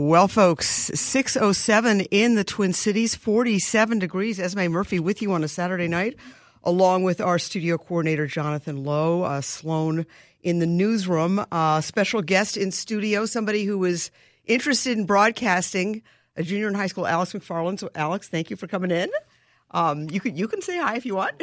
Well, 0.00 0.28
folks, 0.28 0.92
607 0.94 2.02
in 2.12 2.36
the 2.36 2.44
Twin 2.44 2.72
Cities, 2.72 3.16
47 3.16 3.98
degrees. 3.98 4.38
Esme 4.38 4.68
Murphy 4.68 5.00
with 5.00 5.20
you 5.20 5.32
on 5.32 5.42
a 5.42 5.48
Saturday 5.48 5.88
night, 5.88 6.14
along 6.62 7.02
with 7.02 7.20
our 7.20 7.36
studio 7.36 7.76
coordinator, 7.78 8.28
Jonathan 8.28 8.84
Lowe, 8.84 9.22
uh, 9.22 9.40
Sloan 9.40 10.06
in 10.40 10.60
the 10.60 10.66
newsroom. 10.66 11.44
Uh, 11.50 11.80
special 11.80 12.22
guest 12.22 12.56
in 12.56 12.70
studio, 12.70 13.26
somebody 13.26 13.64
who 13.64 13.84
is 13.84 14.12
interested 14.44 14.96
in 14.96 15.04
broadcasting, 15.04 16.02
a 16.36 16.44
junior 16.44 16.68
in 16.68 16.74
high 16.74 16.86
school, 16.86 17.04
Alex 17.04 17.32
McFarland. 17.32 17.80
So, 17.80 17.90
Alex, 17.96 18.28
thank 18.28 18.50
you 18.50 18.56
for 18.56 18.68
coming 18.68 18.92
in. 18.92 19.10
Um, 19.72 20.08
you, 20.10 20.20
can, 20.20 20.36
you 20.36 20.46
can 20.46 20.62
say 20.62 20.78
hi 20.78 20.94
if 20.94 21.06
you 21.06 21.16
want. 21.16 21.42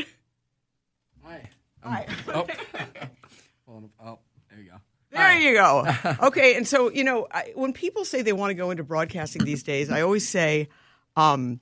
Hi. 1.25 1.49
Hi. 1.83 2.07
Oh. 2.33 2.47
Oh, 3.99 4.19
there 5.15 5.39
you 5.39 5.53
go. 5.53 5.85
You 5.85 5.93
go. 6.03 6.27
Okay, 6.27 6.55
and 6.55 6.67
so 6.67 6.91
you 6.91 7.03
know, 7.03 7.27
I, 7.31 7.51
when 7.55 7.73
people 7.73 8.05
say 8.05 8.21
they 8.21 8.33
want 8.33 8.51
to 8.51 8.55
go 8.55 8.71
into 8.71 8.83
broadcasting 8.83 9.43
these 9.43 9.63
days, 9.63 9.89
I 9.89 10.01
always 10.01 10.27
say, 10.27 10.69
um, 11.15 11.59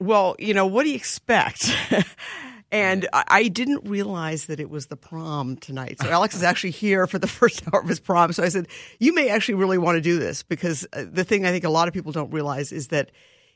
"Well, 0.00 0.36
you 0.38 0.54
know, 0.54 0.66
what 0.66 0.84
do 0.84 0.90
you 0.90 0.96
expect?" 0.96 1.74
and 2.72 3.08
I, 3.12 3.24
I 3.28 3.48
didn't 3.48 3.88
realize 3.88 4.46
that 4.46 4.60
it 4.60 4.70
was 4.70 4.86
the 4.86 4.96
prom 4.96 5.56
tonight. 5.56 5.98
So 6.00 6.08
Alex 6.08 6.34
is 6.34 6.42
actually 6.42 6.70
here 6.70 7.06
for 7.06 7.18
the 7.18 7.28
first 7.38 7.62
hour 7.68 7.80
of 7.80 7.88
his 7.88 8.00
prom. 8.00 8.32
So 8.32 8.42
I 8.42 8.48
said, 8.48 8.68
"You 8.98 9.14
may 9.14 9.28
actually 9.28 9.54
really 9.54 9.78
want 9.78 9.96
to 9.96 10.02
do 10.02 10.18
this 10.18 10.42
because 10.42 10.86
uh, 10.92 11.04
the 11.10 11.24
thing 11.24 11.46
I 11.46 11.50
think 11.50 11.64
a 11.64 11.70
lot 11.70 11.88
of 11.88 11.94
people 11.94 12.12
don't 12.12 12.32
realize 12.32 12.72
is 12.72 12.88
that." 12.88 13.10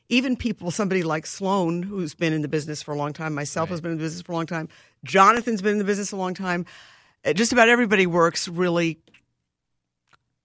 Even 0.09 0.37
people, 0.37 0.71
somebody 0.71 1.03
like 1.03 1.25
Sloan, 1.25 1.83
who's 1.83 2.15
been 2.15 2.31
in 2.31 2.41
the 2.41 2.47
business 2.47 2.81
for 2.81 2.93
a 2.93 2.97
long 2.97 3.11
time, 3.11 3.33
myself 3.33 3.67
has 3.67 3.81
been 3.81 3.91
in 3.91 3.97
the 3.97 4.03
business 4.05 4.21
for 4.21 4.31
a 4.31 4.35
long 4.35 4.45
time, 4.45 4.69
Jonathan's 5.03 5.61
been 5.61 5.73
in 5.73 5.77
the 5.79 5.83
business 5.83 6.13
a 6.13 6.15
long 6.15 6.33
time. 6.33 6.65
Uh, 7.27 7.33
Just 7.33 7.51
about 7.51 7.69
everybody 7.69 8.07
works 8.07 8.47
really 8.47 8.99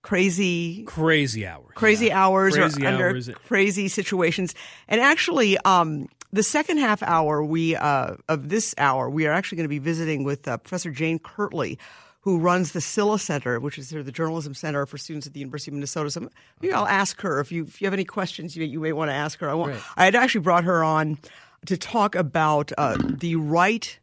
crazy 0.03 0.83
crazy 0.85 1.47
hours. 1.47 1.71
crazy 1.77 2.11
hours 2.11 2.57
Crazy 2.57 2.85
or 2.85 2.89
under 2.89 3.23
crazy 3.47 3.89
situations. 3.89 4.55
And 4.89 5.01
actually, 5.01 5.57
um, 5.59 6.09
the 6.33 6.43
second 6.43 6.79
half 6.79 7.03
hour 7.05 7.45
we 7.45 7.77
uh, 7.77 8.17
of 8.29 8.49
this 8.49 8.75
hour, 8.79 9.09
we 9.09 9.27
are 9.27 9.33
actually 9.33 9.57
going 9.57 9.65
to 9.65 9.69
be 9.69 9.79
visiting 9.79 10.25
with 10.25 10.49
uh, 10.49 10.57
Professor 10.59 10.91
Jane 10.91 11.21
Kirtley, 11.21 11.79
who 12.21 12.39
runs 12.39 12.73
the 12.73 12.81
Silha 12.81 13.21
Center, 13.21 13.61
which 13.61 13.79
is 13.79 13.91
the 13.91 14.11
Journalism 14.11 14.55
Center 14.55 14.87
for 14.87 14.99
students 14.99 15.27
at 15.27 15.35
the 15.35 15.41
University 15.41 15.71
of 15.71 15.75
Minnesota. 15.75 16.11
So 16.11 16.29
maybe 16.61 16.73
I'll 16.73 16.87
ask 16.87 17.21
her 17.21 17.39
if 17.39 17.53
you 17.53 17.65
if 17.65 17.81
you 17.81 17.87
have 17.87 17.95
any 17.95 18.05
questions 18.05 18.57
you, 18.57 18.65
you 18.65 18.81
may 18.81 18.93
want 18.93 19.11
to 19.11 19.15
ask 19.15 19.39
her. 19.39 19.49
I, 19.49 19.55
want, 19.55 19.77
I 19.97 20.05
had 20.05 20.17
actually 20.17 20.41
brought 20.41 20.65
her 20.65 20.83
on 20.83 21.19
to 21.67 21.77
talk 21.77 22.17
about 22.17 22.73
uh, 22.77 22.97
the 22.99 23.37
right 23.37 23.99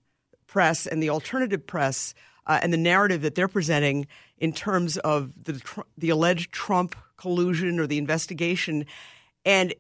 press 0.47 0.87
and 0.87 1.03
the 1.03 1.09
alternative 1.09 1.65
press 1.67 2.13
uh, 2.49 2.59
and 2.63 2.73
the 2.73 2.77
narrative 2.77 3.21
that 3.21 3.35
they're 3.35 3.47
presenting 3.47 4.07
in 4.39 4.51
terms 4.51 4.97
of 4.97 5.31
the 5.45 5.63
the 5.97 6.09
alleged 6.09 6.51
Trump 6.51 6.95
collusion 7.15 7.79
or 7.79 7.85
the 7.85 7.99
investigation, 7.99 8.85
and 9.45 9.73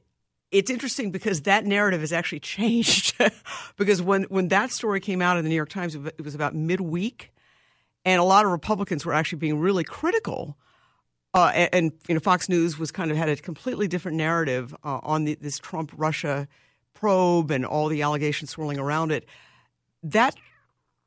it's 0.51 0.69
interesting 0.69 1.09
because 1.11 1.41
that 1.41 1.65
narrative 1.65 2.01
has 2.01 2.13
actually 2.13 2.39
changed. 2.57 3.19
because 3.77 4.01
when 4.01 4.23
when 4.23 4.49
that 4.49 4.71
story 4.71 5.01
came 5.01 5.21
out 5.21 5.35
in 5.35 5.43
the 5.43 5.49
New 5.49 5.55
York 5.55 5.69
Times, 5.69 5.95
it 5.95 6.23
was 6.23 6.35
about 6.35 6.53
midweek, 6.53 7.33
and 8.05 8.21
a 8.21 8.23
lot 8.23 8.45
of 8.45 8.51
Republicans 8.51 9.03
were 9.03 9.13
actually 9.13 9.39
being 9.39 9.59
really 9.59 9.83
critical. 9.83 10.55
Uh, 11.33 11.51
and, 11.53 11.69
and 11.73 11.91
you 12.07 12.13
know, 12.15 12.19
Fox 12.19 12.49
News 12.49 12.79
was 12.79 12.91
kind 12.91 13.11
of 13.11 13.17
had 13.17 13.29
a 13.29 13.35
completely 13.35 13.87
different 13.87 14.17
narrative 14.17 14.75
uh, 14.83 14.99
on 15.03 15.25
the, 15.25 15.35
this 15.35 15.59
Trump 15.59 15.91
Russia 15.95 16.47
probe 16.95 17.51
and 17.51 17.65
all 17.65 17.87
the 17.87 18.01
allegations 18.01 18.49
swirling 18.49 18.79
around 18.79 19.11
it. 19.11 19.27
That 20.01 20.35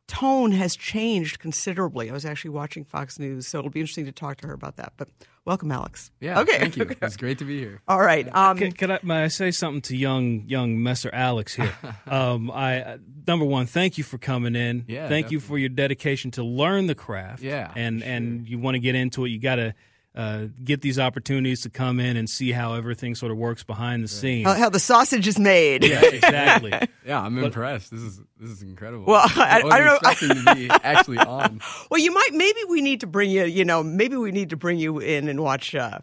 tone 0.08 0.52
has 0.52 0.76
changed 0.76 1.38
considerably. 1.38 2.10
I 2.10 2.12
was 2.12 2.24
actually 2.24 2.50
watching 2.50 2.84
Fox 2.84 3.18
News, 3.18 3.46
so 3.46 3.58
it'll 3.58 3.70
be 3.70 3.80
interesting 3.80 4.04
to 4.06 4.12
talk 4.12 4.38
to 4.38 4.46
her 4.48 4.52
about 4.52 4.76
that. 4.76 4.92
But 4.96 5.08
welcome, 5.44 5.72
Alex. 5.72 6.10
Yeah. 6.20 6.40
Okay. 6.40 6.58
Thank 6.58 6.76
you. 6.76 6.82
It's 7.02 7.16
great 7.16 7.38
to 7.38 7.44
be 7.44 7.58
here. 7.58 7.80
All 7.88 8.00
right. 8.00 8.28
Um, 8.34 8.58
Can, 8.58 8.72
can 8.72 8.90
I, 8.90 8.98
may 9.02 9.24
I 9.24 9.28
say 9.28 9.50
something 9.50 9.82
to 9.82 9.96
young 9.96 10.44
young 10.46 10.82
Messer 10.82 11.10
Alex 11.12 11.54
here? 11.54 11.74
um, 12.06 12.50
I 12.50 12.82
uh, 12.82 12.98
number 13.26 13.44
one, 13.44 13.66
thank 13.66 13.98
you 13.98 14.04
for 14.04 14.18
coming 14.18 14.54
in. 14.54 14.84
Yeah, 14.88 15.08
thank 15.08 15.30
you 15.30 15.40
for 15.40 15.58
your 15.58 15.68
dedication 15.68 16.30
to 16.32 16.44
learn 16.44 16.86
the 16.86 16.94
craft. 16.94 17.42
Yeah, 17.42 17.72
and 17.74 18.02
and 18.02 18.48
you 18.48 18.58
want 18.58 18.74
to 18.74 18.80
get 18.80 18.94
into 18.94 19.24
it. 19.24 19.30
You 19.30 19.38
got 19.38 19.56
to 19.56 19.74
uh, 20.14 20.46
get 20.62 20.82
these 20.82 20.98
opportunities 20.98 21.62
to 21.62 21.70
come 21.70 21.98
in 21.98 22.16
and 22.18 22.28
see 22.28 22.52
how 22.52 22.74
everything 22.74 23.14
sort 23.14 23.32
of 23.32 23.38
works 23.38 23.64
behind 23.64 24.04
the 24.04 24.08
scenes. 24.08 24.46
how, 24.46 24.54
how 24.54 24.68
the 24.68 24.78
sausage 24.78 25.26
is 25.26 25.38
made. 25.38 25.84
yeah, 25.84 26.04
exactly. 26.04 26.72
Yeah, 27.04 27.20
I'm 27.20 27.36
impressed. 27.42 27.90
This 27.90 28.00
is 28.00 28.20
this 28.38 28.50
is 28.50 28.62
incredible. 28.62 29.06
Well, 29.06 29.24
I- 29.34 29.60
I 29.60 29.64
wasn't 29.64 29.70
don't 29.70 29.84
know- 29.86 29.94
expecting 30.10 30.44
to 30.44 30.54
be 30.54 30.70
actually 30.84 31.18
on. 31.18 31.60
Well, 31.90 31.98
you 32.00 32.12
might. 32.14 32.28
Maybe 32.32 32.60
we 32.68 32.80
need 32.80 33.00
to 33.00 33.06
bring 33.08 33.28
you. 33.30 33.44
You 33.44 33.64
know, 33.64 33.82
maybe 33.82 34.14
we 34.16 34.30
need 34.30 34.50
to 34.50 34.56
bring 34.56 34.78
you 34.78 34.98
in 35.00 35.28
and 35.28 35.40
watch. 35.42 35.74
Uh, 35.74 35.98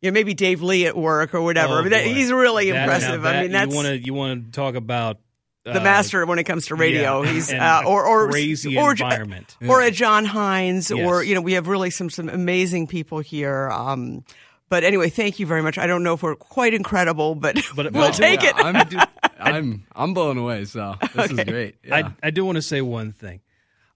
you 0.00 0.10
know, 0.10 0.14
maybe 0.14 0.32
Dave 0.32 0.62
Lee 0.62 0.86
at 0.86 0.96
work 0.96 1.34
or 1.34 1.42
whatever. 1.42 1.74
Oh, 1.74 1.78
I 1.78 1.82
mean, 1.82 1.90
that, 1.90 2.04
he's 2.04 2.32
really 2.32 2.70
That- 2.70 2.76
now 2.76 2.82
impressive. 2.84 3.26
I 3.26 3.42
mean, 3.42 3.52
that's 3.52 3.70
you 3.70 3.76
want 3.76 3.88
to 3.88 3.98
you 3.98 4.14
want 4.14 4.44
to 4.46 4.50
talk 4.52 4.74
about 4.74 5.18
the 5.64 5.80
uh, 5.80 5.84
master 5.84 6.26
when 6.26 6.38
it 6.38 6.44
comes 6.44 6.66
to 6.66 6.74
radio. 6.74 7.22
yeah, 7.22 7.32
he's 7.32 7.52
uh, 7.52 7.82
or 7.86 8.04
or 8.04 8.28
crazy 8.30 8.76
or, 8.76 8.92
environment. 8.92 9.56
or 9.68 9.80
a 9.80 9.90
John 9.90 10.24
Hines, 10.24 10.90
or 10.90 11.22
you 11.22 11.34
know, 11.34 11.40
we 11.40 11.52
have 11.52 11.68
really 11.68 11.90
some 11.90 12.10
some 12.10 12.28
amazing 12.28 12.86
people 12.86 13.20
here. 13.20 13.70
Um, 13.70 14.24
but 14.68 14.84
anyway, 14.84 15.10
thank 15.10 15.38
you 15.38 15.46
very 15.46 15.62
much. 15.62 15.76
I 15.78 15.86
don't 15.86 16.02
know 16.02 16.14
if 16.14 16.22
we're 16.22 16.34
quite 16.34 16.72
incredible, 16.74 17.34
but, 17.34 17.56
But- 17.76 17.92
we'll 17.92 18.08
but- 18.08 18.14
take 18.14 18.42
Yeah, 18.42 18.50
it. 18.50 18.56
I'm, 18.58 19.08
I'm 19.54 19.86
I'm 19.94 20.14
blown 20.14 20.38
away. 20.38 20.64
So 20.64 20.96
this 21.14 21.30
is 21.30 21.44
great. 21.44 21.76
Yeah. 21.84 21.96
I, 22.22 22.26
I 22.28 22.30
do 22.30 22.44
want 22.44 22.56
to 22.56 22.62
say 22.62 22.80
one 22.80 23.12
thing. 23.12 23.40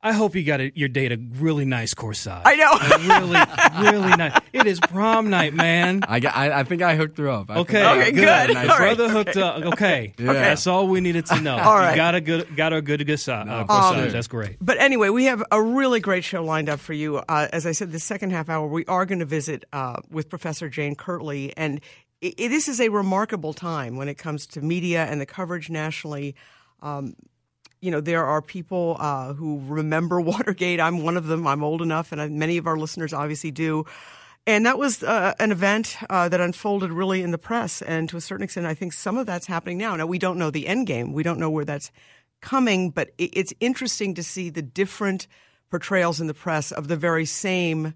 I 0.02 0.12
hope 0.12 0.36
you 0.36 0.44
got 0.44 0.60
a, 0.60 0.70
your 0.78 0.88
date 0.88 1.10
a 1.10 1.16
really 1.40 1.64
nice 1.64 1.92
corsage. 1.94 2.42
I 2.44 2.54
know. 2.54 3.80
Really, 3.80 3.90
really 3.90 4.16
nice. 4.16 4.38
It 4.52 4.66
is 4.66 4.78
prom 4.78 5.30
night, 5.30 5.52
man. 5.54 6.02
I, 6.08 6.20
got, 6.20 6.36
I 6.36 6.60
I 6.60 6.62
think 6.64 6.82
I 6.82 6.94
hooked 6.96 7.18
her 7.18 7.28
up. 7.28 7.50
I 7.50 7.56
Okay, 7.58 7.84
Okay, 7.84 8.12
got 8.12 8.46
good. 8.46 8.54
Nice 8.54 8.68
All 8.70 8.78
right. 8.78 8.96
Brother 8.96 9.08
hooked 9.08 9.36
up. 9.36 9.62
Okay, 9.72 10.14
Yeah. 10.18 10.32
that's 10.34 10.66
all 10.66 10.86
we 10.86 11.00
needed 11.00 11.26
to 11.26 11.40
know. 11.40 11.56
All 11.58 11.74
right. 11.76 11.90
you 11.92 11.96
got 11.96 12.14
a 12.14 12.20
good, 12.20 12.54
got 12.56 12.72
a 12.72 12.80
good, 12.82 13.04
good 13.06 13.28
uh, 13.28 13.44
No, 13.44 13.64
corsage. 13.64 13.94
sure. 14.02 14.12
That's 14.12 14.28
great. 14.28 14.56
But 14.60 14.78
anyway, 14.78 15.08
we 15.08 15.24
have 15.24 15.42
a 15.50 15.60
really 15.60 15.98
great 16.00 16.22
show 16.24 16.44
lined 16.44 16.68
up 16.68 16.78
for 16.78 16.92
you. 16.92 17.16
Uh, 17.16 17.48
as 17.52 17.66
I 17.66 17.72
said, 17.72 17.90
the 17.90 17.98
second 17.98 18.30
half 18.30 18.48
hour, 18.48 18.66
we 18.68 18.84
are 18.86 19.06
going 19.06 19.18
to 19.20 19.24
visit 19.24 19.64
uh, 19.72 19.96
with 20.10 20.28
Professor 20.28 20.68
Jane 20.68 20.94
Kirtley. 20.94 21.52
And 21.56 21.80
i 22.22 22.32
i 22.38 22.48
this 22.48 22.68
is 22.68 22.80
a 22.80 22.90
remarkable 22.90 23.54
time 23.54 23.96
when 23.96 24.08
it 24.08 24.18
comes 24.18 24.46
to 24.48 24.60
media 24.60 25.04
and 25.04 25.20
the 25.20 25.26
coverage 25.26 25.68
nationally. 25.68 26.34
Um, 26.80 27.14
you 27.86 27.92
know, 27.92 28.00
there 28.00 28.24
are 28.24 28.42
people 28.42 28.96
uh, 28.98 29.32
who 29.32 29.62
remember 29.68 30.20
Watergate. 30.32 30.80
I'm 30.80 31.04
one 31.04 31.16
of 31.16 31.28
them. 31.28 31.46
I'm 31.46 31.62
old 31.62 31.82
enough, 31.82 32.10
and 32.10 32.20
I, 32.20 32.28
many 32.28 32.56
of 32.56 32.66
our 32.66 32.76
listeners 32.76 33.12
obviously 33.12 33.52
do. 33.52 33.86
And 34.44 34.66
that 34.66 34.76
was 34.76 35.04
uh, 35.04 35.34
an 35.38 35.52
event 35.52 35.96
uh, 36.10 36.28
that 36.28 36.40
unfolded 36.40 36.90
really 36.90 37.22
in 37.22 37.30
the 37.30 37.38
press. 37.38 37.82
And 37.82 38.08
to 38.08 38.16
a 38.16 38.20
certain 38.20 38.42
extent, 38.42 38.66
I 38.66 38.74
think 38.74 38.92
some 38.92 39.16
of 39.16 39.26
that's 39.26 39.46
happening 39.46 39.78
now. 39.78 39.94
Now, 39.94 40.06
we 40.06 40.18
don't 40.18 40.36
know 40.36 40.50
the 40.50 40.66
end 40.66 40.88
game. 40.88 41.12
We 41.12 41.22
don't 41.22 41.38
know 41.38 41.48
where 41.48 41.64
that's 41.64 41.92
coming, 42.40 42.90
but 42.90 43.12
it, 43.18 43.30
it's 43.34 43.54
interesting 43.60 44.14
to 44.14 44.22
see 44.24 44.50
the 44.50 44.62
different 44.62 45.28
portrayals 45.70 46.20
in 46.20 46.26
the 46.26 46.34
press 46.34 46.72
of 46.72 46.88
the 46.88 46.96
very 46.96 47.24
same 47.24 47.94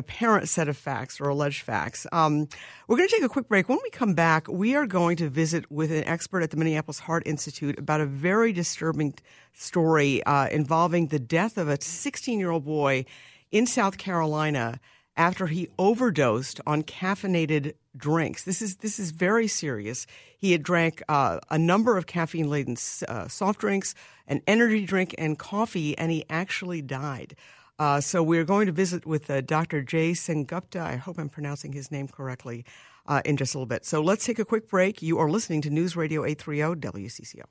apparent 0.00 0.48
set 0.48 0.68
of 0.68 0.76
facts 0.76 1.20
or 1.20 1.28
alleged 1.28 1.62
facts. 1.62 2.06
Um, 2.10 2.48
we're 2.88 2.96
going 2.96 3.08
to 3.08 3.14
take 3.14 3.24
a 3.24 3.28
quick 3.28 3.46
break. 3.46 3.68
When 3.68 3.78
we 3.82 3.90
come 3.90 4.14
back, 4.14 4.48
we 4.48 4.74
are 4.74 4.86
going 4.86 5.16
to 5.18 5.28
visit 5.28 5.70
with 5.70 5.92
an 5.92 6.02
expert 6.04 6.42
at 6.42 6.50
the 6.50 6.56
Minneapolis 6.56 6.98
Heart 6.98 7.22
Institute 7.26 7.78
about 7.78 8.00
a 8.00 8.06
very 8.06 8.52
disturbing 8.52 9.14
story 9.52 10.22
uh, 10.24 10.48
involving 10.48 11.06
the 11.06 11.20
death 11.20 11.56
of 11.56 11.68
a 11.68 11.80
16 11.80 12.40
year 12.40 12.50
old 12.50 12.64
boy 12.64 13.04
in 13.52 13.66
South 13.66 13.98
Carolina 13.98 14.80
after 15.16 15.46
he 15.46 15.68
overdosed 15.78 16.60
on 16.66 16.82
caffeinated 16.82 17.74
drinks. 17.96 18.44
This 18.44 18.62
is 18.62 18.76
this 18.76 18.98
is 18.98 19.10
very 19.10 19.46
serious. 19.46 20.06
He 20.38 20.52
had 20.52 20.62
drank 20.62 21.02
uh, 21.08 21.40
a 21.50 21.58
number 21.58 21.96
of 21.96 22.06
caffeine 22.06 22.48
laden 22.48 22.76
uh, 23.08 23.28
soft 23.28 23.60
drinks, 23.60 23.94
an 24.26 24.42
energy 24.46 24.86
drink, 24.86 25.14
and 25.18 25.38
coffee, 25.38 25.96
and 25.98 26.10
he 26.10 26.24
actually 26.30 26.82
died. 26.82 27.36
Uh, 27.80 27.98
so 27.98 28.22
we're 28.22 28.44
going 28.44 28.66
to 28.66 28.72
visit 28.72 29.06
with 29.06 29.30
uh, 29.30 29.40
Dr. 29.40 29.80
Jay 29.80 30.10
Sengupta. 30.10 30.82
I 30.82 30.96
hope 30.96 31.18
I'm 31.18 31.30
pronouncing 31.30 31.72
his 31.72 31.90
name 31.90 32.08
correctly 32.08 32.66
uh, 33.06 33.22
in 33.24 33.38
just 33.38 33.54
a 33.54 33.58
little 33.58 33.64
bit. 33.64 33.86
So 33.86 34.02
let's 34.02 34.26
take 34.26 34.38
a 34.38 34.44
quick 34.44 34.68
break. 34.68 35.00
You 35.00 35.18
are 35.18 35.30
listening 35.30 35.62
to 35.62 35.70
News 35.70 35.96
Radio 35.96 36.26
830 36.26 36.78
WCCO. 36.78 37.44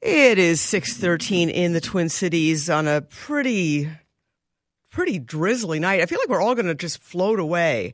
It 0.00 0.38
is 0.38 0.62
6:13 0.62 1.50
in 1.50 1.74
the 1.74 1.82
Twin 1.82 2.08
Cities 2.08 2.70
on 2.70 2.88
a 2.88 3.02
pretty 3.02 3.90
pretty 4.90 5.18
drizzly 5.18 5.78
night. 5.78 6.00
I 6.00 6.06
feel 6.06 6.18
like 6.18 6.30
we're 6.30 6.40
all 6.40 6.54
going 6.54 6.66
to 6.66 6.74
just 6.74 7.02
float 7.02 7.40
away 7.40 7.92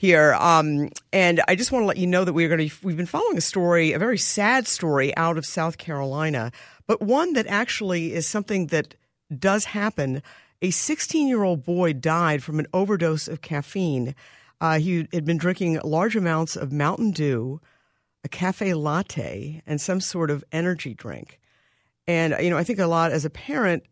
here. 0.00 0.34
Um, 0.34 0.88
and 1.12 1.42
I 1.46 1.54
just 1.54 1.72
want 1.72 1.82
to 1.82 1.86
let 1.86 1.98
you 1.98 2.06
know 2.06 2.24
that 2.24 2.32
we're 2.32 2.48
going 2.48 2.68
to 2.68 2.76
we've 2.82 2.96
been 2.96 3.04
following 3.04 3.36
a 3.36 3.42
story, 3.42 3.92
a 3.92 3.98
very 3.98 4.16
sad 4.16 4.66
story 4.66 5.14
out 5.16 5.36
of 5.36 5.44
South 5.44 5.76
Carolina, 5.76 6.52
but 6.90 7.00
one 7.00 7.34
that 7.34 7.46
actually 7.46 8.12
is 8.12 8.26
something 8.26 8.66
that 8.66 8.96
does 9.38 9.66
happen. 9.66 10.24
A 10.60 10.70
16-year-old 10.70 11.62
boy 11.62 11.92
died 11.92 12.42
from 12.42 12.58
an 12.58 12.66
overdose 12.74 13.28
of 13.28 13.42
caffeine. 13.42 14.16
Uh, 14.60 14.80
he 14.80 15.06
had 15.12 15.24
been 15.24 15.36
drinking 15.36 15.78
large 15.84 16.16
amounts 16.16 16.56
of 16.56 16.72
Mountain 16.72 17.12
Dew 17.12 17.60
a 18.24 18.28
cafe 18.28 18.74
latte 18.74 19.62
and 19.68 19.80
some 19.80 20.00
sort 20.00 20.32
of 20.32 20.42
energy 20.50 20.92
drink. 20.92 21.38
And, 22.08 22.34
you 22.40 22.50
know, 22.50 22.58
I 22.58 22.64
think 22.64 22.80
a 22.80 22.88
lot 22.88 23.12
as 23.12 23.24
a 23.24 23.30
parent, 23.30 23.84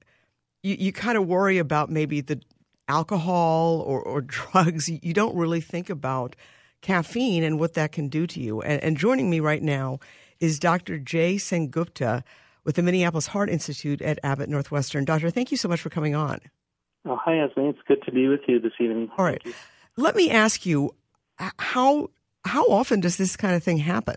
you, 0.65 0.75
you 0.77 0.93
kind 0.93 1.17
of 1.17 1.29
worry 1.29 1.59
about 1.59 1.91
maybe 1.91 2.21
the 2.21 2.43
alcohol 2.89 3.79
or, 3.87 4.03
or 4.03 4.21
drugs. 4.23 4.89
You 4.89 5.15
don't 5.15 5.37
really 5.37 5.61
think 5.61 5.89
about 5.89 6.35
caffeine 6.83 7.45
and 7.45 7.61
what 7.61 7.75
that 7.75 7.93
can 7.93 8.09
do 8.09 8.27
to 8.27 8.41
you. 8.41 8.61
And, 8.61 8.83
and 8.83 8.97
joining 8.97 9.31
me 9.31 9.39
right 9.39 9.63
now 9.63 10.01
is 10.41 10.59
Dr. 10.59 10.99
Jay 10.99 11.37
Sengupta 11.37 12.25
with 12.69 12.77
the 12.77 12.83
Minneapolis 12.83 13.29
Heart 13.29 13.49
Institute 13.49 14.03
at 14.03 14.19
Abbott 14.23 14.51
Northwestern. 14.51 15.07
Doctor, 15.07 15.31
thank 15.31 15.51
you 15.51 15.57
so 15.57 15.69
much 15.71 15.81
for 15.81 15.89
coming 15.89 16.15
on. 16.15 16.39
Oh, 17.07 17.17
hi, 17.17 17.39
Esme. 17.39 17.61
It's 17.61 17.79
good 17.89 18.03
to 18.05 18.13
be 18.13 18.29
with 18.29 18.43
you 18.47 18.61
this 18.61 18.75
evening. 18.79 19.09
All 19.17 19.25
right. 19.25 19.41
Let 19.97 20.15
me 20.15 20.31
ask 20.31 20.67
you 20.67 20.95
how 21.39 22.11
how 22.45 22.67
often 22.67 23.01
does 23.01 23.17
this 23.17 23.37
kind 23.37 23.55
of 23.55 23.65
thing 23.65 23.79
happen? 23.79 24.17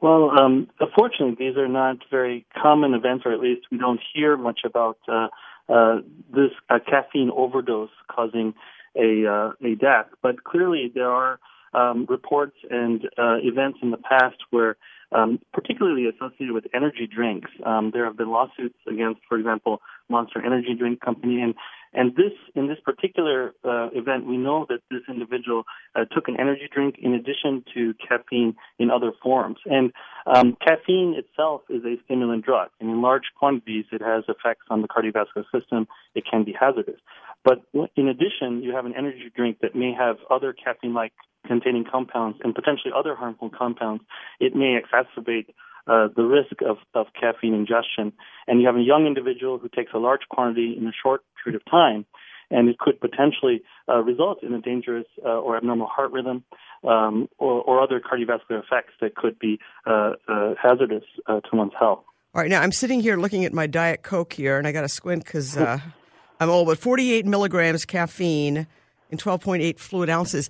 Well, 0.00 0.30
um, 0.40 0.68
unfortunately, 0.80 1.36
these 1.38 1.58
are 1.58 1.68
not 1.68 1.98
very 2.10 2.46
common 2.56 2.94
events, 2.94 3.24
or 3.26 3.34
at 3.34 3.40
least 3.40 3.66
we 3.70 3.76
don't 3.76 4.00
hear 4.14 4.38
much 4.38 4.60
about 4.64 4.96
uh, 5.06 5.28
uh, 5.68 5.96
this 6.34 6.52
uh, 6.70 6.78
caffeine 6.78 7.30
overdose 7.36 7.90
causing 8.10 8.54
a 8.96 9.26
uh, 9.26 9.50
a 9.62 9.74
death. 9.74 10.06
But 10.22 10.44
clearly, 10.44 10.90
there 10.94 11.10
are 11.10 11.40
um, 11.74 12.06
reports 12.08 12.56
and 12.70 13.04
uh, 13.18 13.36
events 13.42 13.80
in 13.82 13.90
the 13.90 13.98
past 13.98 14.36
where, 14.50 14.76
um, 15.12 15.40
particularly 15.52 16.06
associated 16.06 16.52
with 16.52 16.66
energy 16.74 17.06
drinks, 17.06 17.50
um, 17.64 17.90
there 17.92 18.04
have 18.04 18.16
been 18.16 18.30
lawsuits 18.30 18.78
against, 18.86 19.20
for 19.28 19.38
example, 19.38 19.80
Monster 20.08 20.44
Energy 20.44 20.74
Drink 20.78 21.00
Company, 21.00 21.40
and 21.40 21.54
and 21.92 22.14
this, 22.14 22.32
in 22.54 22.68
this 22.68 22.76
particular 22.84 23.54
uh, 23.64 23.88
event, 23.94 24.26
we 24.26 24.36
know 24.36 24.66
that 24.68 24.80
this 24.90 25.00
individual 25.08 25.62
uh, 25.94 26.04
took 26.12 26.28
an 26.28 26.36
energy 26.38 26.68
drink 26.72 26.96
in 27.00 27.14
addition 27.14 27.64
to 27.74 27.94
caffeine 28.06 28.56
in 28.78 28.90
other 28.90 29.12
forms. 29.22 29.56
And 29.64 29.92
um, 30.26 30.56
caffeine 30.60 31.14
itself 31.16 31.62
is 31.70 31.82
a 31.84 31.96
stimulant 32.04 32.44
drug, 32.44 32.68
and 32.80 32.90
in 32.90 33.00
large 33.00 33.32
quantities, 33.38 33.86
it 33.90 34.02
has 34.02 34.24
effects 34.28 34.66
on 34.68 34.82
the 34.82 34.88
cardiovascular 34.88 35.44
system. 35.50 35.88
It 36.14 36.24
can 36.30 36.44
be 36.44 36.52
hazardous. 36.58 37.00
But 37.44 37.62
in 37.96 38.08
addition, 38.08 38.62
you 38.62 38.74
have 38.74 38.84
an 38.84 38.94
energy 38.96 39.30
drink 39.34 39.58
that 39.62 39.74
may 39.74 39.94
have 39.94 40.16
other 40.28 40.52
caffeine-like 40.52 41.12
containing 41.46 41.84
compounds 41.90 42.38
and 42.44 42.54
potentially 42.54 42.92
other 42.94 43.14
harmful 43.14 43.48
compounds. 43.48 44.02
It 44.40 44.54
may 44.54 44.78
exacerbate 44.78 45.46
uh, 45.88 46.08
the 46.14 46.24
risk 46.24 46.62
of, 46.66 46.76
of 46.94 47.06
caffeine 47.18 47.54
ingestion. 47.54 48.12
And 48.46 48.60
you 48.60 48.66
have 48.66 48.76
a 48.76 48.82
young 48.82 49.06
individual 49.06 49.58
who 49.58 49.68
takes 49.68 49.92
a 49.94 49.98
large 49.98 50.22
quantity 50.28 50.74
in 50.78 50.86
a 50.86 50.92
short 51.02 51.22
period 51.42 51.60
of 51.60 51.70
time, 51.70 52.04
and 52.50 52.68
it 52.68 52.78
could 52.78 53.00
potentially 53.00 53.62
uh, 53.88 53.98
result 53.98 54.42
in 54.42 54.52
a 54.54 54.60
dangerous 54.60 55.06
uh, 55.24 55.28
or 55.28 55.56
abnormal 55.56 55.86
heart 55.86 56.12
rhythm 56.12 56.44
um, 56.84 57.28
or, 57.38 57.62
or, 57.62 57.82
other 57.82 58.00
cardiovascular 58.00 58.62
effects 58.62 58.92
that 59.00 59.16
could 59.16 59.38
be 59.38 59.58
uh, 59.86 60.12
uh, 60.28 60.54
hazardous 60.60 61.04
to 61.26 61.42
one's 61.52 61.72
health. 61.78 62.04
All 62.34 62.42
right, 62.42 62.50
now 62.50 62.60
I'm 62.60 62.72
sitting 62.72 63.00
here 63.00 63.16
looking 63.16 63.44
at 63.44 63.52
my 63.52 63.66
Diet 63.66 64.02
Coke 64.02 64.32
here, 64.32 64.58
and 64.58 64.66
I 64.66 64.72
got 64.72 64.82
to 64.82 64.88
squint 64.88 65.24
because 65.24 65.56
I'm 66.40 66.50
old, 66.50 66.68
but 66.68 66.78
48 66.78 67.26
milligrams 67.26 67.84
caffeine 67.84 68.66
in 69.10 69.18
12.8 69.18 69.78
fluid 69.78 70.08
ounces. 70.08 70.48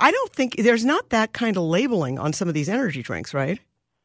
I 0.00 0.10
don't 0.10 0.32
think 0.32 0.56
there's 0.56 0.84
not 0.84 1.10
that 1.10 1.32
kind 1.32 1.56
of 1.56 1.62
labeling 1.64 2.18
on 2.18 2.32
some 2.32 2.48
of 2.48 2.54
these 2.54 2.68
energy 2.68 3.02
drinks, 3.02 3.34
right? 3.34 3.60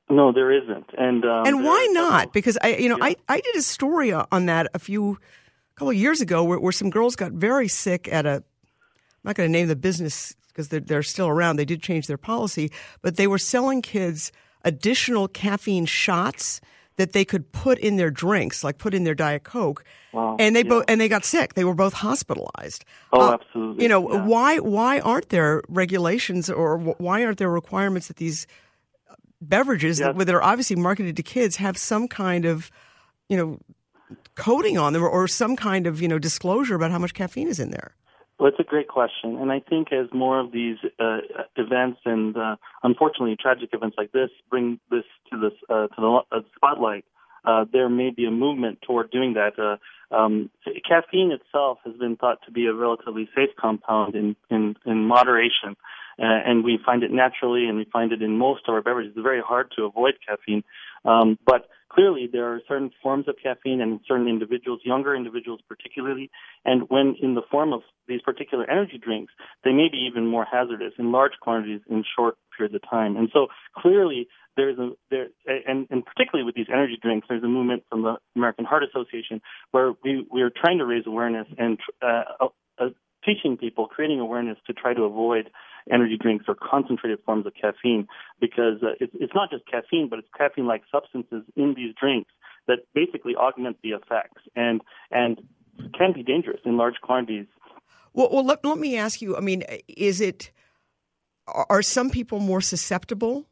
No, 0.09 0.31
there 0.31 0.51
isn't. 0.51 0.89
And 0.97 1.25
um, 1.25 1.45
and 1.47 1.63
why 1.63 1.87
not? 1.91 2.33
Because 2.33 2.57
I, 2.61 2.75
you 2.75 2.89
know, 2.89 2.97
yeah. 2.97 3.05
I, 3.05 3.15
I 3.29 3.39
did 3.39 3.55
a 3.55 3.61
story 3.61 4.11
on 4.11 4.45
that 4.47 4.67
a 4.73 4.79
few, 4.79 5.11
a 5.11 5.17
couple 5.75 5.89
of 5.89 5.95
years 5.95 6.21
ago 6.21 6.43
where, 6.43 6.59
where 6.59 6.71
some 6.71 6.89
girls 6.89 7.15
got 7.15 7.31
very 7.31 7.67
sick 7.67 8.11
at 8.11 8.25
a. 8.25 8.35
I'm 8.35 9.29
not 9.29 9.35
going 9.35 9.47
to 9.47 9.51
name 9.51 9.69
the 9.69 9.75
business 9.77 10.35
because 10.49 10.67
they're, 10.67 10.81
they're 10.81 11.03
still 11.03 11.27
around. 11.27 11.55
They 11.55 11.65
did 11.65 11.81
change 11.81 12.07
their 12.07 12.17
policy, 12.17 12.71
but 13.01 13.15
they 13.15 13.25
were 13.25 13.37
selling 13.37 13.81
kids 13.81 14.31
additional 14.65 15.27
caffeine 15.27 15.85
shots 15.85 16.61
that 16.97 17.13
they 17.13 17.25
could 17.25 17.51
put 17.51 17.79
in 17.79 17.95
their 17.95 18.11
drinks, 18.11 18.63
like 18.63 18.77
put 18.77 18.93
in 18.93 19.03
their 19.03 19.15
diet 19.15 19.43
coke. 19.43 19.83
Wow. 20.11 20.35
And 20.39 20.55
they 20.55 20.61
yeah. 20.61 20.69
both 20.69 20.85
and 20.87 21.01
they 21.01 21.09
got 21.09 21.25
sick. 21.25 21.55
They 21.55 21.63
were 21.63 21.73
both 21.73 21.93
hospitalized. 21.93 22.85
Oh, 23.11 23.21
uh, 23.21 23.33
absolutely. 23.33 23.83
You 23.83 23.89
know 23.89 24.11
yeah. 24.11 24.25
why? 24.25 24.59
Why 24.59 24.99
aren't 24.99 25.29
there 25.29 25.63
regulations 25.67 26.49
or 26.49 26.77
why 26.77 27.23
aren't 27.23 27.39
there 27.39 27.49
requirements 27.49 28.07
that 28.09 28.17
these 28.17 28.45
beverages 29.49 29.99
yes. 29.99 30.15
that, 30.15 30.25
that 30.25 30.35
are 30.35 30.43
obviously 30.43 30.75
marketed 30.75 31.15
to 31.17 31.23
kids 31.23 31.57
have 31.57 31.77
some 31.77 32.07
kind 32.07 32.45
of, 32.45 32.71
you 33.29 33.37
know, 33.37 33.59
coating 34.35 34.77
on 34.77 34.93
them 34.93 35.03
or, 35.03 35.09
or 35.09 35.27
some 35.27 35.55
kind 35.55 35.87
of, 35.87 36.01
you 36.01 36.07
know, 36.07 36.19
disclosure 36.19 36.75
about 36.75 36.91
how 36.91 36.99
much 36.99 37.13
caffeine 37.13 37.47
is 37.47 37.59
in 37.59 37.71
there? 37.71 37.95
Well, 38.39 38.49
it's 38.49 38.59
a 38.59 38.63
great 38.63 38.87
question, 38.87 39.37
and 39.37 39.51
I 39.51 39.59
think 39.59 39.93
as 39.93 40.07
more 40.11 40.39
of 40.39 40.51
these 40.51 40.77
uh, 40.99 41.19
events 41.55 41.99
and 42.03 42.35
uh, 42.35 42.55
unfortunately 42.81 43.37
tragic 43.39 43.69
events 43.73 43.95
like 43.97 44.11
this 44.11 44.31
bring 44.49 44.79
this 44.89 45.03
to 45.31 45.39
this 45.39 45.53
uh, 45.69 45.87
to 45.87 45.95
the 45.97 46.21
uh, 46.31 46.41
spotlight, 46.55 47.05
uh, 47.45 47.65
there 47.71 47.89
may 47.89 48.09
be 48.09 48.25
a 48.25 48.31
movement 48.31 48.79
toward 48.81 49.11
doing 49.11 49.35
that. 49.35 49.59
Uh, 49.59 49.77
um, 50.13 50.49
caffeine 50.87 51.31
itself 51.31 51.77
has 51.85 51.95
been 51.95 52.15
thought 52.15 52.39
to 52.45 52.51
be 52.51 52.65
a 52.65 52.73
relatively 52.73 53.29
safe 53.35 53.51
compound 53.57 54.15
in 54.15 54.35
in, 54.49 54.75
in 54.85 55.05
moderation, 55.05 55.77
uh, 56.19 56.39
and 56.45 56.63
we 56.63 56.79
find 56.85 57.03
it 57.03 57.11
naturally, 57.11 57.65
and 57.65 57.77
we 57.77 57.85
find 57.91 58.11
it 58.11 58.21
in 58.21 58.37
most 58.37 58.63
of 58.67 58.73
our 58.73 58.81
beverages. 58.81 59.13
It's 59.15 59.23
very 59.23 59.41
hard 59.41 59.71
to 59.77 59.85
avoid 59.85 60.13
caffeine, 60.27 60.63
um, 61.05 61.37
but 61.45 61.67
clearly 61.89 62.27
there 62.31 62.53
are 62.53 62.61
certain 62.67 62.91
forms 63.01 63.27
of 63.27 63.35
caffeine 63.41 63.81
and 63.81 63.99
certain 64.07 64.27
individuals, 64.27 64.81
younger 64.83 65.15
individuals 65.15 65.59
particularly, 65.67 66.29
and 66.65 66.89
when 66.89 67.15
in 67.21 67.35
the 67.35 67.41
form 67.49 67.73
of 67.73 67.81
these 68.07 68.21
particular 68.21 68.69
energy 68.69 68.97
drinks, 68.97 69.33
they 69.63 69.71
may 69.71 69.87
be 69.91 70.07
even 70.09 70.27
more 70.27 70.45
hazardous 70.49 70.93
in 70.97 71.11
large 71.11 71.33
quantities 71.41 71.81
in 71.89 72.03
short 72.15 72.35
periods 72.55 72.75
of 72.75 72.81
time. 72.89 73.15
And 73.15 73.29
so 73.33 73.47
clearly 73.77 74.27
there's 74.55 74.77
a 74.77 74.91
there 75.09 75.27
and, 75.45 75.87
and 75.89 76.05
particularly 76.05 76.45
with 76.45 76.55
these 76.55 76.67
energy 76.71 76.97
drinks, 77.01 77.27
there's 77.29 77.43
a 77.43 77.47
movement 77.47 77.83
from 77.89 78.03
the 78.03 78.17
American 78.35 78.65
Heart 78.65 78.83
Association 78.83 79.41
where 79.71 79.93
we 80.03 80.27
we 80.31 80.41
are 80.41 80.51
trying 80.51 80.79
to 80.79 80.85
raise 80.85 81.05
awareness 81.07 81.47
and 81.57 81.79
uh, 82.01 82.23
uh, 82.79 82.89
teaching 83.25 83.57
people, 83.57 83.87
creating 83.87 84.19
awareness 84.19 84.57
to 84.67 84.73
try 84.73 84.93
to 84.93 85.03
avoid 85.03 85.49
energy 85.91 86.17
drinks 86.19 86.45
or 86.47 86.55
concentrated 86.55 87.19
forms 87.25 87.45
of 87.45 87.53
caffeine 87.59 88.07
because 88.39 88.81
uh, 88.83 88.93
it's, 88.99 89.13
it's 89.15 89.33
not 89.35 89.49
just 89.49 89.63
caffeine, 89.69 90.07
but 90.09 90.19
it's 90.19 90.27
caffeine-like 90.37 90.83
substances 90.91 91.43
in 91.55 91.73
these 91.75 91.93
drinks 91.99 92.31
that 92.67 92.79
basically 92.93 93.35
augment 93.35 93.77
the 93.83 93.89
effects 93.89 94.41
and 94.55 94.81
and 95.11 95.41
can 95.97 96.13
be 96.13 96.23
dangerous 96.23 96.61
in 96.65 96.77
large 96.77 96.95
quantities. 97.01 97.47
Well, 98.13 98.29
well 98.31 98.45
let, 98.45 98.63
let 98.63 98.77
me 98.77 98.97
ask 98.97 99.21
you. 99.21 99.35
I 99.35 99.41
mean, 99.41 99.63
is 99.87 100.21
it 100.21 100.51
are 101.47 101.81
some 101.81 102.09
people 102.09 102.39
more 102.39 102.61
susceptible? 102.61 103.45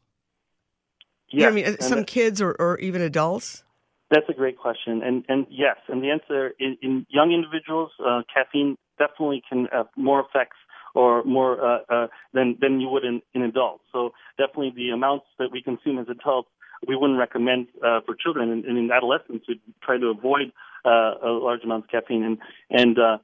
Yeah, 1.30 1.48
I 1.48 1.50
mean, 1.50 1.80
some 1.80 2.04
kids 2.04 2.40
or, 2.42 2.54
or 2.58 2.78
even 2.78 3.00
adults. 3.00 3.64
That's 4.10 4.28
a 4.28 4.34
great 4.34 4.58
question, 4.58 5.02
and 5.02 5.24
and 5.28 5.46
yes, 5.48 5.76
and 5.88 6.02
the 6.02 6.10
answer 6.10 6.52
in, 6.58 6.76
in 6.82 7.06
young 7.08 7.32
individuals, 7.32 7.90
uh, 7.98 8.20
caffeine 8.32 8.76
definitely 8.98 9.42
can 9.48 9.68
have 9.72 9.86
more 9.96 10.20
effects 10.20 10.56
or 10.94 11.24
more 11.24 11.64
uh, 11.64 11.78
uh, 11.88 12.06
than 12.34 12.56
than 12.60 12.80
you 12.80 12.88
would 12.88 13.04
in, 13.04 13.22
in 13.34 13.42
adults. 13.42 13.84
So 13.92 14.12
definitely 14.38 14.72
the 14.76 14.90
amounts 14.90 15.26
that 15.38 15.50
we 15.50 15.62
consume 15.62 15.98
as 15.98 16.06
adults, 16.08 16.48
we 16.86 16.96
wouldn't 16.96 17.18
recommend 17.18 17.68
uh, 17.84 18.00
for 18.04 18.14
children. 18.14 18.50
And, 18.50 18.64
and 18.64 18.78
in 18.78 18.90
adolescents, 18.90 19.46
we 19.48 19.60
try 19.82 19.98
to 19.98 20.06
avoid 20.08 20.52
uh, 20.84 21.14
a 21.22 21.30
large 21.30 21.64
amounts 21.64 21.86
of 21.86 21.90
caffeine. 21.90 22.24
And 22.24 22.38
and 22.70 22.98
uh, 22.98 23.18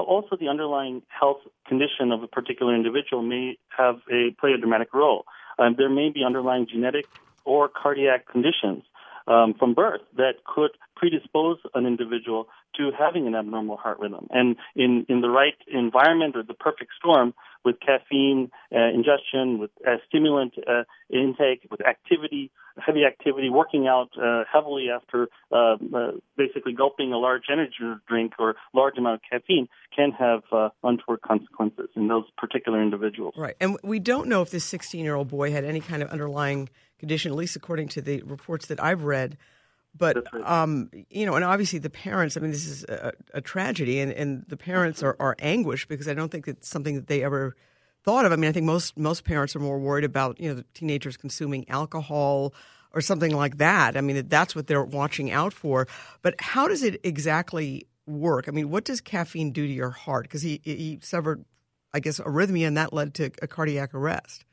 also 0.00 0.36
the 0.38 0.48
underlying 0.48 1.02
health 1.08 1.38
condition 1.66 2.12
of 2.12 2.22
a 2.22 2.28
particular 2.28 2.74
individual 2.74 3.22
may 3.22 3.58
have 3.76 3.96
a 4.10 4.30
play 4.40 4.52
a 4.52 4.58
dramatic 4.58 4.94
role. 4.94 5.24
Um, 5.58 5.74
there 5.76 5.90
may 5.90 6.10
be 6.10 6.24
underlying 6.24 6.66
genetic 6.70 7.06
or 7.44 7.68
cardiac 7.68 8.26
conditions 8.26 8.84
um, 9.26 9.54
from 9.58 9.74
birth 9.74 10.00
that 10.16 10.44
could 10.44 10.70
predispose 10.96 11.58
an 11.74 11.86
individual 11.86 12.48
to 12.76 12.90
having 12.96 13.26
an 13.26 13.34
abnormal 13.34 13.76
heart 13.76 13.98
rhythm. 13.98 14.26
And 14.30 14.56
in, 14.76 15.06
in 15.08 15.20
the 15.20 15.30
right 15.30 15.54
environment 15.72 16.36
or 16.36 16.42
the 16.42 16.54
perfect 16.54 16.92
storm 16.98 17.34
with 17.64 17.76
caffeine 17.80 18.50
uh, 18.74 18.88
ingestion, 18.94 19.58
with 19.58 19.70
uh, 19.86 19.96
stimulant 20.08 20.54
uh, 20.66 20.84
intake, 21.10 21.66
with 21.70 21.86
activity, 21.86 22.50
heavy 22.78 23.04
activity, 23.04 23.50
working 23.50 23.86
out 23.86 24.10
uh, 24.20 24.44
heavily 24.50 24.86
after 24.94 25.28
uh, 25.52 25.76
uh, 25.94 26.12
basically 26.36 26.72
gulping 26.72 27.12
a 27.12 27.18
large 27.18 27.44
energy 27.52 27.74
drink 28.08 28.32
or 28.38 28.54
large 28.72 28.96
amount 28.96 29.16
of 29.16 29.20
caffeine 29.30 29.68
can 29.94 30.12
have 30.12 30.42
untoward 30.82 31.20
consequences 31.22 31.88
in 31.96 32.08
those 32.08 32.24
particular 32.38 32.82
individuals. 32.82 33.34
Right. 33.36 33.56
And 33.60 33.76
we 33.82 33.98
don't 33.98 34.28
know 34.28 34.42
if 34.42 34.50
this 34.50 34.64
16 34.64 35.04
year 35.04 35.14
old 35.14 35.28
boy 35.28 35.50
had 35.50 35.64
any 35.64 35.80
kind 35.80 36.02
of 36.02 36.08
underlying 36.10 36.68
condition, 37.00 37.32
at 37.32 37.36
least 37.36 37.56
according 37.56 37.88
to 37.88 38.00
the 38.00 38.22
reports 38.22 38.66
that 38.66 38.82
I've 38.82 39.02
read. 39.02 39.36
But 39.96 40.24
right. 40.32 40.44
um, 40.44 40.90
you 41.10 41.26
know, 41.26 41.34
and 41.34 41.44
obviously 41.44 41.80
the 41.80 41.90
parents. 41.90 42.36
I 42.36 42.40
mean, 42.40 42.52
this 42.52 42.66
is 42.66 42.84
a, 42.84 43.12
a 43.34 43.40
tragedy, 43.40 43.98
and, 43.98 44.12
and 44.12 44.44
the 44.46 44.56
parents 44.56 45.02
are, 45.02 45.16
are 45.18 45.34
anguished 45.40 45.88
because 45.88 46.06
I 46.06 46.14
don't 46.14 46.30
think 46.30 46.46
it's 46.46 46.68
something 46.68 46.94
that 46.94 47.08
they 47.08 47.24
ever 47.24 47.56
thought 48.04 48.24
of. 48.24 48.32
I 48.32 48.36
mean, 48.36 48.48
I 48.48 48.52
think 48.52 48.66
most 48.66 48.96
most 48.96 49.24
parents 49.24 49.56
are 49.56 49.60
more 49.60 49.80
worried 49.80 50.04
about 50.04 50.38
you 50.40 50.48
know 50.48 50.54
the 50.54 50.64
teenagers 50.74 51.16
consuming 51.16 51.68
alcohol 51.68 52.54
or 52.92 53.00
something 53.00 53.34
like 53.34 53.58
that. 53.58 53.96
I 53.96 54.00
mean, 54.00 54.28
that's 54.28 54.54
what 54.54 54.66
they're 54.66 54.84
watching 54.84 55.30
out 55.30 55.52
for. 55.52 55.86
But 56.22 56.34
how 56.40 56.68
does 56.68 56.82
it 56.82 57.00
exactly 57.04 57.86
work? 58.06 58.46
I 58.48 58.52
mean, 58.52 58.70
what 58.70 58.84
does 58.84 59.00
caffeine 59.00 59.52
do 59.52 59.66
to 59.66 59.72
your 59.72 59.90
heart? 59.90 60.24
Because 60.24 60.42
he 60.42 60.60
he 60.64 61.00
suffered, 61.02 61.44
I 61.92 62.00
guess, 62.00 62.20
arrhythmia, 62.20 62.66
and 62.66 62.76
that 62.76 62.92
led 62.92 63.14
to 63.14 63.32
a 63.42 63.48
cardiac 63.48 63.92
arrest. 63.94 64.44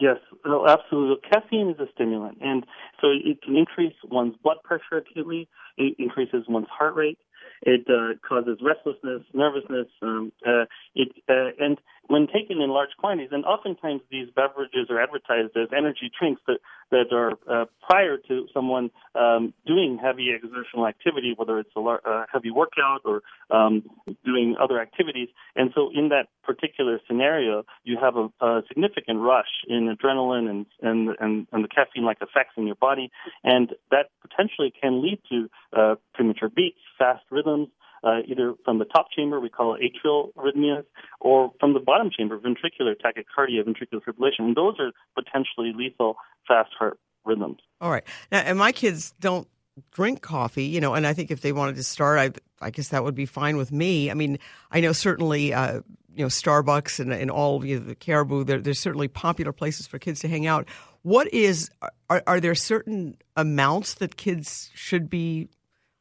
Yes, 0.00 0.16
absolutely. 0.46 1.16
Caffeine 1.30 1.70
is 1.70 1.78
a 1.78 1.86
stimulant, 1.94 2.38
and 2.40 2.64
so 3.00 3.08
it 3.10 3.42
can 3.42 3.56
increase 3.56 3.92
one's 4.10 4.34
blood 4.42 4.56
pressure 4.64 4.96
acutely. 4.96 5.46
It 5.76 5.94
increases 5.98 6.44
one's 6.48 6.68
heart 6.70 6.94
rate. 6.94 7.18
It 7.62 7.86
uh, 7.88 8.16
causes 8.26 8.58
restlessness, 8.62 9.22
nervousness. 9.34 9.88
Um, 10.00 10.32
uh, 10.46 10.64
it 10.94 11.08
uh, 11.28 11.50
and 11.62 11.78
when 12.10 12.26
taken 12.26 12.60
in 12.60 12.70
large 12.70 12.90
quantities, 12.98 13.30
and 13.30 13.44
oftentimes 13.44 14.00
these 14.10 14.26
beverages 14.34 14.90
are 14.90 15.00
advertised 15.00 15.56
as 15.56 15.68
energy 15.70 16.10
drinks 16.18 16.42
that 16.48 16.58
that 16.90 17.12
are 17.12 17.38
uh, 17.48 17.66
prior 17.88 18.16
to 18.16 18.46
someone 18.52 18.90
um, 19.14 19.54
doing 19.64 19.96
heavy 19.96 20.34
exertional 20.34 20.88
activity, 20.88 21.34
whether 21.36 21.60
it's 21.60 21.70
a 21.76 21.80
lar- 21.80 22.02
uh, 22.04 22.24
heavy 22.32 22.50
workout 22.50 23.02
or 23.04 23.22
um, 23.52 23.84
doing 24.24 24.56
other 24.60 24.80
activities. 24.80 25.28
And 25.54 25.70
so, 25.72 25.90
in 25.94 26.08
that 26.08 26.26
particular 26.42 26.98
scenario, 27.06 27.62
you 27.84 27.96
have 28.02 28.16
a, 28.16 28.28
a 28.44 28.62
significant 28.66 29.20
rush 29.20 29.62
in 29.68 29.94
adrenaline 29.94 30.50
and 30.50 30.66
and 30.82 31.10
and, 31.20 31.46
and 31.52 31.62
the 31.62 31.68
caffeine-like 31.68 32.18
effects 32.20 32.54
in 32.56 32.66
your 32.66 32.74
body, 32.74 33.12
and 33.44 33.70
that 33.92 34.10
potentially 34.20 34.72
can 34.82 35.00
lead 35.00 35.20
to 35.30 35.48
uh, 35.78 35.94
premature 36.12 36.48
beats, 36.48 36.78
fast 36.98 37.22
rhythms, 37.30 37.68
uh, 38.02 38.20
either 38.26 38.54
from 38.64 38.78
the 38.78 38.84
top 38.84 39.06
chamber, 39.14 39.40
we 39.40 39.48
call 39.48 39.74
it 39.74 39.80
atrial 39.82 40.32
arrhythmias, 40.34 40.84
or 41.20 41.52
from 41.60 41.74
the 41.74 41.80
bottom 41.80 42.10
chamber, 42.16 42.38
ventricular 42.38 42.94
tachycardia, 42.94 43.62
ventricular 43.64 44.00
fibrillation. 44.02 44.40
And 44.40 44.56
those 44.56 44.76
are 44.78 44.92
potentially 45.14 45.72
lethal 45.74 46.16
fast 46.46 46.70
heart 46.78 46.98
rhythms. 47.24 47.58
All 47.80 47.90
right. 47.90 48.04
Now, 48.32 48.40
and 48.40 48.58
my 48.58 48.72
kids 48.72 49.14
don't 49.20 49.46
drink 49.92 50.22
coffee, 50.22 50.64
you 50.64 50.80
know, 50.80 50.94
and 50.94 51.06
I 51.06 51.12
think 51.12 51.30
if 51.30 51.40
they 51.40 51.52
wanted 51.52 51.76
to 51.76 51.82
start, 51.82 52.18
I, 52.18 52.66
I 52.66 52.70
guess 52.70 52.88
that 52.88 53.04
would 53.04 53.14
be 53.14 53.26
fine 53.26 53.56
with 53.56 53.72
me. 53.72 54.10
I 54.10 54.14
mean, 54.14 54.38
I 54.70 54.80
know 54.80 54.92
certainly, 54.92 55.54
uh, 55.54 55.80
you 56.14 56.24
know, 56.24 56.28
Starbucks 56.28 57.00
and, 57.00 57.12
and 57.12 57.30
all 57.30 57.64
you 57.64 57.78
know, 57.78 57.86
the 57.86 57.94
Caribou, 57.94 58.44
they're 58.44 58.74
certainly 58.74 59.08
popular 59.08 59.52
places 59.52 59.86
for 59.86 59.98
kids 59.98 60.20
to 60.20 60.28
hang 60.28 60.46
out. 60.46 60.66
What 61.02 61.32
is, 61.32 61.70
are, 62.10 62.22
are 62.26 62.40
there 62.40 62.54
certain 62.54 63.16
amounts 63.36 63.94
that 63.94 64.16
kids 64.16 64.70
should 64.74 65.08
be 65.08 65.48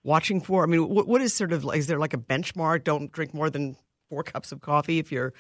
watching 0.03 0.41
for? 0.41 0.63
I 0.63 0.67
mean, 0.67 0.87
what, 0.89 1.07
what 1.07 1.21
is 1.21 1.33
sort 1.33 1.53
of 1.53 1.63
like, 1.63 1.79
is 1.79 1.87
there 1.87 1.99
like 1.99 2.13
a 2.13 2.17
benchmark? 2.17 2.83
Don't 2.83 3.11
drink 3.11 3.33
more 3.33 3.49
than 3.49 3.75
four 4.09 4.23
cups 4.23 4.51
of 4.51 4.61
coffee 4.61 4.99
if 4.99 5.11
you're 5.11 5.33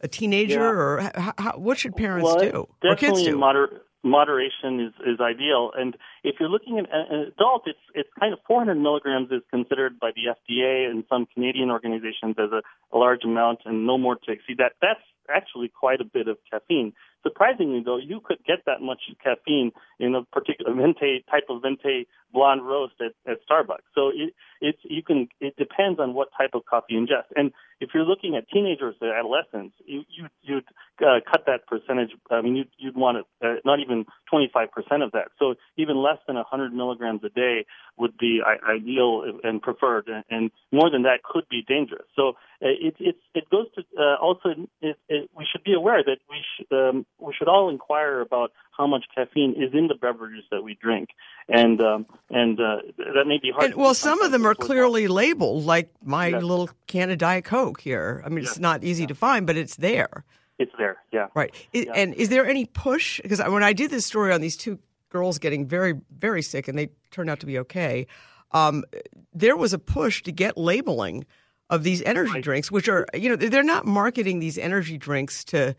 a 0.00 0.08
teenager, 0.08 0.54
Yeah. 0.60 0.70
or 0.70 1.10
how, 1.14 1.34
how, 1.38 1.52
what 1.58 1.78
should 1.78 1.94
parents 1.96 2.24
well, 2.24 2.38
do 2.38 2.66
or 2.88 2.94
kids 2.96 3.12
Definitely 3.12 3.24
do? 3.24 3.38
moder- 3.38 3.80
moderation 4.02 4.80
is, 4.80 4.92
is 5.06 5.20
ideal. 5.20 5.72
And 5.76 5.96
if 6.24 6.36
you're 6.40 6.48
looking 6.48 6.78
at 6.78 6.86
an 6.90 7.32
adult, 7.36 7.62
it's 7.66 7.78
it's 7.94 8.08
kind 8.18 8.32
of 8.32 8.38
400 8.46 8.74
milligrams 8.76 9.30
is 9.30 9.42
considered 9.50 9.98
by 10.00 10.10
the 10.14 10.34
FDA 10.34 10.88
and 10.90 11.04
some 11.08 11.26
Canadian 11.32 11.70
organizations 11.70 12.36
as 12.38 12.50
a, 12.52 12.62
a 12.94 12.98
large 12.98 13.24
amount, 13.24 13.60
and 13.66 13.86
no 13.86 13.98
more 13.98 14.16
to 14.16 14.32
exceed 14.32 14.58
that. 14.58 14.72
That's 14.80 15.00
actually 15.28 15.68
quite 15.68 16.00
a 16.00 16.04
bit 16.04 16.28
of 16.28 16.38
caffeine. 16.50 16.92
Surprisingly, 17.22 17.82
though, 17.84 17.98
you 17.98 18.20
could 18.24 18.38
get 18.46 18.64
that 18.66 18.80
much 18.80 19.02
caffeine 19.22 19.72
in 19.98 20.14
a 20.14 20.24
particular 20.24 20.74
venti 20.74 21.24
type 21.30 21.44
of 21.50 21.62
venti 21.62 22.06
blonde 22.32 22.66
roast 22.66 22.94
at, 23.00 23.12
at 23.30 23.38
Starbucks. 23.48 23.86
So 23.94 24.08
it 24.08 24.34
it's 24.60 24.78
you 24.84 25.02
can 25.02 25.28
it 25.40 25.56
depends 25.56 25.98
on 26.00 26.14
what 26.14 26.28
type 26.36 26.50
of 26.54 26.64
coffee 26.64 26.94
you 26.94 27.00
ingest. 27.00 27.28
And 27.34 27.52
if 27.80 27.90
you're 27.94 28.04
looking 28.04 28.36
at 28.36 28.48
teenagers 28.48 28.94
or 29.00 29.14
adolescents, 29.14 29.74
you 29.84 30.02
you 30.08 30.26
you'd 30.42 30.64
uh, 31.00 31.20
cut 31.30 31.44
that 31.46 31.66
percentage. 31.66 32.10
I 32.30 32.40
mean, 32.42 32.56
you'd 32.56 32.70
you'd 32.78 32.96
want 32.96 33.18
it 33.18 33.24
uh, 33.44 33.54
not 33.64 33.80
even 33.80 34.04
25% 34.32 34.68
of 35.04 35.12
that. 35.12 35.28
So 35.38 35.54
even 35.76 35.96
less 35.96 36.18
than 36.26 36.36
100 36.36 36.72
milligrams 36.72 37.22
a 37.24 37.30
day 37.30 37.66
would 37.96 38.16
be 38.16 38.40
ideal 38.68 39.24
and 39.42 39.60
preferred, 39.60 40.08
and, 40.08 40.24
and 40.30 40.50
more 40.72 40.90
than 40.90 41.02
that 41.02 41.22
could 41.22 41.44
be 41.50 41.62
dangerous. 41.66 42.06
So 42.14 42.30
uh, 42.62 42.76
it 42.80 42.94
it 43.34 43.50
goes 43.50 43.66
to 43.74 43.82
uh, 43.98 44.16
also 44.20 44.50
it, 44.80 44.96
it, 45.08 45.30
we 45.36 45.46
should 45.50 45.64
be 45.64 45.74
aware 45.74 46.02
that 46.04 46.18
we 46.28 46.36
sh- 46.40 46.66
um, 46.72 47.06
we 47.18 47.34
should 47.36 47.48
all 47.48 47.68
inquire 47.68 48.20
about 48.20 48.52
how 48.76 48.86
much 48.86 49.04
caffeine 49.14 49.52
is 49.52 49.74
in 49.74 49.88
the 49.88 49.94
beverages 49.94 50.44
that 50.50 50.62
we 50.62 50.74
drink, 50.80 51.10
and 51.48 51.80
um, 51.82 52.06
and 52.30 52.58
uh, 52.60 52.76
that 53.14 53.24
may 53.26 53.38
be 53.38 53.50
hard. 53.50 53.66
And, 53.72 53.74
well, 53.74 53.94
some 53.94 54.22
of 54.22 54.32
them 54.32 54.46
are 54.46 54.54
clearly 54.54 55.06
labeled, 55.08 55.64
like 55.64 55.90
my 56.02 56.28
Yes. 56.28 56.42
little 56.42 56.70
can 56.86 57.10
of 57.10 57.18
Diet 57.18 57.44
Coke 57.44 57.80
here. 57.80 58.22
I 58.24 58.28
mean, 58.30 58.44
it's 58.44 58.58
not 58.58 58.84
easy 58.84 59.06
to 59.06 59.14
find, 59.14 59.46
but 59.46 59.56
it's 59.56 59.76
there. 59.76 60.24
It's 60.58 60.72
there, 60.78 60.98
yeah. 61.12 61.28
Right. 61.34 61.54
I- 61.74 61.78
Yeah. 61.78 61.92
And 61.94 62.14
is 62.14 62.28
there 62.28 62.46
any 62.46 62.66
push? 62.66 63.20
Because 63.22 63.40
when 63.40 63.62
I 63.62 63.72
did 63.72 63.90
this 63.90 64.04
story 64.06 64.32
on 64.32 64.40
these 64.42 64.56
two 64.56 64.78
girls 65.08 65.38
getting 65.38 65.66
very, 65.66 65.94
very 66.18 66.42
sick 66.42 66.68
and 66.68 66.78
they 66.78 66.90
turned 67.10 67.30
out 67.30 67.40
to 67.40 67.46
be 67.46 67.58
okay, 67.60 68.06
um, 68.52 68.84
there 69.32 69.56
was 69.56 69.72
a 69.72 69.78
push 69.78 70.22
to 70.22 70.32
get 70.32 70.56
labeling 70.58 71.24
of 71.70 71.82
these 71.82 72.02
energy 72.02 72.32
Right. 72.32 72.42
drinks, 72.44 72.70
which 72.70 72.88
are, 72.88 73.06
you 73.14 73.28
know, 73.30 73.36
they're 73.36 73.62
not 73.62 73.86
marketing 73.86 74.38
these 74.40 74.58
energy 74.58 74.98
drinks 74.98 75.44
to 75.44 75.74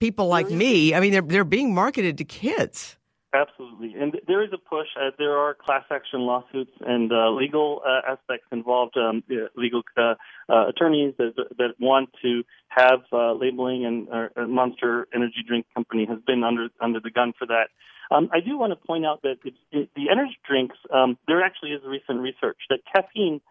people 0.00 0.26
like 0.26 0.50
me. 0.50 0.94
I 0.94 1.00
mean, 1.00 1.12
they're, 1.12 1.22
they're 1.22 1.44
being 1.44 1.74
marketed 1.74 2.18
to 2.18 2.24
kids. 2.24 2.96
Absolutely, 3.34 3.92
and 4.00 4.18
there 4.26 4.42
is 4.42 4.48
a 4.54 4.56
push. 4.56 4.86
Uh, 4.98 5.10
there 5.18 5.36
are 5.36 5.52
class 5.52 5.84
action 5.90 6.20
lawsuits 6.20 6.70
and 6.80 7.12
uh, 7.12 7.28
legal 7.28 7.82
uh, 7.86 8.12
aspects 8.12 8.46
involved. 8.50 8.96
Um, 8.96 9.22
uh, 9.30 9.48
legal 9.54 9.82
uh, 9.98 10.14
uh, 10.48 10.68
attorneys 10.68 11.12
that 11.18 11.34
that 11.58 11.74
want 11.78 12.08
to 12.22 12.42
have 12.68 13.00
uh, 13.12 13.34
labeling, 13.34 13.84
and 13.84 14.08
uh, 14.08 14.46
Monster 14.46 15.08
Energy 15.14 15.44
Drink 15.46 15.66
Company 15.74 16.06
has 16.08 16.20
been 16.26 16.42
under 16.42 16.68
under 16.80 17.00
the 17.00 17.10
gun 17.10 17.34
for 17.38 17.46
that. 17.48 17.68
Um, 18.10 18.30
I 18.32 18.40
do 18.40 18.56
want 18.56 18.72
to 18.72 18.86
point 18.86 19.04
out 19.04 19.20
that 19.20 19.34
it's, 19.44 19.58
it, 19.72 19.90
the 19.94 20.08
energy 20.10 20.38
drinks. 20.48 20.76
Um, 20.90 21.18
there 21.26 21.42
actually 21.42 21.72
is 21.72 21.82
recent 21.86 22.20
research 22.20 22.56
that 22.70 22.78
caffeine. 22.90 23.42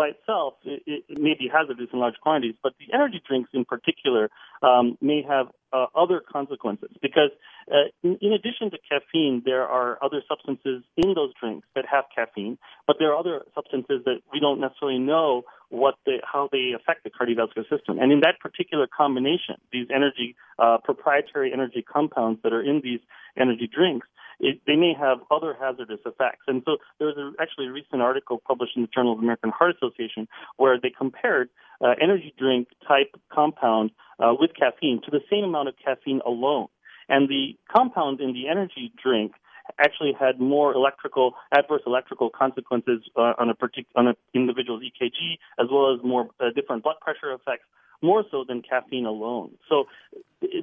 By 0.00 0.12
itself, 0.16 0.54
it, 0.64 0.82
it 0.86 1.20
may 1.20 1.34
be 1.38 1.46
hazardous 1.52 1.88
in 1.92 1.98
large 1.98 2.14
quantities, 2.22 2.54
but 2.62 2.72
the 2.80 2.86
energy 2.94 3.20
drinks 3.28 3.50
in 3.52 3.66
particular 3.66 4.30
um, 4.62 4.96
may 5.02 5.20
have 5.28 5.48
uh, 5.74 5.88
other 5.94 6.22
consequences 6.26 6.88
because, 7.02 7.28
uh, 7.70 7.92
in, 8.02 8.16
in 8.22 8.32
addition 8.32 8.70
to 8.70 8.78
caffeine, 8.88 9.42
there 9.44 9.68
are 9.68 10.02
other 10.02 10.22
substances 10.26 10.82
in 10.96 11.12
those 11.12 11.34
drinks 11.38 11.68
that 11.74 11.84
have 11.84 12.04
caffeine, 12.16 12.56
but 12.86 12.96
there 12.98 13.12
are 13.12 13.18
other 13.18 13.42
substances 13.54 14.00
that 14.06 14.22
we 14.32 14.40
don't 14.40 14.58
necessarily 14.58 14.98
know 14.98 15.42
what 15.70 15.94
they, 16.04 16.20
how 16.22 16.48
they 16.52 16.72
affect 16.74 17.04
the 17.04 17.10
cardiovascular 17.10 17.68
system. 17.70 17.98
And 17.98 18.12
in 18.12 18.20
that 18.20 18.38
particular 18.40 18.86
combination, 18.86 19.56
these 19.72 19.86
energy 19.94 20.36
uh, 20.58 20.78
proprietary 20.84 21.52
energy 21.52 21.82
compounds 21.82 22.40
that 22.42 22.52
are 22.52 22.62
in 22.62 22.80
these 22.82 23.00
energy 23.38 23.70
drinks, 23.72 24.06
it, 24.40 24.60
they 24.66 24.76
may 24.76 24.92
have 24.98 25.18
other 25.30 25.56
hazardous 25.58 26.00
effects. 26.04 26.44
And 26.48 26.62
so 26.64 26.78
there 26.98 27.08
was 27.08 27.16
a, 27.16 27.42
actually 27.42 27.66
a 27.66 27.72
recent 27.72 28.02
article 28.02 28.42
published 28.46 28.76
in 28.76 28.82
the 28.82 28.88
Journal 28.88 29.12
of 29.12 29.18
the 29.18 29.24
American 29.24 29.50
Heart 29.50 29.76
Association 29.76 30.26
where 30.56 30.78
they 30.80 30.90
compared 30.90 31.50
uh, 31.80 31.94
energy 32.00 32.34
drink 32.36 32.68
type 32.86 33.14
compound 33.32 33.90
uh, 34.18 34.34
with 34.38 34.50
caffeine 34.58 35.00
to 35.04 35.10
the 35.10 35.20
same 35.30 35.44
amount 35.44 35.68
of 35.68 35.74
caffeine 35.82 36.20
alone. 36.26 36.66
And 37.08 37.28
the 37.28 37.56
compound 37.74 38.20
in 38.20 38.32
the 38.32 38.48
energy 38.48 38.92
drink 39.02 39.32
actually 39.78 40.12
had 40.18 40.40
more 40.40 40.74
electrical 40.74 41.34
adverse 41.52 41.82
electrical 41.86 42.30
consequences 42.30 43.02
uh, 43.16 43.34
on 43.38 43.50
a 43.50 43.54
partic- 43.54 43.86
on 43.96 44.08
an 44.08 44.14
individual's 44.34 44.82
EKG, 44.82 45.38
as 45.58 45.68
well 45.70 45.94
as 45.94 46.04
more 46.04 46.28
uh, 46.40 46.46
different 46.54 46.82
blood 46.82 46.96
pressure 47.00 47.32
effects, 47.32 47.64
more 48.02 48.24
so 48.30 48.44
than 48.46 48.62
caffeine 48.62 49.06
alone. 49.06 49.52
So 49.68 49.84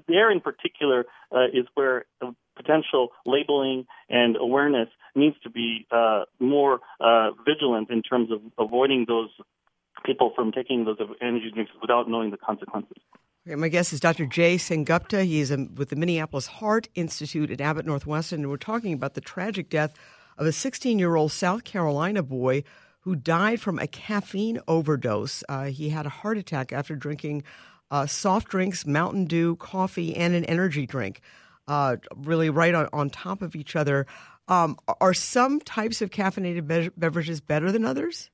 there, 0.07 0.31
in 0.31 0.41
particular, 0.41 1.05
uh, 1.31 1.45
is 1.53 1.65
where 1.75 2.05
potential 2.55 3.09
labeling 3.25 3.85
and 4.09 4.35
awareness 4.35 4.89
needs 5.15 5.35
to 5.43 5.49
be 5.49 5.85
uh, 5.91 6.23
more 6.39 6.79
uh, 6.99 7.31
vigilant 7.45 7.89
in 7.89 8.01
terms 8.01 8.31
of 8.31 8.41
avoiding 8.57 9.05
those 9.07 9.29
people 10.05 10.31
from 10.35 10.51
taking 10.51 10.85
those 10.85 10.97
energy 11.21 11.51
drinks 11.53 11.71
without 11.81 12.09
knowing 12.09 12.31
the 12.31 12.37
consequences. 12.37 12.97
My 13.55 13.69
guest 13.69 13.93
is 13.93 14.01
Dr. 14.01 14.25
Jay 14.25 14.57
Sengupta. 14.57 15.23
He 15.23 15.39
is 15.39 15.53
um, 15.53 15.73
with 15.75 15.87
the 15.87 15.95
Minneapolis 15.95 16.47
Heart 16.47 16.89
Institute 16.95 17.49
at 17.49 17.61
Abbott 17.61 17.85
Northwestern, 17.85 18.41
and 18.41 18.49
we're 18.49 18.57
talking 18.57 18.91
about 18.91 19.13
the 19.13 19.21
tragic 19.21 19.69
death 19.69 19.93
of 20.37 20.45
a 20.45 20.51
16 20.51 20.99
year 20.99 21.15
old 21.15 21.31
South 21.31 21.63
Carolina 21.63 22.23
boy 22.23 22.63
who 23.01 23.15
died 23.15 23.61
from 23.61 23.79
a 23.79 23.87
caffeine 23.87 24.59
overdose. 24.67 25.45
Uh, 25.47 25.65
he 25.65 25.87
had 25.87 26.05
a 26.05 26.09
heart 26.09 26.37
attack 26.37 26.73
after 26.73 26.93
drinking 26.93 27.43
uh, 27.89 28.05
soft 28.05 28.49
drinks, 28.49 28.85
Mountain 28.85 29.25
Dew, 29.25 29.55
coffee, 29.55 30.13
and 30.13 30.35
an 30.35 30.43
energy 30.45 30.85
drink, 30.85 31.21
uh, 31.69 31.95
really 32.17 32.49
right 32.49 32.75
on, 32.75 32.89
on 32.91 33.09
top 33.09 33.41
of 33.41 33.55
each 33.55 33.77
other. 33.77 34.05
Um, 34.49 34.77
are 34.99 35.13
some 35.13 35.61
types 35.61 36.01
of 36.01 36.09
caffeinated 36.09 36.67
be- 36.67 36.91
beverages 36.97 37.39
better 37.39 37.71
than 37.71 37.85
others? 37.85 38.29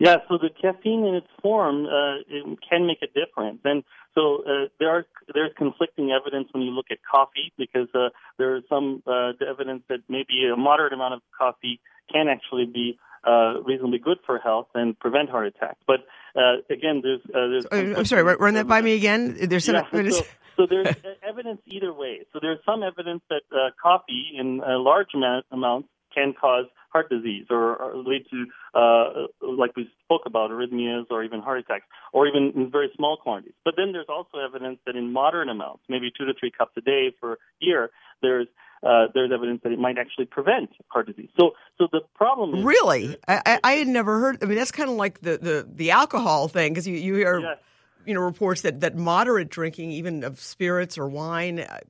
Yeah, 0.00 0.16
so 0.28 0.38
the 0.38 0.48
caffeine 0.48 1.04
in 1.04 1.14
its 1.14 1.26
form 1.42 1.84
uh, 1.84 2.24
it 2.26 2.58
can 2.68 2.86
make 2.86 3.02
a 3.02 3.06
difference, 3.06 3.60
and 3.64 3.84
so 4.14 4.42
uh, 4.44 4.68
there 4.78 4.90
are 4.90 5.06
there's 5.32 5.52
conflicting 5.56 6.10
evidence 6.10 6.48
when 6.52 6.62
you 6.62 6.70
look 6.70 6.86
at 6.90 6.98
coffee 7.10 7.52
because 7.56 7.88
uh, 7.94 8.08
there 8.38 8.56
is 8.56 8.62
some 8.68 9.02
uh, 9.06 9.32
evidence 9.48 9.82
that 9.88 10.00
maybe 10.08 10.48
a 10.52 10.56
moderate 10.56 10.92
amount 10.92 11.14
of 11.14 11.20
coffee 11.36 11.80
can 12.12 12.28
actually 12.28 12.66
be 12.66 12.98
uh, 13.26 13.60
reasonably 13.62 13.98
good 13.98 14.18
for 14.26 14.38
health 14.38 14.68
and 14.74 14.98
prevent 14.98 15.30
heart 15.30 15.46
attacks. 15.46 15.78
But 15.86 16.00
uh, 16.34 16.62
again, 16.70 17.02
there's 17.02 17.20
uh, 17.28 17.48
there's. 17.48 17.66
Uh, 17.66 17.98
I'm 17.98 18.04
sorry, 18.04 18.22
run 18.22 18.54
that 18.54 18.66
by 18.66 18.80
me 18.80 18.94
again. 18.94 19.36
There's 19.48 19.68
Yeah, 19.68 19.82
evidence. 19.92 20.18
so, 20.18 20.24
so 20.56 20.66
there's 20.68 20.94
evidence 21.28 21.60
either 21.66 21.92
way. 21.92 22.20
So 22.32 22.38
there's 22.42 22.58
some 22.66 22.82
evidence 22.82 23.22
that 23.30 23.42
uh, 23.52 23.70
coffee 23.80 24.32
in 24.38 24.58
large 24.58 25.08
amount, 25.14 25.46
amounts 25.52 25.88
can 26.14 26.34
cause 26.38 26.66
heart 26.92 27.08
disease 27.08 27.46
or, 27.50 27.76
or 27.76 27.96
lead 27.96 28.24
to, 28.30 28.46
uh, 28.74 29.26
like 29.46 29.76
we 29.76 29.88
spoke 30.04 30.22
about, 30.26 30.50
arrhythmias 30.50 31.06
or 31.10 31.22
even 31.24 31.40
heart 31.40 31.60
attacks, 31.60 31.86
or 32.12 32.26
even 32.26 32.52
in 32.54 32.70
very 32.70 32.90
small 32.96 33.16
quantities. 33.16 33.54
But 33.64 33.74
then 33.76 33.92
there's 33.92 34.08
also 34.08 34.38
evidence 34.38 34.78
that 34.86 34.96
in 34.96 35.12
moderate 35.12 35.48
amounts, 35.48 35.84
maybe 35.88 36.10
two 36.16 36.26
to 36.26 36.32
three 36.38 36.50
cups 36.50 36.72
a 36.76 36.80
day 36.80 37.14
for 37.20 37.34
a 37.34 37.36
year, 37.60 37.90
there's 38.22 38.48
uh, 38.82 39.06
there's 39.12 39.30
evidence 39.30 39.60
that 39.62 39.72
it 39.72 39.78
might 39.78 39.98
actually 39.98 40.24
prevent 40.24 40.70
heart 40.88 41.06
disease. 41.06 41.28
So, 41.38 41.50
so 41.76 41.86
the 41.92 42.00
problem 42.14 42.54
is 42.54 42.64
Really, 42.64 43.16
I, 43.28 43.58
I, 43.62 43.72
had 43.72 43.88
never 43.88 44.20
heard. 44.20 44.42
I 44.42 44.46
mean, 44.46 44.56
that's 44.56 44.70
kind 44.70 44.88
of 44.88 44.96
like 44.96 45.20
the, 45.20 45.36
the, 45.36 45.68
the 45.70 45.90
alcohol 45.90 46.48
thing 46.48 46.72
because 46.72 46.86
you, 46.86 46.94
you 46.94 47.14
hear 47.16 47.40
Yes. 47.40 47.58
you 48.06 48.14
know 48.14 48.20
reports 48.20 48.62
that, 48.62 48.80
that 48.80 48.96
moderate 48.96 49.50
drinking, 49.50 49.92
even 49.92 50.24
of 50.24 50.40
spirits 50.40 50.96
or 50.96 51.08
wine, 51.08 51.60
uh, 51.60 51.80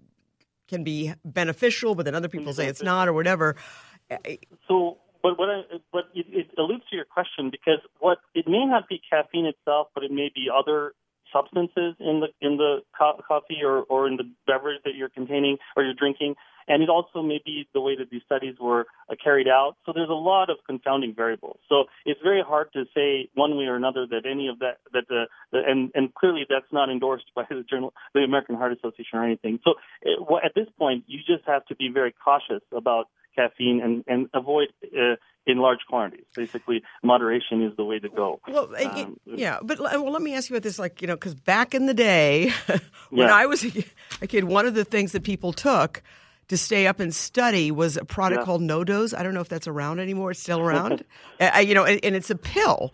can 0.70 0.84
be 0.84 1.12
beneficial, 1.24 1.94
but 1.94 2.04
then 2.04 2.14
other 2.14 2.28
people 2.28 2.52
say 2.52 2.66
it's 2.66 2.82
not 2.82 3.08
or 3.08 3.12
whatever. 3.12 3.56
So, 4.68 4.98
but 5.22 5.38
what 5.38 5.50
I, 5.50 5.62
but 5.92 6.04
it, 6.14 6.26
it 6.28 6.46
alludes 6.58 6.84
to 6.90 6.96
your 6.96 7.04
question 7.04 7.50
because 7.50 7.80
what 7.98 8.18
it 8.34 8.46
may 8.48 8.64
not 8.66 8.88
be 8.88 9.00
caffeine 9.08 9.46
itself, 9.46 9.88
but 9.94 10.04
it 10.04 10.10
may 10.10 10.30
be 10.34 10.48
other 10.50 10.94
substances 11.32 11.94
in 12.00 12.20
the 12.20 12.28
in 12.40 12.56
the 12.56 12.80
co- 12.98 13.20
coffee 13.26 13.62
or 13.62 13.82
or 13.82 14.08
in 14.08 14.16
the 14.16 14.24
beverage 14.46 14.80
that 14.84 14.94
you're 14.94 15.08
containing 15.08 15.58
or 15.76 15.84
you're 15.84 15.94
drinking, 15.94 16.34
and 16.68 16.82
it 16.82 16.88
also 16.88 17.22
may 17.22 17.40
be 17.44 17.68
the 17.74 17.80
way 17.80 17.96
that 17.96 18.10
these 18.10 18.22
studies 18.24 18.54
were 18.60 18.86
uh, 19.08 19.14
carried 19.22 19.48
out. 19.48 19.76
So 19.86 19.92
there's 19.94 20.08
a 20.08 20.12
lot 20.12 20.50
of 20.50 20.58
confounding 20.66 21.14
variables. 21.14 21.58
So 21.68 21.84
it's 22.04 22.20
very 22.22 22.42
hard 22.46 22.72
to 22.74 22.84
say 22.94 23.28
one 23.34 23.56
way 23.56 23.64
or 23.64 23.76
another 23.76 24.06
that 24.10 24.22
any 24.30 24.48
of 24.48 24.58
that 24.60 24.78
that 24.92 25.04
the, 25.08 25.24
the 25.52 25.60
and 25.66 25.90
and 25.94 26.14
clearly 26.14 26.46
that's 26.48 26.72
not 26.72 26.90
endorsed 26.90 27.26
by 27.34 27.44
the 27.48 27.64
journal, 27.68 27.92
the 28.14 28.20
American 28.20 28.56
Heart 28.56 28.72
Association 28.72 29.18
or 29.18 29.24
anything. 29.24 29.58
So 29.64 29.74
it, 30.02 30.20
well, 30.20 30.40
at 30.44 30.52
this 30.54 30.68
point, 30.78 31.04
you 31.06 31.18
just 31.26 31.46
have 31.46 31.64
to 31.66 31.76
be 31.76 31.90
very 31.92 32.14
cautious 32.24 32.62
about 32.72 33.06
caffeine 33.40 33.80
and, 33.82 34.04
and 34.06 34.28
avoid 34.34 34.68
uh, 34.84 35.16
in 35.46 35.58
large 35.58 35.78
quantities. 35.88 36.26
Basically, 36.36 36.82
moderation 37.02 37.62
is 37.62 37.72
the 37.76 37.84
way 37.84 37.98
to 37.98 38.08
go. 38.08 38.40
Well, 38.46 38.68
uh, 38.78 38.88
Um, 38.88 39.16
yeah, 39.26 39.58
but 39.62 39.80
well, 39.80 40.10
let 40.12 40.22
me 40.22 40.34
ask 40.34 40.50
you 40.50 40.56
about 40.56 40.62
this. 40.64 40.78
Like, 40.78 41.00
you 41.02 41.08
know, 41.08 41.14
because 41.16 41.34
back 41.34 41.74
in 41.74 41.86
the 41.86 41.94
day, 41.94 42.52
when 43.10 43.28
Yeah. 43.28 43.34
I 43.34 43.46
was 43.46 43.64
a 43.64 43.84
a 44.22 44.26
kid, 44.26 44.44
one 44.44 44.66
of 44.66 44.74
the 44.74 44.84
things 44.84 45.12
that 45.12 45.22
people 45.24 45.52
took 45.52 46.02
to 46.48 46.56
stay 46.56 46.86
up 46.86 46.98
and 47.00 47.14
study 47.14 47.70
was 47.70 47.96
a 47.96 48.04
product 48.04 48.40
Yeah. 48.40 48.44
called 48.44 48.60
NoDoz. 48.62 49.16
I 49.18 49.22
don't 49.22 49.34
know 49.34 49.40
if 49.40 49.48
that's 49.48 49.68
around 49.68 50.00
anymore. 50.00 50.32
It's 50.32 50.40
still 50.40 50.60
around, 50.60 51.04
uh, 51.40 51.58
you 51.58 51.74
know, 51.74 51.84
and, 51.84 51.98
and 52.04 52.14
it's 52.16 52.30
a 52.30 52.36
pill. 52.36 52.92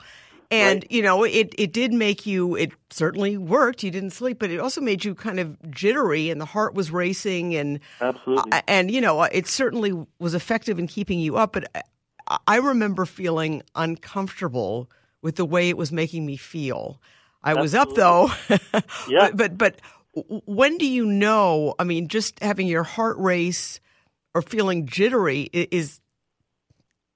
And 0.50 0.82
Right. 0.84 0.92
you 0.92 1.02
know, 1.02 1.24
it 1.24 1.54
it 1.58 1.72
did 1.72 1.92
make 1.92 2.24
you. 2.26 2.54
It 2.56 2.72
certainly 2.90 3.36
worked. 3.36 3.82
You 3.82 3.90
didn't 3.90 4.10
sleep, 4.10 4.38
but 4.38 4.50
it 4.50 4.60
also 4.60 4.80
made 4.80 5.04
you 5.04 5.14
kind 5.14 5.40
of 5.40 5.56
jittery, 5.70 6.30
and 6.30 6.40
the 6.40 6.44
heart 6.44 6.74
was 6.74 6.90
racing, 6.90 7.54
and 7.56 7.80
Absolutely. 8.00 8.52
uh, 8.52 8.62
and 8.68 8.90
you 8.90 9.00
know, 9.00 9.22
it 9.24 9.46
certainly 9.48 9.92
was 10.20 10.34
effective 10.34 10.78
in 10.78 10.86
keeping 10.86 11.18
you 11.18 11.36
up. 11.36 11.52
But 11.52 11.70
I, 12.28 12.38
I 12.46 12.56
remember 12.58 13.06
feeling 13.06 13.62
uncomfortable 13.74 14.88
with 15.22 15.36
the 15.36 15.44
way 15.44 15.68
it 15.68 15.76
was 15.76 15.90
making 15.92 16.24
me 16.24 16.36
feel. 16.36 17.00
I 17.42 17.54
was 17.54 17.74
up 17.74 17.94
though, 17.94 18.30
Yeah. 19.08 19.30
but, 19.32 19.36
but 19.36 19.58
but 19.58 19.80
when 20.46 20.78
do 20.78 20.86
you 20.86 21.06
know? 21.06 21.74
I 21.78 21.84
mean, 21.84 22.08
just 22.08 22.42
having 22.42 22.66
your 22.66 22.82
heart 22.82 23.16
race 23.18 23.80
or 24.34 24.42
feeling 24.42 24.86
jittery 24.86 25.48
is. 25.52 26.00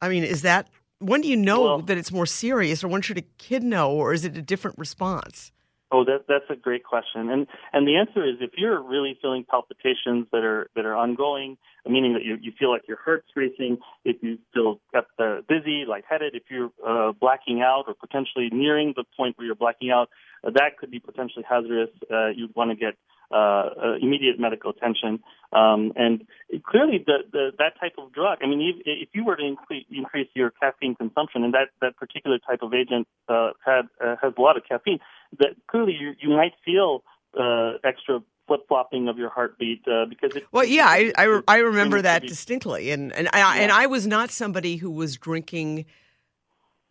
I 0.01 0.09
mean, 0.09 0.25
is 0.25 0.43
that 0.43 0.69
when 1.01 1.21
do 1.23 1.29
you 1.29 1.37
know 1.37 1.63
Well- 1.63 1.79
that 1.81 1.99
it's 1.99 2.13
more 2.13 2.27
serious, 2.27 2.85
or 2.85 2.89
when 2.89 3.03
should 3.03 3.19
a 3.19 3.27
kid 3.39 3.63
know, 3.63 3.91
or 3.91 4.13
is 4.13 4.25
it 4.25 4.37
a 4.37 4.43
different 4.43 4.79
response? 4.79 5.53
Oh, 5.93 6.05
that 6.05 6.27
that's 6.29 6.49
a 6.49 6.55
great 6.55 6.85
question, 6.85 7.29
and 7.31 7.49
and 7.73 7.85
the 7.89 7.97
answer 7.97 8.23
is 8.25 8.37
if 8.41 8.53
you're 8.57 8.81
really 8.81 9.19
feeling 9.21 9.43
palpitations 9.43 10.29
that 10.31 10.45
are 10.45 10.71
that 10.77 10.87
are 10.87 10.95
ongoing, 10.95 11.59
meaning 11.85 12.13
that 12.13 12.23
you 12.23 12.39
you 12.41 12.53
feel 12.57 12.71
like 12.71 12.87
your 12.87 12.99
heart's 13.05 13.27
racing, 13.35 13.79
if 14.05 14.23
you 14.23 14.39
feel 14.55 14.81
uh, 14.95 15.41
dizzy, 15.49 15.85
lightheaded, 15.89 16.37
if 16.37 16.45
you're 16.49 16.71
uh, 16.87 17.11
blacking 17.11 17.61
out 17.61 17.87
or 17.89 17.95
potentially 17.95 18.49
nearing 18.53 18.93
the 18.95 19.03
point 19.17 19.37
where 19.37 19.47
you're 19.47 19.57
blacking 19.57 19.91
out, 19.91 20.11
uh, 20.45 20.51
that 20.51 20.79
could 20.79 20.93
be 20.93 21.01
potentially 21.01 21.45
hazardous. 21.49 21.91
Uh, 22.09 22.29
you'd 22.29 22.55
want 22.55 22.71
to 22.71 22.77
get 22.77 22.95
uh, 23.31 23.35
uh, 23.35 23.95
immediate 24.01 24.39
medical 24.39 24.71
attention. 24.71 25.21
Um, 25.53 25.93
and 25.97 26.27
clearly, 26.65 27.05
the, 27.05 27.19
the 27.31 27.51
that 27.59 27.79
type 27.81 27.95
of 27.99 28.13
drug. 28.13 28.39
I 28.43 28.47
mean, 28.47 28.61
if, 28.61 28.83
if 28.85 29.09
you 29.13 29.25
were 29.25 29.37
to 29.37 29.45
increase, 29.45 29.87
increase 29.91 30.29
your 30.35 30.51
caffeine 30.51 30.95
consumption, 30.95 31.45
and 31.45 31.55
that 31.55 31.69
that 31.81 31.97
particular 31.97 32.39
type 32.39 32.61
of 32.63 32.73
agent 32.75 33.09
uh, 33.29 33.51
had 33.65 33.83
uh, 34.05 34.17
has 34.23 34.33
a 34.37 34.41
lot 34.41 34.57
of 34.57 34.63
caffeine, 34.69 35.01
that 35.39 35.51
clearly 35.67 35.97
you 35.99 36.15
you 36.21 36.31
might 36.31 36.53
feel 36.65 37.03
uh, 37.39 37.73
extra 37.85 38.21
flip 38.47 38.67
flopping 38.67 39.09
of 39.09 39.17
your 39.17 39.31
heartbeat 39.31 39.83
uh, 39.87 40.07
because 40.09 40.35
it. 40.35 40.45
Well, 40.51 40.65
yeah, 40.65 40.87
I 40.87 41.13
I, 41.17 41.41
I 41.47 41.57
remember 41.59 42.03
that 42.03 42.23
distinctly, 42.23 42.91
and 42.91 43.13
and 43.13 43.29
I 43.33 43.59
and 43.59 43.71
I 43.71 43.87
was 43.87 44.07
not 44.07 44.31
somebody 44.31 44.77
who 44.77 44.91
was 44.91 45.17
drinking. 45.17 45.87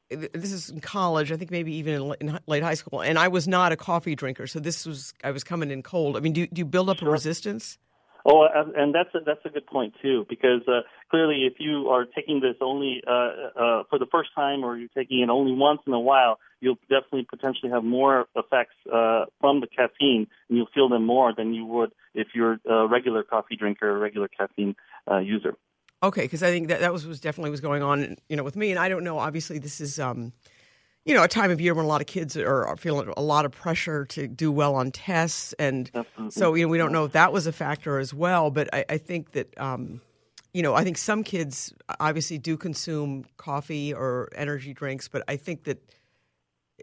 This 0.10 0.52
is 0.52 0.70
in 0.70 0.82
college, 0.82 1.32
I 1.32 1.38
think 1.38 1.52
maybe 1.52 1.74
even 1.76 2.16
in, 2.20 2.40
late 2.48 2.64
high 2.64 2.74
school, 2.74 3.02
and 3.02 3.20
I 3.20 3.28
was 3.28 3.48
not 3.48 3.72
a 3.72 3.78
coffee 3.78 4.16
drinker. 4.16 4.48
So 4.48 4.60
this 4.60 4.86
was 4.86 5.14
I 5.24 5.32
was 5.32 5.44
coming 5.44 5.70
in 5.70 5.84
cold. 5.84 6.18
I 6.18 6.20
mean, 6.20 6.34
do 6.34 6.48
do 6.48 6.60
you 6.60 6.66
build 6.66 6.90
up 6.90 7.02
a 7.02 7.06
resistance? 7.06 7.78
Oh, 8.26 8.46
and 8.54 8.76
and 8.76 8.96
that's 8.96 9.14
a, 9.16 9.20
that's 9.26 9.46
a 9.46 9.50
good 9.50 9.66
point 9.68 9.94
too, 10.02 10.26
because 10.30 10.62
uh, 10.68 10.82
clearly, 11.10 11.46
if 11.46 11.54
you 11.60 11.90
are 11.90 12.06
taking 12.06 12.42
this 12.42 12.56
only 12.60 13.02
uh, 13.08 13.12
uh, 13.12 13.84
for 13.90 13.98
the 13.98 14.08
first 14.12 14.30
time, 14.36 14.64
or 14.64 14.78
you're 14.78 14.90
taking 14.96 15.22
it 15.22 15.30
only 15.30 15.54
once 15.54 15.82
in 15.88 15.94
a 15.94 16.00
while, 16.00 16.40
you'll 16.60 16.80
definitely 16.90 17.26
potentially 17.30 17.72
have 17.72 17.84
more 17.84 18.26
effects 18.36 18.76
uh, 18.92 19.26
from 19.40 19.62
the 19.62 19.68
caffeine, 19.68 20.28
and 20.50 20.58
you'll 20.58 20.70
feel 20.74 20.90
them 20.90 21.06
more 21.06 21.34
than 21.36 21.54
you 21.54 21.66
would 21.66 21.92
if 22.14 22.28
you're 22.36 22.60
a 22.70 22.88
regular 22.88 23.24
coffee 23.24 23.56
drinker 23.56 23.90
or 23.90 23.98
a 23.98 24.00
regular 24.00 24.28
caffeine 24.28 24.76
uh, 25.10 25.20
user. 25.20 25.56
Okay, 26.02 26.22
because 26.22 26.44
I 26.44 26.50
think 26.50 26.70
that 26.70 26.80
that 26.80 26.94
was, 26.94 27.06
was 27.06 27.20
definitely 27.20 27.52
was 27.52 27.60
going 27.60 27.84
on, 27.84 28.16
you 28.30 28.38
know, 28.38 28.44
with 28.44 28.56
me, 28.56 28.72
and 28.72 28.80
I 28.80 28.88
don't 28.88 29.04
know. 29.04 29.20
Obviously, 29.20 29.60
this 29.60 29.82
is, 29.82 30.00
um, 30.00 30.32
you 31.04 31.14
know, 31.14 31.24
a 31.24 31.28
time 31.28 31.52
of 31.52 31.60
year 31.60 31.74
when 31.74 31.84
a 31.84 31.88
lot 31.88 32.00
of 32.00 32.08
kids 32.08 32.38
are, 32.38 32.66
are 32.66 32.78
feeling 32.78 33.12
a 33.18 33.22
lot 33.22 33.44
of 33.44 33.52
pressure 33.52 34.06
to 34.06 34.28
do 34.28 34.50
well 34.50 34.76
on 34.76 34.92
tests, 34.92 35.54
and 35.60 35.92
Absolutely. 35.94 36.32
so 36.32 36.54
you 36.54 36.66
know, 36.66 36.70
we 36.70 36.78
don't 36.78 36.94
know 36.94 37.04
if 37.04 37.12
that 37.12 37.34
was 37.34 37.48
a 37.48 37.52
factor 37.52 38.00
as 38.00 38.14
well. 38.14 38.50
But 38.50 38.74
I, 38.74 38.86
I 38.90 38.98
think 38.98 39.32
that, 39.32 39.60
um, 39.60 40.00
you 40.54 40.62
know, 40.62 40.74
I 40.74 40.86
think 40.86 40.98
some 40.98 41.22
kids 41.22 41.74
obviously 42.00 42.38
do 42.38 42.56
consume 42.56 43.26
coffee 43.36 43.94
or 43.94 44.30
energy 44.36 44.74
drinks, 44.74 45.10
but 45.10 45.24
I 45.28 45.36
think 45.36 45.66
that 45.66 45.84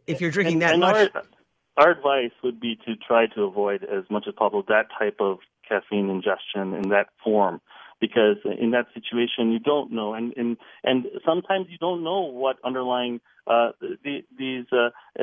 if 0.07 0.21
you're 0.21 0.31
drinking 0.31 0.63
and, 0.63 0.63
that 0.63 0.73
and 0.73 0.81
much, 0.81 1.11
Our, 1.15 1.87
our 1.87 1.91
advice 1.93 2.33
would 2.45 2.61
be 2.61 2.77
to 2.85 2.97
try 2.97 3.29
to 3.29 3.45
avoid 3.45 3.83
as 3.83 4.05
much 4.11 4.25
as 4.29 4.35
possible 4.35 4.63
that 4.69 4.89
type 4.99 5.17
of 5.21 5.39
caffeine 5.67 6.11
ingestion 6.11 6.75
in 6.75 6.91
that 6.91 7.09
form. 7.25 7.63
Because 8.01 8.37
in 8.45 8.73
that 8.73 8.87
situation, 8.95 9.53
you 9.53 9.59
don't 9.59 9.91
know, 9.91 10.15
and 10.15 10.35
and, 10.37 10.57
and 10.85 11.07
sometimes 11.25 11.67
you 11.71 11.79
don't 11.79 12.05
know 12.05 12.21
what 12.21 12.57
underlying 12.65 13.21
uh, 13.47 13.71
the, 13.81 14.25
these 14.37 14.65
uh, 14.73 14.91
uh, 15.19 15.23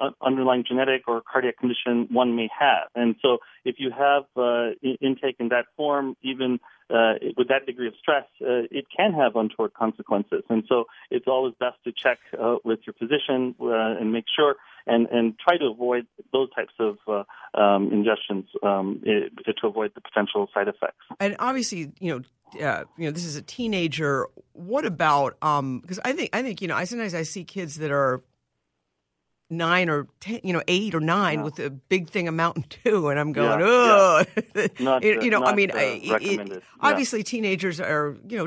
uh, 0.00 0.10
underlying 0.22 0.64
genetic 0.66 1.02
or 1.08 1.20
cardiac 1.20 1.58
condition 1.58 2.06
one 2.10 2.36
may 2.36 2.48
have. 2.56 2.88
And 2.94 3.16
so, 3.20 3.38
if 3.64 3.76
you 3.78 3.90
have 3.90 4.24
uh, 4.36 4.70
intake 5.00 5.36
in 5.40 5.48
that 5.48 5.66
form, 5.76 6.16
even 6.22 6.60
uh, 6.88 7.14
with 7.36 7.48
that 7.48 7.66
degree 7.66 7.88
of 7.88 7.94
stress, 8.00 8.26
it 8.40 8.86
can 8.96 9.12
have 9.12 9.34
untoward 9.34 9.74
consequences. 9.74 10.44
And 10.48 10.64
so 10.68 10.84
it's 11.10 11.26
always 11.26 11.54
best 11.58 11.76
to 11.84 11.92
check 11.92 12.18
with 12.62 12.80
your 12.86 12.94
physician 12.98 13.54
and 13.58 14.12
make 14.12 14.26
sure 14.36 14.56
and, 14.86 15.06
and 15.08 15.38
try 15.38 15.56
to 15.56 15.66
avoid 15.66 16.06
those 16.32 16.48
types 16.54 16.72
of 16.78 16.96
uh, 17.08 17.24
um, 17.58 17.90
ingestions 17.90 18.46
um, 18.62 19.02
i 19.06 19.52
to 19.60 19.66
avoid 19.66 19.92
the 19.94 20.00
potential 20.00 20.48
side 20.52 20.68
effects. 20.68 21.04
and 21.20 21.36
obviously, 21.38 21.92
you 22.00 22.12
know, 22.12 22.66
uh, 22.66 22.84
you 22.96 23.06
know, 23.06 23.10
this 23.10 23.24
is 23.24 23.36
a 23.36 23.42
teenager. 23.42 24.26
What 24.52 24.84
about? 24.84 25.36
Um, 25.42 25.80
because 25.80 25.98
I 26.04 26.12
think 26.12 26.30
I 26.32 26.42
think 26.42 26.62
you 26.62 26.68
know, 26.68 26.76
I 26.76 26.84
sometimes 26.84 27.14
I 27.14 27.22
see 27.22 27.44
kids 27.44 27.76
that 27.76 27.90
are 27.90 28.22
nine 29.50 29.88
or 29.88 30.06
ten, 30.20 30.40
you 30.44 30.52
know, 30.52 30.62
eight 30.68 30.94
or 30.94 31.00
nine 31.00 31.42
with 31.42 31.58
a 31.58 31.70
big 31.70 32.08
thing 32.10 32.28
of 32.28 32.34
Mountain 32.34 32.64
Dew, 32.84 33.08
and 33.08 33.18
I'm 33.18 33.32
going, 33.32 33.60
Yeah, 33.60 33.66
oh, 33.66 34.24
Not, 34.80 35.02
you, 35.02 35.30
know, 35.30 35.44
I 35.44 35.54
mean, 35.54 35.70
I- 35.72 36.00
it- 36.04 36.48
Yeah. 36.48 36.58
obviously 36.80 37.22
teenagers 37.22 37.80
are, 37.80 38.16
you 38.28 38.38
know, 38.38 38.46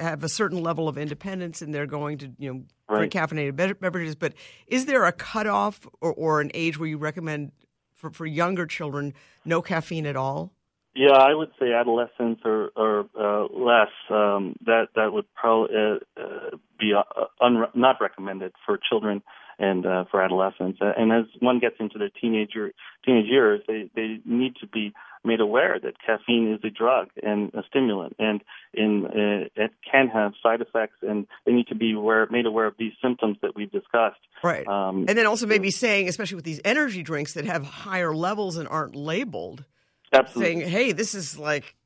have 0.00 0.24
a 0.24 0.28
certain 0.28 0.62
level 0.62 0.88
of 0.88 0.98
independence, 0.98 1.62
and 1.62 1.74
they're 1.74 1.86
going 1.86 2.18
to, 2.18 2.32
you 2.38 2.54
know, 2.54 2.96
drink 2.96 3.12
caffeinated 3.12 3.56
be- 3.56 3.72
beverages. 3.74 4.14
But 4.14 4.34
is 4.66 4.86
there 4.86 5.04
a 5.04 5.12
cutoff 5.12 5.86
or, 6.00 6.12
or 6.12 6.40
an 6.40 6.50
age 6.54 6.78
where 6.78 6.88
you 6.88 6.98
recommend 6.98 7.52
for, 7.94 8.10
for 8.10 8.26
younger 8.26 8.66
children 8.66 9.14
no 9.44 9.62
caffeine 9.62 10.06
at 10.06 10.16
all? 10.16 10.52
Yeah, 10.94 11.12
I 11.12 11.34
would 11.34 11.50
say 11.60 11.72
adolescents 11.72 12.42
or, 12.44 12.70
or 12.74 13.06
uh, 13.18 13.46
less. 13.52 13.92
Um, 14.10 14.56
that 14.66 14.88
that 14.96 15.12
would 15.12 15.32
probably 15.34 15.76
uh, 15.76 16.20
uh, 16.20 16.56
be 16.80 16.92
uh, 16.94 17.24
un- 17.40 17.68
not 17.74 17.96
recommended 18.00 18.52
for 18.66 18.78
children 18.88 19.22
and 19.60 19.84
uh, 19.84 20.04
for 20.10 20.22
adolescents. 20.22 20.78
Uh, 20.80 20.92
and 20.96 21.12
as 21.12 21.26
one 21.40 21.60
gets 21.60 21.76
into 21.78 21.98
their 21.98 22.08
teenager 22.08 22.72
teenage 23.04 23.26
years, 23.26 23.60
they 23.68 23.90
they 23.94 24.18
need 24.24 24.56
to 24.60 24.66
be 24.66 24.92
made 25.22 25.40
aware 25.40 25.78
that 25.78 25.92
caffeine 26.04 26.52
is 26.54 26.60
a 26.64 26.70
drug 26.70 27.08
and 27.22 27.52
a 27.54 27.62
stimulant, 27.68 28.16
and 28.18 28.40
in 28.72 29.04
uh, 29.06 29.62
it 29.62 29.70
can 29.90 30.08
have 30.08 30.32
side 30.42 30.62
effects, 30.62 30.96
and 31.02 31.26
they 31.44 31.52
need 31.52 31.68
to 31.68 31.74
be 31.74 31.92
aware 31.92 32.26
made 32.30 32.46
aware 32.46 32.66
of 32.66 32.74
these 32.78 32.92
symptoms 33.02 33.36
that 33.42 33.54
we've 33.54 33.70
discussed. 33.70 34.20
Right. 34.42 34.66
Um, 34.66 35.04
and 35.06 35.16
then 35.16 35.26
also 35.26 35.46
maybe 35.46 35.70
saying, 35.70 36.08
especially 36.08 36.36
with 36.36 36.46
these 36.46 36.60
energy 36.64 37.02
drinks 37.02 37.34
that 37.34 37.44
have 37.44 37.64
higher 37.64 38.14
levels 38.14 38.56
and 38.56 38.66
aren't 38.66 38.96
labeled 38.96 39.64
Absolutely. 40.12 40.54
saying, 40.54 40.70
"Hey, 40.70 40.92
this 40.92 41.14
is 41.14 41.38
like 41.38 41.76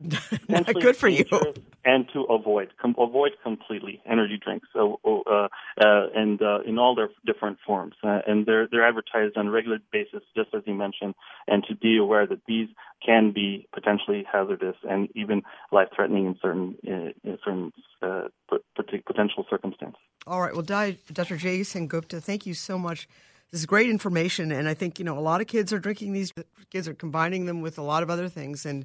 not 0.48 0.66
good 0.74 0.96
for 0.96 1.08
you." 1.08 1.24
And 1.84 2.06
to 2.12 2.22
avoid 2.24 2.70
com- 2.80 2.94
avoid 2.98 3.32
completely 3.42 4.00
energy 4.10 4.40
drinks, 4.42 4.68
uh, 4.74 4.86
uh, 5.04 5.48
and 6.14 6.40
uh, 6.40 6.60
in 6.66 6.78
all 6.78 6.94
their 6.94 7.10
different 7.26 7.58
forms, 7.66 7.94
uh, 8.02 8.20
and 8.26 8.46
they're 8.46 8.66
they're 8.70 8.86
advertised 8.86 9.36
on 9.36 9.48
a 9.48 9.50
regular 9.50 9.78
basis, 9.92 10.22
just 10.34 10.48
as 10.54 10.62
you 10.66 10.74
mentioned, 10.74 11.14
and 11.46 11.62
to 11.68 11.74
be 11.76 11.98
aware 11.98 12.26
that 12.26 12.40
these 12.46 12.68
can 13.04 13.32
be 13.32 13.68
potentially 13.74 14.24
hazardous 14.30 14.76
and 14.88 15.08
even 15.14 15.42
life 15.72 15.88
threatening 15.94 16.26
in 16.26 16.36
certain 16.40 16.74
uh, 16.86 17.28
in 17.28 17.38
certain 17.44 17.72
uh, 18.02 18.28
potential 19.06 19.44
circumstances. 19.50 20.00
All 20.26 20.40
right, 20.40 20.54
well, 20.54 20.62
Dr. 20.62 21.36
Jay 21.36 21.60
Sengupta, 21.60 22.22
thank 22.22 22.46
you 22.46 22.54
so 22.54 22.78
much 22.78 23.06
this 23.54 23.60
is 23.60 23.66
great 23.66 23.88
information, 23.88 24.50
and 24.50 24.68
I 24.68 24.74
think 24.74 24.98
you 24.98 25.04
know 25.04 25.16
a 25.16 25.20
lot 25.20 25.40
of 25.40 25.46
kids 25.46 25.72
are 25.72 25.78
drinking 25.78 26.12
these. 26.12 26.32
Kids 26.70 26.88
are 26.88 26.94
combining 26.94 27.46
them 27.46 27.60
with 27.60 27.78
a 27.78 27.82
lot 27.82 28.02
of 28.02 28.10
other 28.10 28.28
things, 28.28 28.66
and 28.66 28.84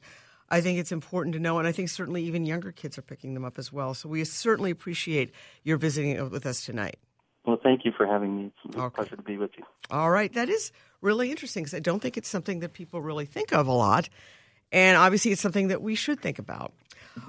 I 0.51 0.61
think 0.61 0.79
it's 0.79 0.91
important 0.91 1.33
to 1.33 1.39
know. 1.39 1.59
And 1.59 1.67
I 1.67 1.71
think 1.71 1.89
certainly 1.89 2.23
even 2.23 2.45
younger 2.45 2.71
kids 2.71 2.97
are 2.97 3.03
picking 3.03 3.33
them 3.33 3.45
up 3.45 3.59
as 3.59 3.71
well. 3.71 3.93
So 3.93 4.09
we 4.09 4.23
certainly 4.23 4.71
appreciate 4.71 5.31
your 5.63 5.77
visiting 5.77 6.29
with 6.29 6.45
us 6.45 6.65
tonight. 6.65 6.97
Well, 7.45 7.59
thank 7.61 7.85
you 7.85 7.91
for 7.95 8.05
having 8.05 8.35
me. 8.35 8.51
It's 8.65 8.75
a 8.75 8.81
okay. 8.81 8.95
pleasure 8.95 9.15
to 9.15 9.21
be 9.21 9.37
with 9.37 9.51
you. 9.57 9.63
All 9.89 10.11
right, 10.11 10.31
that 10.33 10.49
is 10.49 10.71
really 11.01 11.31
interesting 11.31 11.63
because 11.63 11.73
I 11.73 11.79
don't 11.79 11.99
think 11.99 12.17
it's 12.17 12.29
something 12.29 12.59
that 12.59 12.73
people 12.73 13.01
really 13.01 13.25
think 13.25 13.53
of 13.53 13.65
a 13.65 13.71
lot, 13.71 14.09
and 14.71 14.97
obviously 14.97 15.31
it's 15.31 15.41
something 15.41 15.69
that 15.69 15.81
we 15.81 15.95
should 15.95 16.19
think 16.19 16.37
about. 16.37 16.73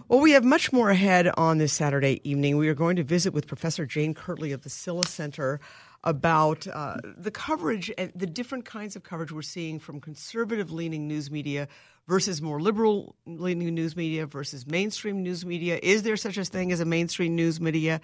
Well, 0.09 0.21
we 0.21 0.33
have 0.33 0.45
much 0.45 0.73
more 0.73 0.91
ahead 0.91 1.31
on 1.37 1.59
this 1.59 1.73
Saturday 1.73 2.21
evening. 2.29 2.57
We 2.57 2.69
are 2.69 2.75
going 2.75 2.97
to 2.97 3.03
visit 3.03 3.33
with 3.33 3.47
Professor 3.47 3.87
Jane 3.87 4.15
Kirtley 4.15 4.53
of 4.53 4.63
the 4.63 4.69
Silha 4.69 5.07
Center 5.07 5.59
about 6.05 6.67
uh, 6.67 6.97
the 7.17 7.31
coverage 7.31 7.91
and 7.97 8.13
the 8.15 8.27
different 8.27 8.65
kinds 8.65 8.97
of 8.97 9.03
coverage 9.03 9.33
we're 9.33 9.43
seeing 9.43 9.79
from 9.79 10.01
conservative 10.01 10.71
leaning 10.71 11.09
news 11.09 11.31
media 11.31 11.69
versus 12.09 12.43
more 12.43 12.61
liberal 12.61 13.15
leaning 13.27 13.75
news 13.75 13.97
media 13.97 14.27
versus 14.27 14.67
mainstream 14.67 15.23
news 15.23 15.45
media. 15.45 15.79
Is 15.83 16.03
there 16.03 16.17
such 16.17 16.37
a 16.37 16.45
thing 16.45 16.73
as 16.73 16.81
a 16.81 16.85
mainstream 16.85 17.37
news 17.37 17.61
media? 17.61 18.01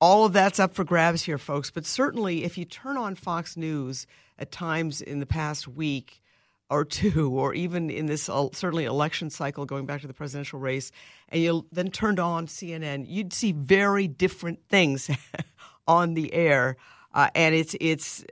All 0.00 0.24
of 0.24 0.32
that's 0.32 0.60
up 0.60 0.74
for 0.74 0.84
grabs 0.84 1.22
here, 1.22 1.38
folks. 1.38 1.70
But 1.70 1.86
certainly, 1.86 2.44
if 2.44 2.58
you 2.58 2.64
turn 2.64 2.96
on 2.96 3.14
Fox 3.14 3.56
News 3.56 4.06
at 4.38 4.52
times 4.52 5.00
in 5.00 5.20
the 5.20 5.26
past 5.26 5.66
week, 5.66 6.22
or 6.68 6.84
two, 6.84 7.30
or 7.30 7.54
even 7.54 7.90
in 7.90 8.06
this 8.06 8.28
uh, 8.28 8.48
certainly 8.52 8.86
election 8.86 9.30
cycle 9.30 9.64
going 9.64 9.86
back 9.86 10.00
to 10.00 10.08
the 10.08 10.12
presidential 10.12 10.58
race, 10.58 10.90
and 11.28 11.40
you 11.40 11.64
then 11.70 11.92
turned 11.92 12.18
on 12.18 12.48
CNN, 12.48 13.04
you'd 13.06 13.32
see 13.32 13.52
very 13.52 14.08
different 14.08 14.58
things 14.68 15.08
on 15.86 16.14
the 16.14 16.34
air 16.34 16.76
uh, 17.16 17.30
and 17.34 17.54
it's 17.54 17.74
it's 17.80 18.24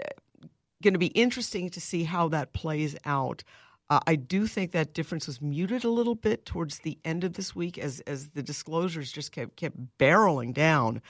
going 0.82 0.92
to 0.92 0.98
be 0.98 1.06
interesting 1.06 1.70
to 1.70 1.80
see 1.80 2.04
how 2.04 2.28
that 2.28 2.52
plays 2.52 2.94
out. 3.06 3.42
Uh, 3.90 4.00
I 4.06 4.16
do 4.16 4.46
think 4.46 4.72
that 4.72 4.94
difference 4.94 5.26
was 5.26 5.42
muted 5.42 5.84
a 5.84 5.90
little 5.90 6.14
bit 6.14 6.46
towards 6.46 6.78
the 6.78 6.98
end 7.04 7.22
of 7.22 7.34
this 7.34 7.54
week 7.54 7.76
as 7.76 8.00
as 8.00 8.28
the 8.28 8.42
disclosures 8.42 9.12
just 9.12 9.32
kept 9.32 9.56
kept 9.56 9.76
barreling 9.98 10.54
down 10.54 11.02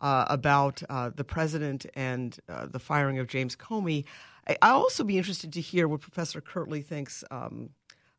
uh, 0.00 0.26
about 0.28 0.82
uh, 0.90 1.10
the 1.14 1.24
president 1.24 1.86
and 1.94 2.38
uh, 2.48 2.66
the 2.66 2.78
firing 2.78 3.18
of 3.18 3.28
James 3.28 3.56
Comey. 3.56 4.04
I, 4.62 4.72
will 4.72 4.82
also 4.82 5.02
be 5.04 5.18
interested 5.18 5.52
to 5.54 5.60
hear 5.60 5.88
what 5.88 6.00
Professor 6.00 6.40
Kirtley 6.40 6.82
thinks 6.82 7.24
um, 7.30 7.70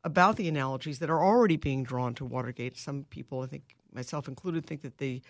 about 0.03 0.35
the 0.35 0.47
analogies 0.47 0.99
that 0.99 1.09
are 1.09 1.23
already 1.23 1.55
being 1.55 1.83
drawn 1.83 2.13
to 2.15 2.25
Watergate. 2.25 2.77
Some 2.77 3.05
people, 3.09 3.41
I 3.41 3.47
think 3.47 3.75
myself 3.93 4.27
included, 4.27 4.65
think 4.65 4.81
that 4.81 4.97
the 4.97 5.21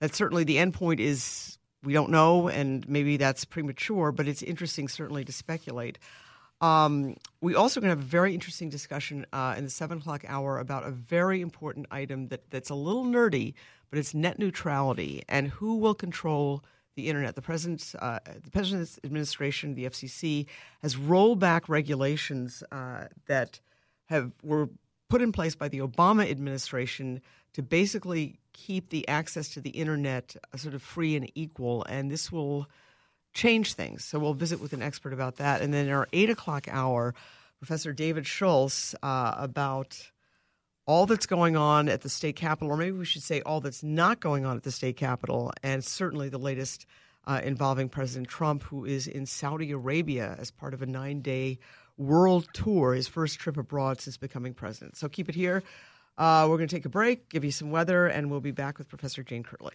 that 0.00 0.14
certainly 0.14 0.44
the 0.44 0.56
endpoint 0.56 1.00
is 1.00 1.58
we 1.84 1.92
don't 1.92 2.10
know, 2.10 2.48
and 2.48 2.88
maybe 2.88 3.16
that's 3.16 3.44
premature, 3.44 4.12
but 4.12 4.28
it's 4.28 4.42
interesting 4.42 4.88
certainly 4.88 5.24
to 5.24 5.32
speculate. 5.32 5.98
Um, 6.62 7.16
we 7.40 7.56
also 7.56 7.80
going 7.80 7.90
to 7.90 7.96
have 7.96 8.06
a 8.06 8.08
very 8.08 8.32
interesting 8.32 8.70
discussion 8.70 9.26
uh, 9.32 9.56
in 9.58 9.64
the 9.64 9.70
seven 9.70 9.98
o'clock 9.98 10.24
hour 10.28 10.58
about 10.58 10.86
a 10.86 10.92
very 10.92 11.40
important 11.40 11.86
item 11.90 12.28
that, 12.28 12.48
that's 12.50 12.70
a 12.70 12.74
little 12.74 13.04
nerdy, 13.04 13.54
but 13.90 13.98
it's 13.98 14.14
net 14.14 14.38
neutrality 14.38 15.24
and 15.28 15.48
who 15.48 15.76
will 15.76 15.94
control 15.94 16.62
the 16.94 17.08
internet. 17.08 17.34
The 17.34 17.42
president's 17.42 17.96
uh, 17.96 18.20
the 18.42 18.50
president's 18.50 19.00
administration, 19.02 19.74
the 19.74 19.86
FCC, 19.86 20.46
has 20.82 20.96
rolled 20.96 21.40
back 21.40 21.68
regulations 21.68 22.62
uh, 22.70 23.06
that 23.26 23.60
have 24.06 24.30
were 24.42 24.68
put 25.08 25.20
in 25.20 25.32
place 25.32 25.56
by 25.56 25.68
the 25.68 25.80
Obama 25.80 26.30
administration 26.30 27.20
to 27.54 27.62
basically 27.62 28.38
keep 28.52 28.90
the 28.90 29.06
access 29.08 29.48
to 29.50 29.60
the 29.60 29.70
internet 29.70 30.36
uh, 30.52 30.56
sort 30.56 30.74
of 30.74 30.82
free 30.82 31.16
and 31.16 31.30
equal, 31.34 31.84
and 31.84 32.10
this 32.10 32.30
will 32.30 32.68
change 33.32 33.74
things. 33.74 34.04
So 34.04 34.18
we'll 34.18 34.34
visit 34.34 34.60
with 34.60 34.72
an 34.72 34.82
expert 34.82 35.12
about 35.12 35.36
that. 35.36 35.62
And 35.62 35.72
then 35.72 35.86
in 35.86 35.92
our 35.92 36.08
eight 36.12 36.30
o'clock 36.30 36.66
hour, 36.70 37.14
Professor 37.58 37.92
David 37.92 38.26
Schultz 38.26 38.94
uh, 39.02 39.34
about 39.36 40.10
all 40.86 41.06
that's 41.06 41.26
going 41.26 41.56
on 41.56 41.88
at 41.88 42.00
the 42.00 42.08
state 42.08 42.36
capitol, 42.36 42.72
or 42.72 42.76
maybe 42.76 42.96
we 42.96 43.04
should 43.04 43.22
say 43.22 43.40
all 43.42 43.60
that's 43.60 43.82
not 43.82 44.20
going 44.20 44.44
on 44.44 44.56
at 44.56 44.64
the 44.64 44.72
state 44.72 44.96
capitol, 44.96 45.52
and 45.62 45.84
certainly 45.84 46.28
the 46.28 46.38
latest 46.38 46.86
uh, 47.24 47.40
involving 47.44 47.88
President 47.88 48.26
Trump, 48.26 48.64
who 48.64 48.84
is 48.84 49.06
in 49.06 49.26
Saudi 49.26 49.70
Arabia 49.70 50.36
as 50.38 50.50
part 50.50 50.74
of 50.74 50.82
a 50.82 50.86
nine 50.86 51.20
day 51.20 51.58
world 51.96 52.48
tour, 52.52 52.94
his 52.94 53.06
first 53.06 53.38
trip 53.38 53.56
abroad 53.56 54.00
since 54.00 54.16
becoming 54.16 54.54
president. 54.54 54.96
So 54.96 55.08
keep 55.08 55.28
it 55.28 55.34
here. 55.34 55.62
Uh, 56.18 56.46
we're 56.48 56.56
going 56.56 56.68
to 56.68 56.74
take 56.74 56.84
a 56.84 56.90
break, 56.90 57.28
give 57.28 57.44
you 57.44 57.52
some 57.52 57.70
weather, 57.70 58.06
and 58.06 58.30
we'll 58.30 58.40
be 58.40 58.50
back 58.50 58.78
with 58.78 58.88
Professor 58.88 59.22
Jane 59.22 59.42
Kirtley. 59.44 59.74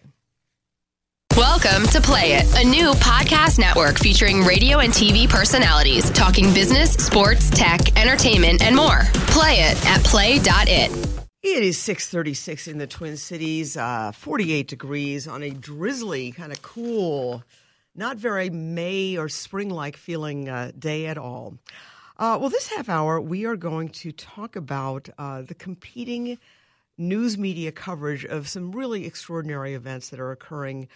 Welcome 1.38 1.86
to 1.90 2.00
Play 2.00 2.32
It, 2.32 2.52
a 2.56 2.68
new 2.68 2.90
podcast 2.94 3.60
network 3.60 3.96
featuring 3.96 4.42
radio 4.42 4.80
and 4.80 4.92
TV 4.92 5.28
personalities 5.28 6.10
talking 6.10 6.52
business, 6.52 6.94
sports, 6.94 7.48
tech, 7.48 7.96
entertainment, 7.96 8.60
and 8.60 8.74
more. 8.74 9.02
Play 9.28 9.60
it 9.60 9.86
at 9.86 10.02
play.it. 10.02 10.90
It 11.44 11.62
is 11.62 11.78
636 11.78 12.66
in 12.66 12.78
the 12.78 12.88
Twin 12.88 13.16
Cities, 13.16 13.76
uh, 13.76 14.10
48 14.10 14.66
degrees 14.66 15.28
on 15.28 15.44
a 15.44 15.50
drizzly, 15.50 16.32
kind 16.32 16.50
of 16.50 16.60
cool, 16.60 17.44
not 17.94 18.16
very 18.16 18.50
May 18.50 19.16
or 19.16 19.28
spring 19.28 19.70
like 19.70 19.96
feeling 19.96 20.48
uh, 20.48 20.72
day 20.76 21.06
at 21.06 21.18
all. 21.18 21.54
Uh, 22.16 22.36
well, 22.40 22.50
this 22.50 22.66
half 22.66 22.88
hour, 22.88 23.20
we 23.20 23.44
are 23.44 23.54
going 23.54 23.90
to 23.90 24.10
talk 24.10 24.56
about 24.56 25.08
uh, 25.18 25.42
the 25.42 25.54
competing 25.54 26.36
news 26.96 27.38
media 27.38 27.70
coverage 27.70 28.24
of 28.24 28.48
some 28.48 28.72
really 28.72 29.06
extraordinary 29.06 29.74
events 29.74 30.08
that 30.08 30.18
are 30.18 30.32
occurring 30.32 30.88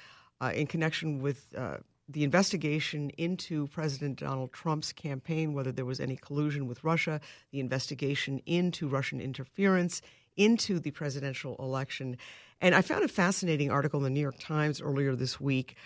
uh, 0.43 0.51
in 0.55 0.67
connection 0.67 1.23
with 1.23 1.47
uh, 1.57 1.77
the 2.09 2.25
investigation 2.25 3.11
into 3.11 3.69
President 3.69 4.19
Donald 4.19 4.53
Trump's 4.53 4.93
campaign, 4.93 5.55
whether 5.55 5.73
there 5.73 5.85
was 5.85 6.01
any 6.01 6.17
collusion 6.17 6.67
with 6.67 6.83
Russia, 6.83 7.21
the 7.53 7.61
investigation 7.61 8.41
into 8.45 8.89
Russian 8.89 9.21
interference 9.21 10.03
into 10.37 10.81
the 10.81 10.91
presidential 10.91 11.57
election. 11.59 12.17
And 12.61 12.75
I 12.75 12.83
found 12.83 13.05
a 13.05 13.09
fascinating 13.09 13.71
article 13.71 14.01
in 14.01 14.05
the 14.05 14.11
New 14.11 14.21
York 14.21 14.39
Times 14.41 14.81
earlier 14.81 15.15
this 15.15 15.41
week 15.41 15.77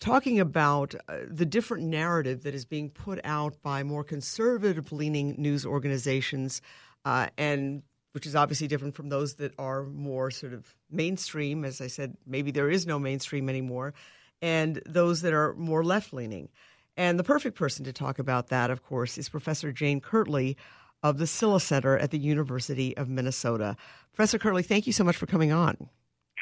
talking 0.00 0.40
about 0.40 0.94
uh, 1.08 1.18
the 1.28 1.46
different 1.46 1.84
narrative 1.84 2.42
that 2.42 2.54
is 2.54 2.64
being 2.64 2.90
put 2.90 3.20
out 3.24 3.62
by 3.62 3.82
more 3.82 4.02
conservative 4.02 4.90
leaning 4.90 5.34
news 5.38 5.64
organizations 5.64 6.62
uh, 7.04 7.28
and 7.36 7.82
which 8.12 8.26
is 8.26 8.36
obviously 8.36 8.68
different 8.68 8.94
from 8.94 9.08
those 9.08 9.34
that 9.34 9.52
are 9.58 9.84
more 9.84 10.30
sort 10.30 10.52
of 10.52 10.74
mainstream 10.90 11.64
as 11.64 11.80
i 11.80 11.86
said 11.86 12.16
maybe 12.26 12.50
there 12.50 12.70
is 12.70 12.86
no 12.86 12.98
mainstream 12.98 13.48
anymore 13.48 13.94
and 14.40 14.82
those 14.86 15.22
that 15.22 15.32
are 15.32 15.54
more 15.54 15.84
left 15.84 16.12
leaning 16.12 16.48
and 16.96 17.18
the 17.18 17.24
perfect 17.24 17.56
person 17.56 17.84
to 17.84 17.92
talk 17.92 18.18
about 18.18 18.48
that 18.48 18.70
of 18.70 18.82
course 18.82 19.18
is 19.18 19.28
professor 19.28 19.72
jane 19.72 20.00
kirtley 20.00 20.56
of 21.02 21.18
the 21.18 21.24
Silha 21.24 21.60
Center 21.60 21.98
at 21.98 22.10
the 22.10 22.18
University 22.18 22.96
of 22.96 23.08
Minnesota. 23.08 23.76
Professor 24.14 24.38
Kirtley, 24.38 24.62
thank 24.62 24.86
you 24.86 24.92
so 24.92 25.04
much 25.04 25.16
for 25.16 25.26
coming 25.26 25.52
on. 25.52 25.76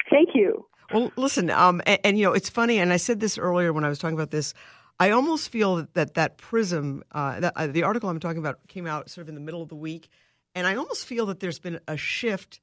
Thank 0.09 0.29
you. 0.33 0.65
Well, 0.93 1.11
listen, 1.15 1.49
um, 1.49 1.81
and, 1.85 1.99
and, 2.03 2.19
you 2.19 2.25
know, 2.25 2.33
it's 2.33 2.49
funny, 2.49 2.77
and 2.77 2.91
I 2.91 2.97
said 2.97 3.19
this 3.19 3.37
earlier 3.37 3.71
when 3.71 3.83
I 3.83 3.89
was 3.89 3.97
talking 3.97 4.17
about 4.17 4.31
this. 4.31 4.53
I 4.99 5.11
almost 5.11 5.49
feel 5.49 5.77
that 5.77 5.93
that, 5.93 6.13
that 6.15 6.37
Prism, 6.37 7.01
uh, 7.11 7.39
that, 7.39 7.53
uh, 7.55 7.67
the 7.67 7.83
article 7.83 8.09
I'm 8.09 8.19
talking 8.19 8.39
about, 8.39 8.59
came 8.67 8.85
out 8.85 9.09
sort 9.09 9.23
of 9.23 9.29
in 9.29 9.35
the 9.35 9.41
middle 9.41 9.61
of 9.61 9.69
the 9.69 9.75
week, 9.75 10.09
and 10.55 10.67
I 10.67 10.75
almost 10.75 11.05
feel 11.05 11.27
that 11.27 11.39
there's 11.39 11.59
been 11.59 11.79
a 11.87 11.97
shift, 11.97 12.59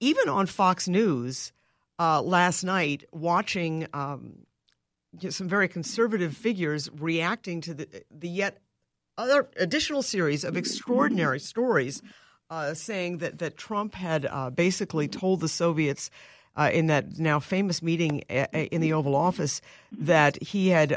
even 0.00 0.28
on 0.28 0.46
Fox 0.46 0.88
News 0.88 1.52
uh, 1.98 2.22
last 2.22 2.64
night, 2.64 3.04
watching 3.12 3.86
um, 3.92 4.46
some 5.30 5.48
very 5.48 5.68
conservative 5.68 6.36
figures 6.36 6.90
reacting 6.92 7.60
to 7.62 7.74
the 7.74 7.88
the 8.10 8.28
yet 8.28 8.58
other 9.18 9.48
additional 9.56 10.02
series 10.02 10.42
of 10.42 10.56
extraordinary 10.56 11.38
stories 11.38 12.02
uh, 12.50 12.74
saying 12.74 13.18
that, 13.18 13.38
that 13.38 13.56
Trump 13.56 13.94
had 13.94 14.26
uh, 14.26 14.50
basically 14.50 15.08
told 15.08 15.40
the 15.40 15.48
Soviets 15.48 16.10
uh, 16.56 16.70
in 16.72 16.86
that 16.86 17.18
now 17.18 17.38
famous 17.38 17.82
meeting 17.82 18.22
uh, 18.28 18.46
in 18.52 18.80
the 18.80 18.92
Oval 18.92 19.14
Office 19.14 19.60
that 19.92 20.42
he 20.42 20.68
had 20.68 20.96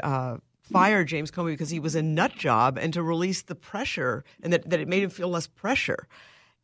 fired 0.72 1.08
James 1.08 1.30
Comey 1.30 1.52
because 1.52 1.70
he 1.70 1.80
was 1.80 1.94
a 1.94 2.02
nut 2.02 2.32
job 2.34 2.78
and 2.78 2.92
to 2.92 3.02
release 3.02 3.42
the 3.42 3.54
pressure 3.54 4.24
and 4.42 4.52
that, 4.52 4.68
that 4.68 4.80
it 4.80 4.88
made 4.88 5.02
him 5.02 5.10
feel 5.10 5.28
less 5.28 5.46
pressure. 5.46 6.08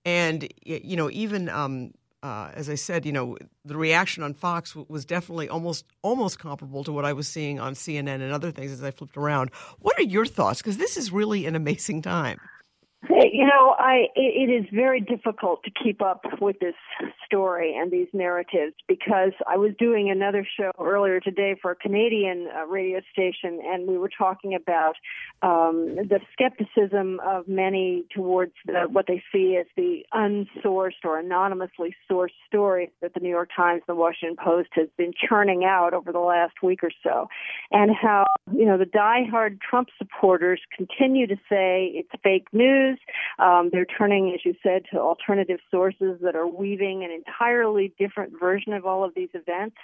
And, 0.05 0.49
you 0.65 0.97
know, 0.97 1.11
even 1.11 1.49
um, 1.49 1.93
uh, 2.23 2.51
as 2.55 2.69
I 2.69 2.77
said, 2.77 3.05
you 3.05 3.13
know, 3.13 3.37
the 3.65 3.77
reaction 3.77 4.23
on 4.23 4.35
Fox 4.35 4.75
was 4.77 5.05
definitely 5.05 5.49
almost 5.49 5.85
almost 6.03 6.39
comparable 6.39 6.85
to 6.85 6.93
what 6.93 7.05
I 7.05 7.13
was 7.13 7.27
seeing 7.27 7.59
on 7.59 7.75
CNN 7.75 8.21
and 8.21 8.33
other 8.33 8.51
things 8.51 8.71
as 8.71 8.83
I 8.83 8.91
flipped 8.91 9.17
around. 9.17 9.51
What 9.81 9.99
are 9.99 10.05
your 10.05 10.27
thoughts? 10.27 10.61
Because 10.61 10.77
this 10.77 10.97
is 10.97 11.11
really 11.11 11.47
an 11.47 11.57
amazing 11.57 12.03
time. 12.03 12.39
You 13.09 13.45
know, 13.47 13.75
I 13.79 14.07
it 14.15 14.51
is 14.51 14.67
very 14.73 15.01
difficult 15.01 15.65
to 15.65 15.71
keep 15.71 16.01
up 16.01 16.25
with 16.41 16.61
this 16.61 16.75
story 17.27 17.75
and 17.77 17.91
these 17.91 18.07
narratives 18.13 18.75
because 18.87 19.33
I 19.49 19.57
was 19.57 19.73
doing 19.79 20.09
another 20.09 20.47
show 20.57 20.71
earlier 20.85 21.21
today 21.21 21.57
for 21.61 21.73
a 21.73 21.77
Canadian 21.77 22.49
uh, 22.55 22.67
radio 22.67 23.01
station, 23.13 23.61
and 23.65 23.87
we 23.87 23.99
were 23.99 24.11
talking 24.11 24.55
about 24.55 24.95
um, 25.43 25.97
the 25.97 26.21
skepticism 26.33 27.21
of 27.25 27.49
many 27.49 28.05
towards 28.15 28.53
the, 28.67 28.83
what 28.91 29.07
they 29.07 29.23
see 29.33 29.57
as 29.57 29.67
the 29.77 30.05
unsourced 30.15 31.05
or 31.05 31.19
anonymously 31.19 31.95
sourced 32.11 32.31
stories 32.47 32.91
that 33.01 33.15
the 33.15 33.21
New 33.21 33.31
York 33.31 33.51
Times 33.55 33.83
and 33.87 33.97
the 33.97 34.01
Washington 34.01 34.37
Post 34.43 34.71
has 34.73 34.89
been 34.97 35.13
churning 35.29 35.65
out 35.65 35.95
over 35.95 36.13
the 36.13 36.19
last 36.19 36.55
week 36.63 36.83
or 36.83 36.91
so, 37.03 37.29
and 37.71 37.91
how 37.95 38.25
you 38.53 38.65
know 38.65 38.79
the 38.79 38.85
diehard 38.85 39.61
Trump 39.61 39.89
supporters 39.99 40.61
continue 40.77 41.27
to 41.27 41.37
say 41.49 41.91
it's 41.95 42.11
fake 42.23 42.47
news 42.53 42.99
um, 43.39 43.71
they're 43.73 43.87
turning, 43.87 44.33
as 44.35 44.41
you 44.45 44.55
said, 44.63 44.83
to 44.93 45.01
alternative 45.01 45.59
sources 45.71 46.19
that 46.23 46.37
are 46.37 46.47
weaving 46.47 47.05
an 47.05 47.11
entirely 47.11 47.93
different 47.99 48.39
version 48.39 48.73
of 48.73 48.87
all 48.87 49.05
of 49.05 49.15
these 49.15 49.31
events. 49.35 49.77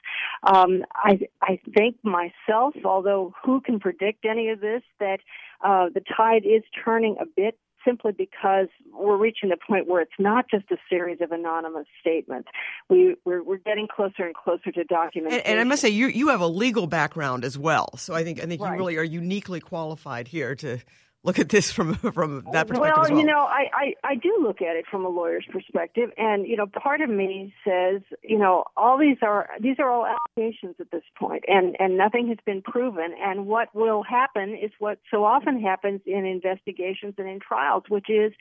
Um, 0.44 0.84
I, 0.94 1.20
I 1.42 1.60
think 1.76 1.96
myself, 2.02 2.74
although 2.84 3.32
who 3.44 3.60
can 3.60 3.80
predict 3.80 4.24
any 4.24 4.48
of 4.48 4.60
this, 4.60 4.82
that 5.00 5.20
uh, 5.64 5.88
the 5.92 6.02
tide 6.16 6.44
is 6.44 6.62
turning 6.84 7.16
a 7.20 7.26
bit 7.26 7.58
simply 7.86 8.12
because 8.12 8.66
we're 8.92 9.16
reaching 9.16 9.48
the 9.48 9.56
point 9.56 9.86
where 9.86 10.00
it's 10.02 10.10
not 10.18 10.46
just 10.50 10.64
a 10.70 10.76
series 10.90 11.20
of 11.20 11.32
anonymous 11.32 11.86
statements. 12.00 12.48
We, 12.88 13.16
we're, 13.24 13.42
we're 13.42 13.58
getting 13.58 13.86
closer 13.88 14.24
and 14.24 14.34
closer 14.34 14.72
to 14.72 14.84
documentation. 14.84 15.40
And, 15.40 15.46
and, 15.46 15.60
I 15.60 15.64
must 15.64 15.82
say, 15.82 15.88
you 15.88 16.08
you 16.08 16.28
have 16.28 16.40
a 16.40 16.46
legal 16.46 16.86
background 16.86 17.44
as 17.44 17.56
well, 17.56 17.96
so 17.96 18.14
I 18.14 18.24
think 18.24 18.42
I 18.42 18.46
think 18.46 18.60
right. 18.60 18.72
you 18.72 18.76
really 18.76 18.96
are 18.96 19.04
uniquely 19.04 19.60
qualified 19.60 20.28
here 20.28 20.54
to 20.56 20.78
look 21.24 21.38
at 21.38 21.48
this 21.48 21.70
from 21.70 21.94
from 22.12 22.46
that 22.52 22.68
perspective 22.68 22.96
well, 22.96 23.10
well, 23.10 23.18
you 23.18 23.24
know, 23.24 23.40
I, 23.40 23.66
I 23.74 23.94
I 24.04 24.14
do 24.14 24.38
look 24.40 24.62
at 24.62 24.76
it 24.76 24.86
from 24.90 25.04
a 25.04 25.08
lawyer's 25.08 25.46
perspective, 25.50 26.10
and 26.16 26.46
you 26.46 26.56
know, 26.56 26.66
part 26.66 27.00
of 27.00 27.10
me 27.10 27.54
says, 27.64 28.02
you 28.22 28.38
know, 28.38 28.64
all 28.76 28.98
these 28.98 29.18
are 29.22 29.48
these 29.60 29.76
are 29.78 29.90
all 29.90 30.06
allegations 30.06 30.76
at 30.80 30.90
this 30.90 31.02
point, 31.18 31.44
and 31.48 31.76
and 31.78 31.96
nothing 31.96 32.28
has 32.28 32.38
been 32.44 32.62
proven. 32.62 33.14
And 33.22 33.46
what 33.46 33.74
will 33.74 34.02
happen 34.02 34.50
is 34.50 34.70
what 34.78 34.98
so 35.10 35.24
often 35.24 35.60
happens 35.60 36.00
in 36.06 36.24
investigations 36.24 37.14
and 37.18 37.28
in 37.28 37.40
trials, 37.40 37.84
which 37.88 38.08
is 38.08 38.32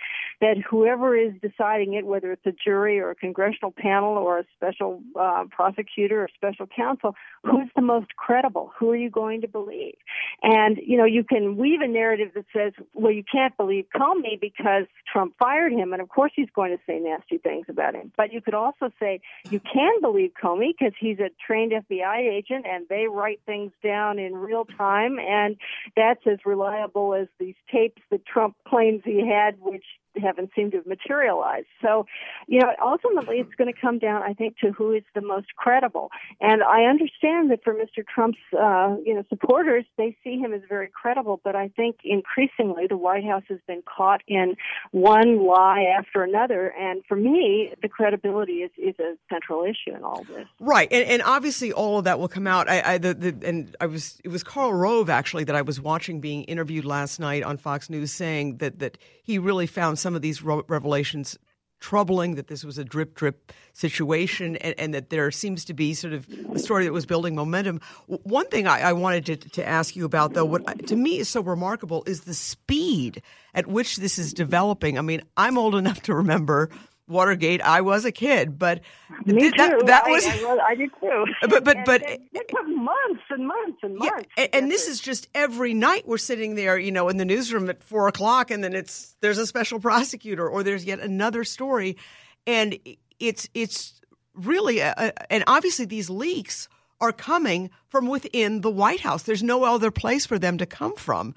that 0.42 0.58
whoever 0.70 1.16
is 1.16 1.34
deciding 1.42 1.94
it, 1.94 2.06
whether 2.06 2.32
it's 2.32 2.46
a 2.46 2.52
jury 2.52 3.00
or 3.00 3.12
a 3.12 3.16
congressional 3.16 3.74
panel 3.76 4.18
or 4.18 4.40
a 4.40 4.44
special 4.56 5.02
uh, 5.20 5.46
prosecutor 5.50 6.24
or 6.24 6.30
special 6.36 6.68
counsel, 6.68 7.16
who's 7.44 7.70
the 7.76 7.82
most 7.82 8.16
credible? 8.16 8.72
Who 8.80 8.92
are 8.92 8.96
you 8.96 9.10
going 9.10 9.42
to 9.42 9.48
believe? 9.48 9.96
And 10.44 10.78
you 10.86 10.98
know, 10.98 11.06
you 11.06 11.24
can 11.24 11.58
weave 11.58 11.82
a 11.82 11.88
narrative 11.88 12.30
that 12.36 12.46
says 12.54 12.67
says, 12.76 12.86
well, 12.94 13.12
you 13.12 13.24
can't 13.30 13.56
believe 13.58 13.86
Comey 13.96 14.40
because 14.40 14.86
Trump 15.12 15.36
fired 15.40 15.72
him. 15.72 15.94
And 15.94 16.02
of 16.02 16.10
course, 16.10 16.32
he's 16.36 16.50
going 16.56 16.72
to 16.72 16.82
say 16.88 17.00
nasty 17.00 17.38
things 17.38 17.66
about 17.70 17.96
him. 17.96 18.12
But 18.16 18.34
you 18.34 18.42
could 18.42 18.54
also 18.54 18.90
say, 19.00 19.22
you 19.50 19.60
can 19.60 20.02
believe 20.02 20.32
Comey 20.42 20.72
because 20.78 20.94
he's 21.00 21.20
a 21.20 21.30
trained 21.46 21.72
FBI 21.72 22.20
agent 22.20 22.66
and 22.68 22.86
they 22.90 23.08
write 23.08 23.40
things 23.46 23.72
down 23.84 24.20
in 24.20 24.36
real 24.36 24.66
time. 24.66 25.18
And 25.20 25.58
that's 25.96 26.22
as 26.26 26.40
reliable 26.46 27.14
as 27.14 27.28
these 27.40 27.56
tapes 27.72 28.02
that 28.12 28.26
Trump 28.26 28.56
claims 28.68 29.02
he 29.04 29.28
had, 29.28 29.56
which 29.60 29.86
haven't 30.20 30.52
seemed 30.56 30.72
to 30.72 30.78
have 30.78 30.88
materialized. 30.88 31.68
So, 31.82 32.06
you 32.48 32.60
know, 32.60 32.72
ultimately 32.82 33.38
it's 33.38 33.54
going 33.56 33.72
to 33.72 33.80
come 33.80 34.00
down, 34.00 34.24
I 34.24 34.34
think, 34.34 34.58
to 34.60 34.72
who 34.72 34.94
is 34.94 35.04
the 35.16 35.22
most 35.22 35.56
credible. 35.56 36.10
And 36.42 36.64
I 36.64 36.84
understand 36.84 37.52
that 37.52 37.64
for 37.64 37.74
Mr. 37.74 38.06
Trump's, 38.06 38.38
uh, 38.54 38.96
you 39.06 39.14
know, 39.14 39.24
supporters, 39.30 39.86
they 39.98 40.16
see 40.24 40.38
him 40.38 40.54
as 40.54 40.62
very 40.68 40.90
credible. 40.90 41.40
But 41.44 41.56
I 41.56 41.70
think 41.70 41.98
increasingly 42.04 42.88
the 42.88 42.98
White 42.98 43.26
House 43.26 43.44
has 43.50 43.60
been 43.68 43.84
caught 43.84 44.22
in 44.28 44.56
one 44.92 45.46
lie 45.46 45.86
after 45.98 46.24
another. 46.24 46.74
And 46.78 47.04
for 47.08 47.16
me, 47.16 47.74
the 47.82 47.90
credibility 47.90 48.64
is, 48.64 48.72
is 48.78 48.96
a 49.00 49.16
central 49.32 49.64
issue 49.64 49.96
in 49.96 50.04
all 50.04 50.24
this. 50.24 50.48
Right, 50.60 50.92
and, 50.92 51.08
and 51.08 51.22
obviously 51.22 51.72
all 51.74 52.00
of 52.00 52.06
that 52.06 52.20
will 52.20 52.28
come 52.28 52.48
out. 52.48 52.70
I, 52.70 52.94
I 52.94 52.98
the, 52.98 53.14
the, 53.14 53.48
and 53.48 53.76
I 53.80 53.86
was 53.86 54.20
it 54.24 54.30
was 54.30 54.44
Karl 54.44 54.74
Rove 54.74 55.10
actually 55.10 55.44
that 55.46 55.56
I 55.56 55.62
was 55.62 55.80
watching 55.80 56.20
being 56.20 56.44
interviewed 56.44 56.86
last 56.86 57.20
night 57.20 57.44
on 57.44 57.58
Fox 57.58 57.90
News 57.90 58.12
saying 58.12 58.58
that 58.58 58.80
that 58.80 58.98
he 59.24 59.40
really 59.40 59.68
found 59.68 60.00
some 60.08 60.16
of 60.16 60.22
these 60.22 60.42
revelations 60.42 61.38
troubling 61.82 62.36
that 62.36 62.48
this 62.48 62.64
was 62.64 62.78
a 62.78 62.86
drip 62.86 63.14
drip 63.14 63.52
situation 63.74 64.56
and, 64.56 64.74
and, 64.80 64.94
that 64.94 65.10
there 65.10 65.30
seems 65.32 65.66
to 65.66 65.74
be 65.74 65.94
sort 65.94 66.14
of 66.14 66.26
a 66.54 66.60
story 66.60 66.86
that 66.86 66.94
was 66.94 67.06
building 67.06 67.36
momentum. 67.36 67.82
One 68.06 68.48
thing 68.48 68.68
I, 68.68 68.80
I 68.80 68.94
wanted 68.94 69.26
to, 69.26 69.36
to, 69.36 69.68
ask 69.68 69.98
you 69.98 70.06
about, 70.06 70.34
though, 70.34 70.46
what 70.46 70.88
to 70.88 70.96
me 70.96 71.20
is 71.20 71.28
so 71.28 71.42
remarkable 71.42 72.06
is 72.08 72.22
the 72.22 72.34
speed 72.34 73.22
at 73.54 73.68
which 73.68 73.98
this 73.98 74.18
is 74.18 74.34
developing. 74.34 74.98
I 74.98 75.02
mean, 75.02 75.24
I'm 75.36 75.58
old 75.58 75.76
enough 75.76 76.02
to 76.04 76.16
remember 76.16 76.70
Watergate. 77.08 77.62
I 77.62 77.82
was 77.82 78.06
a 78.06 78.12
kid, 78.12 78.60
but 78.60 78.82
Me 79.26 79.40
th- 79.40 79.54
that, 79.58 79.80
too. 79.80 79.86
that 79.86 80.06
I, 80.06 80.10
was 80.10 80.26
I, 80.26 80.58
I 80.70 80.76
did 80.76 80.90
too. 81.00 81.26
But 81.50 81.64
but 81.64 81.78
and, 81.78 81.86
but 81.86 82.02
and 82.04 82.20
it 82.34 82.48
took 82.50 82.68
months 82.68 83.24
and 83.30 83.48
months 83.48 83.80
and 83.82 83.96
months. 83.96 84.26
Yeah, 84.38 84.44
and, 84.44 84.56
and 84.56 84.72
this 84.72 84.88
is 84.88 85.00
just 85.00 85.28
every 85.34 85.74
night 85.74 86.08
we're 86.08 86.18
sitting 86.18 86.56
there, 86.56 86.78
you 86.78 86.92
know, 86.92 87.08
in 87.10 87.18
the 87.18 87.26
newsroom 87.26 87.70
at 87.70 87.84
four 87.84 88.08
o'clock, 88.08 88.52
and 88.52 88.64
then 88.64 88.74
it's 88.74 89.16
there's 89.22 89.38
a 89.38 89.48
special 89.48 89.80
prosecutor 89.80 90.48
or 90.48 90.64
there's 90.64 90.86
yet 90.86 91.00
another 91.00 91.44
story, 91.44 91.98
and 92.46 92.78
it's 93.20 93.48
it's 93.54 94.02
really 94.34 94.80
a, 94.80 94.94
a, 94.98 95.32
and 95.32 95.44
obviously 95.48 95.86
these 95.86 96.10
leaks 96.10 96.68
are 97.00 97.12
coming 97.12 97.70
from 97.90 98.08
within 98.08 98.62
the 98.62 98.72
White 98.72 99.02
House. 99.02 99.24
There's 99.24 99.44
no 99.44 99.64
other 99.64 99.92
place 99.92 100.26
for 100.26 100.40
them 100.40 100.58
to 100.58 100.66
come 100.66 100.96
from. 100.96 101.36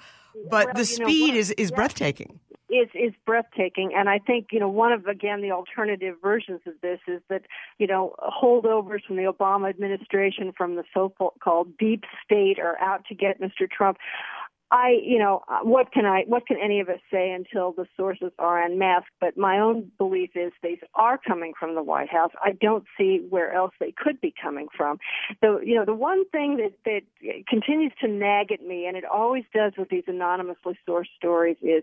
But 0.49 0.67
well, 0.67 0.75
the 0.77 0.85
speed 0.85 1.35
is, 1.35 1.51
is 1.53 1.71
yeah. 1.71 1.77
breathtaking 1.77 2.41
is 2.71 3.13
breathtaking 3.27 3.93
and 3.95 4.09
i 4.09 4.19
think 4.19 4.49
you 4.53 4.61
know 4.61 4.69
one 4.69 4.93
of 4.93 5.07
again 5.07 5.43
the 5.43 5.51
alternative 5.51 6.17
versions 6.23 6.61
of 6.67 6.75
this 6.83 7.01
is 7.07 7.21
that 7.29 7.43
you 7.79 7.87
know 7.87 8.15
holdovers 8.21 9.05
from 9.07 9.17
the 9.17 9.25
obama 9.25 9.69
administration 9.69 10.53
from 10.57 10.77
the 10.77 10.85
so 10.95 11.13
called 11.43 11.77
deep 11.79 12.05
state 12.25 12.59
are 12.59 12.79
out 12.81 13.05
to 13.07 13.15
get 13.15 13.41
mr 13.41 13.71
trump 13.71 13.99
I, 14.73 15.01
you 15.03 15.19
know, 15.19 15.43
what 15.63 15.91
can 15.93 16.07
I, 16.07 16.23
what 16.29 16.47
can 16.47 16.57
any 16.63 16.79
of 16.79 16.89
us 16.89 17.01
say 17.11 17.33
until 17.33 17.73
the 17.73 17.87
sources 17.97 18.31
are 18.39 18.63
unmasked? 18.63 19.11
But 19.21 19.37
my 19.37 19.59
own 19.59 19.91
belief 19.99 20.31
is 20.37 20.53
these 20.63 20.79
are 20.95 21.19
coming 21.19 21.55
from 21.59 21.75
the 21.75 21.83
White 21.83 22.09
House. 22.09 22.31
I 22.41 22.53
don't 22.53 22.85
see 22.97 23.27
where 23.29 23.53
else 23.53 23.73
they 23.81 23.93
could 23.97 24.21
be 24.21 24.33
coming 24.41 24.69
from. 24.77 24.99
The, 25.43 25.61
you 25.65 25.75
know, 25.75 25.85
the 25.85 25.95
one 25.95 26.25
thing 26.29 26.59
that 26.59 26.73
that 26.85 27.45
continues 27.49 27.93
to 28.01 28.09
nag 28.09 28.53
at 28.53 28.63
me, 28.63 28.87
and 28.87 28.97
it 28.97 29.05
always 29.05 29.45
does 29.53 29.73
with 29.77 29.89
these 29.89 30.05
anonymously 30.07 30.79
sourced 30.89 31.11
stories, 31.17 31.57
is 31.63 31.83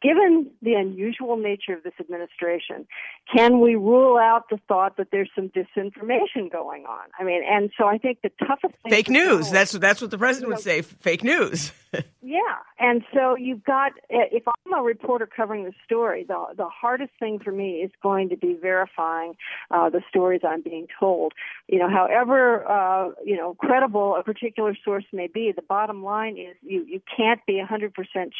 given 0.00 0.50
the 0.62 0.74
unusual 0.74 1.36
nature 1.36 1.72
of 1.72 1.82
this 1.82 1.94
administration, 1.98 2.86
can 3.34 3.60
we 3.60 3.74
rule 3.74 4.16
out 4.16 4.48
the 4.50 4.58
thought 4.68 4.96
that 4.96 5.08
there's 5.10 5.30
some 5.34 5.48
disinformation 5.48 6.50
going 6.50 6.84
on? 6.86 7.08
I 7.18 7.24
mean, 7.24 7.42
and 7.48 7.70
so 7.76 7.86
I 7.86 7.98
think 7.98 8.18
the 8.22 8.30
toughest 8.38 8.74
thing 8.82 8.90
fake 8.90 9.08
news. 9.08 9.50
that's 9.50 9.72
that's 9.72 10.00
what 10.00 10.10
the 10.10 10.18
president 10.18 10.50
would 10.50 10.60
say. 10.60 10.82
Fake 10.82 11.24
news. 11.24 11.72
yeah, 12.22 12.38
and 12.78 13.02
so 13.12 13.36
you've 13.36 13.64
got. 13.64 13.92
If 14.08 14.44
I'm 14.46 14.72
a 14.72 14.82
reporter 14.82 15.26
covering 15.26 15.64
the 15.64 15.72
story, 15.84 16.24
the 16.26 16.46
the 16.56 16.68
hardest 16.68 17.12
thing 17.18 17.40
for 17.42 17.50
me 17.50 17.76
is 17.76 17.90
going 18.02 18.28
to 18.28 18.36
be 18.36 18.54
verifying 18.60 19.34
uh, 19.70 19.90
the 19.90 20.02
stories 20.08 20.42
I'm 20.46 20.62
being 20.62 20.86
told. 21.00 21.32
You 21.66 21.78
know, 21.80 21.88
however 21.88 22.68
uh, 22.70 23.10
you 23.24 23.36
know 23.36 23.54
credible 23.54 24.16
a 24.16 24.22
particular 24.22 24.76
source 24.84 25.04
may 25.12 25.26
be, 25.26 25.52
the 25.54 25.62
bottom 25.62 26.04
line 26.04 26.36
is 26.36 26.56
you 26.62 26.84
you 26.86 27.00
can't 27.16 27.44
be 27.46 27.54
100% 27.54 27.90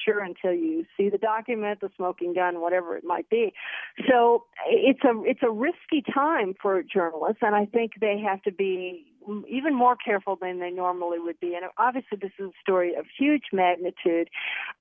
sure 0.04 0.22
until 0.22 0.52
you 0.52 0.84
see 0.96 1.08
the 1.08 1.18
document 1.18 1.47
document, 1.48 1.80
the 1.80 1.90
smoking 1.96 2.34
gun, 2.34 2.60
whatever 2.60 2.96
it 2.96 3.04
might 3.04 3.28
be. 3.28 3.52
So 4.08 4.44
it's 4.68 5.00
a 5.04 5.22
it's 5.24 5.40
a 5.42 5.50
risky 5.50 6.02
time 6.12 6.54
for 6.60 6.82
journalists, 6.82 7.38
and 7.42 7.54
I 7.54 7.66
think 7.66 7.92
they 8.00 8.18
have 8.20 8.42
to 8.42 8.52
be 8.52 9.06
even 9.48 9.74
more 9.74 9.96
careful 9.96 10.36
than 10.36 10.60
they 10.60 10.70
normally 10.70 11.18
would 11.18 11.40
be. 11.40 11.54
And 11.54 11.64
obviously, 11.76 12.18
this 12.20 12.32
is 12.38 12.46
a 12.46 12.60
story 12.60 12.94
of 12.94 13.06
huge 13.18 13.44
magnitude. 13.52 14.28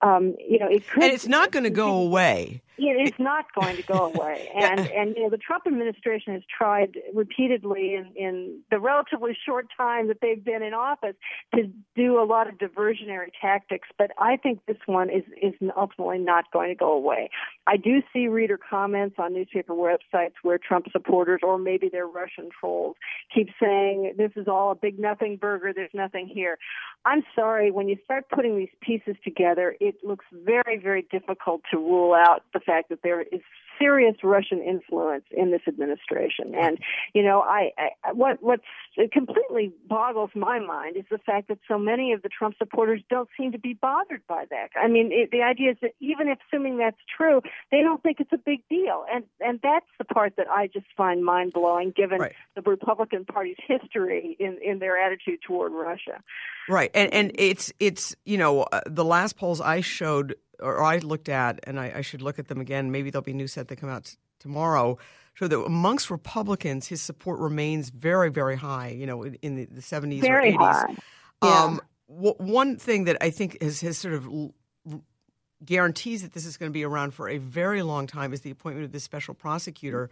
Um, 0.02 0.36
you 0.40 0.60
know, 0.60 0.68
it 0.68 0.88
could, 0.88 1.04
and 1.04 1.14
it's 1.14 1.28
not 1.28 1.52
going 1.52 1.64
to 1.64 1.70
go 1.70 1.98
away. 1.98 2.62
It 2.78 3.08
is 3.08 3.14
not 3.18 3.46
going 3.60 3.76
to 3.78 3.84
go 3.84 4.12
away. 4.14 4.50
And 4.56 4.80
and 4.80 5.16
you 5.16 5.24
know, 5.24 5.30
the 5.30 5.38
Trump 5.38 5.64
administration 5.66 6.34
has 6.34 6.44
tried 6.56 6.98
repeatedly 7.14 7.96
in, 7.96 8.12
in 8.16 8.60
the 8.70 8.80
relatively 8.80 9.36
short 9.46 9.68
time 9.76 10.08
that 10.10 10.18
they've 10.22 10.44
been 10.44 10.62
in 10.62 10.74
office 10.74 11.16
to 11.56 11.72
do 11.96 12.20
a 12.22 12.26
lot 12.26 12.48
of 12.48 12.56
diversionary 12.56 13.30
tactics. 13.42 13.88
But 13.98 14.12
I 14.20 14.38
think 14.38 14.60
this 14.68 14.78
one 14.86 15.10
is 15.10 15.24
is 15.42 15.54
ultimately 15.76 16.20
not 16.20 16.52
going 16.52 16.70
to 16.70 16.76
go 16.76 16.92
away. 16.94 17.30
I 17.66 17.78
do 17.78 18.02
see 18.14 18.28
reader 18.28 18.58
comments 18.58 19.16
on 19.18 19.34
newspaper 19.34 19.74
websites 19.74 20.34
where 20.44 20.60
Trump 20.60 20.86
supporters 20.92 21.42
or 21.44 21.58
maybe 21.58 21.90
their 21.90 22.08
Russian 22.08 22.50
trolls 22.60 22.96
keep 23.34 23.50
saying 23.62 24.14
this 24.18 24.32
is 24.38 24.48
all 24.48 24.72
a 24.72 24.76
big 24.76 25.00
nothing 25.00 25.38
burger. 25.38 25.74
There's 25.74 25.90
nothing 25.94 26.28
here. 26.28 26.58
I'm 27.06 27.24
sorry. 27.36 27.72
When 27.72 27.88
you 27.90 27.98
start 28.06 28.26
putting 28.30 28.58
these 28.58 28.70
pieces 28.82 29.16
together, 29.24 29.76
it 29.80 29.96
looks 30.04 30.26
very 30.32 30.80
very 30.82 31.08
difficult 31.12 31.62
to 31.72 31.78
rule 31.78 32.14
out 32.14 32.44
the 32.54 32.60
fact 32.60 32.90
that 32.90 33.00
there 33.04 33.22
is 33.22 33.42
serious 33.80 34.16
Russian 34.24 34.62
influence 34.62 35.26
in 35.32 35.52
this 35.52 35.62
administration. 35.68 36.54
And 36.56 36.78
you 37.14 37.24
know, 37.24 37.42
I, 37.42 37.72
I 37.78 38.12
what 38.14 38.42
what's 38.42 38.64
completely 39.12 39.74
boggles 39.88 40.32
my 40.36 40.60
mind 40.60 40.98
is 40.98 41.06
the 41.10 41.18
fact 41.20 41.48
that 41.50 41.60
so 41.68 41.78
many 41.78 42.14
of 42.14 42.22
the 42.22 42.30
Trump 42.30 42.56
supporters 42.58 43.02
don't 43.10 43.30
seem 43.38 43.52
to 43.52 43.60
be 43.60 43.74
bothered 43.74 44.22
by 44.28 44.46
that. 44.50 44.70
I 44.76 44.88
mean, 44.88 45.12
it, 45.12 45.32
the 45.32 45.42
idea 45.42 45.72
is 45.72 45.78
that 45.82 45.92
even 46.00 46.28
if 46.28 46.40
assuming 46.48 46.78
that's 46.78 46.98
true, 47.16 47.42
they 47.72 47.82
don't 47.82 48.02
think 48.02 48.20
it's 48.20 48.34
a 48.34 48.38
big 48.38 48.62
deal, 48.70 49.06
and 49.12 49.24
and 49.40 49.60
that's 49.62 49.86
the 49.98 50.06
part 50.06 50.34
that 50.38 50.50
I 50.50 50.68
just 50.68 50.88
find 50.96 51.24
mind 51.24 51.54
blowing, 51.54 51.94
given 51.96 52.20
right. 52.20 52.34
the 52.56 52.62
Republican 52.62 53.26
Party's 53.26 53.58
history 53.66 54.36
in 54.40 54.58
in 54.64 54.80
their 54.80 54.98
attitude 54.98 55.40
toward 55.46 55.72
Russia. 55.72 56.22
Right, 56.70 56.92
and 56.94 57.14
and 57.14 57.32
it's 57.36 57.72
it's 57.80 58.16
you 58.26 58.38
know 58.38 58.64
uh, 58.64 58.82
the 58.86 59.06
last 59.06 59.38
polls 59.38 59.62
I 59.62 59.82
showed 59.82 60.36
or 60.60 60.84
I 60.84 60.98
looked 60.98 61.30
at, 61.30 61.60
and 61.64 61.80
I, 61.80 61.94
I, 61.98 62.02
should 62.02 62.22
look 62.22 62.40
at 62.40 62.48
them 62.48 62.60
again. 62.60 62.92
Maybe 62.92 63.10
there'll 63.10 63.24
be 63.24 63.34
new 63.34 63.48
set 63.48 63.68
that 63.68 63.78
come 63.78 63.90
out 63.90 64.06
t- 64.06 64.18
tomorrow. 64.40 64.98
Show 65.34 65.48
that 65.48 65.60
amongst 65.60 66.10
Republicans, 66.10 66.88
his 66.88 67.02
support 67.02 67.40
remains 67.40 67.90
very, 67.90 68.30
very 68.30 68.56
high. 68.56 68.90
You 68.90 69.06
know, 69.06 69.24
in, 69.24 69.36
in 69.42 69.56
the, 69.56 69.66
the 69.66 69.82
70s 69.82 70.22
very 70.22 70.54
or 70.54 70.60
80s. 70.60 70.74
High. 70.74 70.96
Yeah. 71.44 71.64
Um, 71.64 71.82
w- 72.10 72.36
one 72.38 72.78
thing 72.78 73.04
that 73.06 73.18
I 73.22 73.30
think 73.30 73.62
has, 73.62 73.82
has 73.82 73.98
sort 73.98 74.16
of 74.16 74.26
l- 74.26 74.54
guarantees 75.64 76.22
that 76.22 76.34
this 76.34 76.46
is 76.46 76.58
going 76.58 76.72
to 76.72 76.74
be 76.74 76.84
around 76.84 77.14
for 77.14 77.30
a 77.30 77.38
very 77.38 77.82
long 77.82 78.08
time 78.08 78.34
is 78.34 78.42
the 78.42 78.52
appointment 78.52 78.86
of 78.86 78.92
this 78.92 79.04
special 79.04 79.34
prosecutor, 79.34 80.10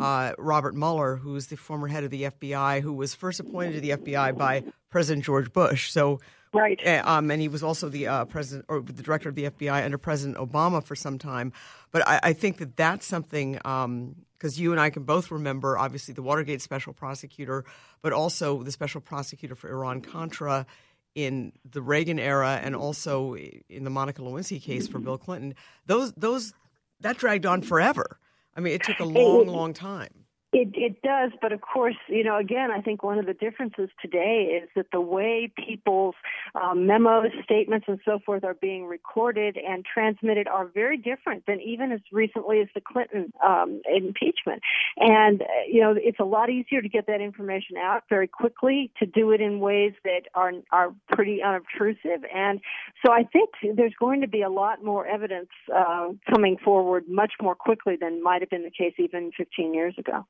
uh, 0.00 0.32
Robert 0.38 0.74
Mueller, 0.74 1.16
who 1.16 1.36
is 1.36 1.46
the 1.46 1.56
former 1.56 1.88
head 1.88 2.04
of 2.04 2.10
the 2.10 2.24
FBI, 2.24 2.80
who 2.80 2.92
was 2.92 3.14
first 3.14 3.40
appointed 3.40 3.74
to 3.74 3.80
the 3.80 3.90
FBI 3.90 4.36
by 4.36 4.64
President 4.90 5.24
George 5.24 5.52
Bush. 5.52 5.90
So 5.90 6.20
Right. 6.52 6.80
Um, 6.86 7.30
and 7.30 7.42
he 7.42 7.48
was 7.48 7.62
also 7.62 7.88
the 7.88 8.06
uh, 8.06 8.24
president 8.24 8.66
or 8.68 8.80
the 8.80 9.02
director 9.02 9.28
of 9.28 9.34
the 9.34 9.50
FBI 9.50 9.84
under 9.84 9.98
President 9.98 10.38
Obama 10.38 10.82
for 10.82 10.96
some 10.96 11.18
time. 11.18 11.52
But 11.90 12.06
I, 12.08 12.20
I 12.22 12.32
think 12.32 12.58
that 12.58 12.76
that's 12.76 13.06
something 13.06 13.52
because 13.52 13.84
um, 13.84 14.16
you 14.54 14.72
and 14.72 14.80
I 14.80 14.90
can 14.90 15.02
both 15.02 15.30
remember, 15.30 15.76
obviously, 15.76 16.14
the 16.14 16.22
Watergate 16.22 16.62
special 16.62 16.94
prosecutor, 16.94 17.64
but 18.00 18.12
also 18.12 18.62
the 18.62 18.72
special 18.72 19.00
prosecutor 19.00 19.54
for 19.54 19.70
Iran 19.70 20.00
Contra 20.00 20.66
in 21.14 21.52
the 21.68 21.82
Reagan 21.82 22.18
era, 22.18 22.60
and 22.62 22.76
also 22.76 23.34
in 23.34 23.84
the 23.84 23.90
Monica 23.90 24.22
Lewinsky 24.22 24.62
case 24.62 24.86
for 24.88 24.98
Bill 24.98 25.18
Clinton. 25.18 25.54
Those 25.86 26.12
those 26.12 26.52
that 27.00 27.18
dragged 27.18 27.46
on 27.46 27.62
forever. 27.62 28.18
I 28.56 28.60
mean, 28.60 28.74
it 28.74 28.82
took 28.82 28.98
a 29.00 29.04
oh, 29.04 29.06
long, 29.06 29.46
long 29.46 29.72
time. 29.72 30.26
It, 30.50 30.70
it 30.74 31.02
does, 31.02 31.30
but 31.42 31.52
of 31.52 31.60
course, 31.60 31.96
you 32.08 32.24
know, 32.24 32.38
again, 32.38 32.70
I 32.70 32.80
think 32.80 33.02
one 33.02 33.18
of 33.18 33.26
the 33.26 33.34
differences 33.34 33.90
today 34.00 34.62
is 34.62 34.70
that 34.76 34.86
the 34.92 35.00
way 35.00 35.52
people's 35.54 36.14
um, 36.54 36.86
memos, 36.86 37.32
statements, 37.44 37.84
and 37.86 38.00
so 38.02 38.18
forth 38.24 38.44
are 38.44 38.54
being 38.54 38.86
recorded 38.86 39.58
and 39.58 39.84
transmitted 39.84 40.48
are 40.48 40.64
very 40.64 40.96
different 40.96 41.44
than 41.46 41.60
even 41.60 41.92
as 41.92 42.00
recently 42.10 42.60
as 42.60 42.68
the 42.74 42.80
Clinton 42.80 43.30
um, 43.46 43.82
impeachment. 43.94 44.62
And, 44.96 45.42
uh, 45.42 45.44
you 45.70 45.82
know, 45.82 45.94
it's 45.94 46.18
a 46.18 46.24
lot 46.24 46.48
easier 46.48 46.80
to 46.80 46.88
get 46.88 47.06
that 47.08 47.20
information 47.20 47.76
out 47.76 48.04
very 48.08 48.26
quickly, 48.26 48.90
to 49.00 49.04
do 49.04 49.32
it 49.32 49.42
in 49.42 49.60
ways 49.60 49.92
that 50.04 50.22
are, 50.34 50.52
are 50.72 50.94
pretty 51.10 51.42
unobtrusive. 51.42 52.24
And 52.34 52.60
so 53.04 53.12
I 53.12 53.24
think 53.24 53.50
there's 53.76 53.94
going 54.00 54.22
to 54.22 54.28
be 54.28 54.40
a 54.40 54.50
lot 54.50 54.82
more 54.82 55.06
evidence 55.06 55.50
uh, 55.76 56.08
coming 56.30 56.56
forward 56.64 57.04
much 57.06 57.32
more 57.42 57.54
quickly 57.54 57.96
than 58.00 58.22
might 58.22 58.40
have 58.40 58.48
been 58.48 58.64
the 58.64 58.70
case 58.70 58.94
even 58.98 59.30
15 59.36 59.74
years 59.74 59.94
ago. 59.98 60.24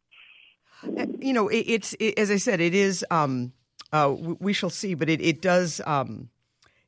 Uh, 0.84 1.06
you 1.20 1.32
know, 1.32 1.48
it, 1.48 1.64
it's 1.66 1.94
it, 1.98 2.18
as 2.18 2.30
I 2.30 2.36
said, 2.36 2.60
it 2.60 2.74
is. 2.74 3.04
Um, 3.10 3.52
uh, 3.92 4.14
we 4.18 4.52
shall 4.52 4.70
see, 4.70 4.94
but 4.94 5.08
it 5.08 5.20
it 5.20 5.40
does. 5.40 5.80
Um, 5.86 6.28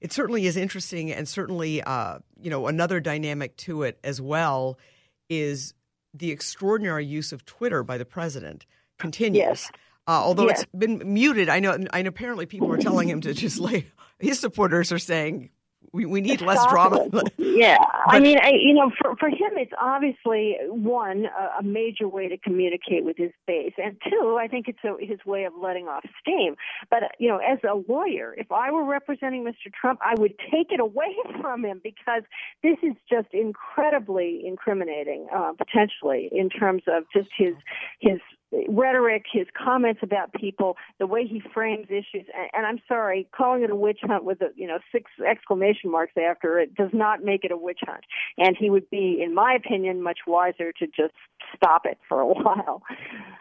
it 0.00 0.12
certainly 0.12 0.46
is 0.46 0.56
interesting, 0.56 1.12
and 1.12 1.28
certainly, 1.28 1.82
uh, 1.82 2.18
you 2.40 2.50
know, 2.50 2.66
another 2.66 3.00
dynamic 3.00 3.56
to 3.58 3.82
it 3.82 3.98
as 4.02 4.20
well 4.20 4.78
is 5.28 5.74
the 6.14 6.30
extraordinary 6.30 7.04
use 7.04 7.32
of 7.32 7.44
Twitter 7.44 7.82
by 7.82 7.98
the 7.98 8.04
president 8.04 8.66
continues. 8.98 9.36
Yes. 9.36 9.70
Uh, 10.08 10.12
although 10.12 10.48
yes. 10.48 10.62
it's 10.62 10.72
been 10.76 11.02
muted, 11.12 11.48
I 11.48 11.60
know, 11.60 11.72
and 11.92 12.08
apparently 12.08 12.46
people 12.46 12.72
are 12.72 12.78
telling 12.78 13.08
him 13.08 13.20
to 13.20 13.34
just 13.34 13.58
lay. 13.60 13.86
His 14.18 14.40
supporters 14.40 14.90
are 14.90 14.98
saying 14.98 15.50
we, 15.92 16.06
we 16.06 16.20
need 16.20 16.40
less 16.40 16.64
drama. 16.66 17.08
yeah, 17.36 17.76
but, 17.78 18.14
I 18.14 18.20
mean, 18.20 18.38
I, 18.40 18.50
you 18.50 18.74
know, 18.74 18.90
for 19.00 19.16
for 19.16 19.28
him, 19.28 19.52
it's 19.56 19.72
obviously 19.80 20.56
one 20.68 21.26
a, 21.26 21.60
a, 21.60 21.62
major 21.62 22.08
way 22.08 22.28
to 22.28 22.36
communicate 22.38 23.04
with 23.04 23.16
his 23.16 23.32
base, 23.46 23.72
and 23.76 23.96
two, 24.08 24.38
I 24.40 24.46
think 24.46 24.68
it's 24.68 24.78
a, 24.84 24.94
his 25.04 25.18
way 25.26 25.44
of 25.44 25.52
letting 25.60 25.88
off 25.88 26.04
steam. 26.20 26.54
But 26.90 27.02
you 27.18 27.28
know, 27.28 27.38
as 27.38 27.58
a 27.68 27.74
lawyer, 27.90 28.34
if 28.38 28.52
I 28.52 28.70
were 28.70 28.84
representing 28.84 29.44
Mr. 29.44 29.72
Trump, 29.78 30.00
I 30.04 30.14
would 30.18 30.34
take 30.50 30.70
it 30.70 30.80
away 30.80 31.16
from 31.40 31.64
him 31.64 31.80
because 31.82 32.22
this 32.62 32.76
is 32.82 32.94
just 33.10 33.28
incredibly 33.32 34.42
incriminating, 34.46 35.26
uh, 35.34 35.52
potentially 35.58 36.28
in 36.32 36.50
terms 36.50 36.82
of 36.86 37.04
just 37.12 37.30
his 37.36 37.54
his 38.00 38.18
rhetoric, 38.68 39.24
his 39.32 39.46
comments 39.56 40.00
about 40.02 40.32
people, 40.32 40.76
the 40.98 41.06
way 41.06 41.26
he 41.26 41.40
frames 41.52 41.86
issues, 41.88 42.26
and, 42.34 42.50
and, 42.52 42.66
I'm 42.66 42.80
sorry, 42.88 43.28
calling 43.34 43.62
it 43.62 43.70
a 43.70 43.76
witch 43.76 44.00
hunt 44.02 44.24
with 44.24 44.40
a 44.40 44.48
you 44.56 44.66
know 44.66 44.78
six 44.92 45.10
exclamation 45.26 45.90
marks 45.90 46.14
after 46.16 46.58
it 46.58 46.74
does 46.74 46.90
not 46.92 47.22
make 47.22 47.44
it 47.44 47.52
a 47.52 47.56
witch 47.56 47.80
hunt. 47.82 48.04
And 48.38 48.56
he 48.58 48.70
would 48.70 48.88
be, 48.90 49.22
in 49.22 49.34
my 49.34 49.54
opinion, 49.54 50.02
much 50.02 50.20
wiser 50.26 50.72
to 50.72 50.86
just 50.86 51.14
stop 51.54 51.86
it 51.86 51.98
for 52.08 52.20
a 52.20 52.26
while. 52.32 52.82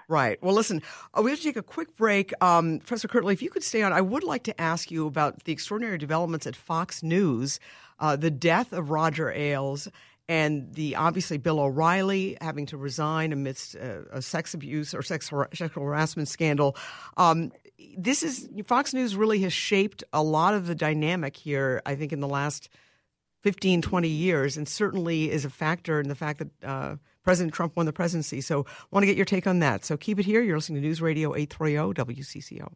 Right. 0.07 0.41
Well, 0.43 0.55
listen, 0.55 0.81
uh, 1.13 1.21
we 1.21 1.31
have 1.31 1.39
to 1.39 1.45
take 1.45 1.57
a 1.57 1.63
quick 1.63 1.95
break. 1.95 2.31
Um, 2.41 2.79
Professor 2.79 3.07
Kirtley, 3.07 3.33
if 3.33 3.41
you 3.41 3.49
could 3.49 3.63
stay 3.63 3.81
on, 3.81 3.93
I 3.93 4.01
would 4.01 4.23
like 4.23 4.43
to 4.43 4.61
ask 4.61 4.91
you 4.91 5.07
about 5.07 5.43
the 5.43 5.51
extraordinary 5.51 5.97
developments 5.97 6.47
at 6.47 6.55
Fox 6.55 7.03
News, 7.03 7.59
uh, 7.99 8.15
the 8.15 8.31
death 8.31 8.73
of 8.73 8.89
Roger 8.89 9.31
Ailes 9.31 9.87
and 10.29 10.71
the 10.75 10.95
obviously 10.95 11.39
Bill 11.39 11.59
O'Reilly 11.59 12.37
having 12.39 12.67
to 12.67 12.77
resign 12.77 13.33
amidst 13.33 13.73
a, 13.73 14.05
a 14.11 14.21
sex 14.21 14.53
abuse 14.53 14.93
or 14.93 15.01
sex 15.01 15.31
sexual 15.53 15.83
harassment 15.83 16.29
scandal. 16.29 16.77
Um, 17.17 17.51
this 17.97 18.21
is 18.21 18.47
Fox 18.65 18.93
News 18.93 19.15
really 19.15 19.39
has 19.41 19.51
shaped 19.51 20.03
a 20.13 20.21
lot 20.21 20.53
of 20.53 20.67
the 20.67 20.75
dynamic 20.75 21.35
here. 21.35 21.81
I 21.85 21.95
think 21.95 22.13
in 22.13 22.19
the 22.19 22.27
last 22.27 22.69
15, 23.41 23.81
20 23.81 24.07
years, 24.07 24.55
and 24.55 24.67
certainly 24.67 25.31
is 25.31 25.45
a 25.45 25.49
factor 25.49 25.99
in 25.99 26.09
the 26.09 26.15
fact 26.15 26.39
that 26.39 26.63
uh, 26.63 26.95
President 27.23 27.53
Trump 27.53 27.75
won 27.75 27.87
the 27.87 27.93
presidency. 27.93 28.41
So, 28.41 28.65
I 28.67 28.85
want 28.91 29.03
to 29.03 29.07
get 29.07 29.15
your 29.15 29.25
take 29.25 29.47
on 29.47 29.59
that. 29.59 29.83
So, 29.83 29.97
keep 29.97 30.19
it 30.19 30.25
here. 30.25 30.41
You're 30.41 30.57
listening 30.57 30.81
to 30.81 30.87
News 30.87 31.01
Radio 31.01 31.33
830 31.35 31.93
WCCO. 32.03 32.71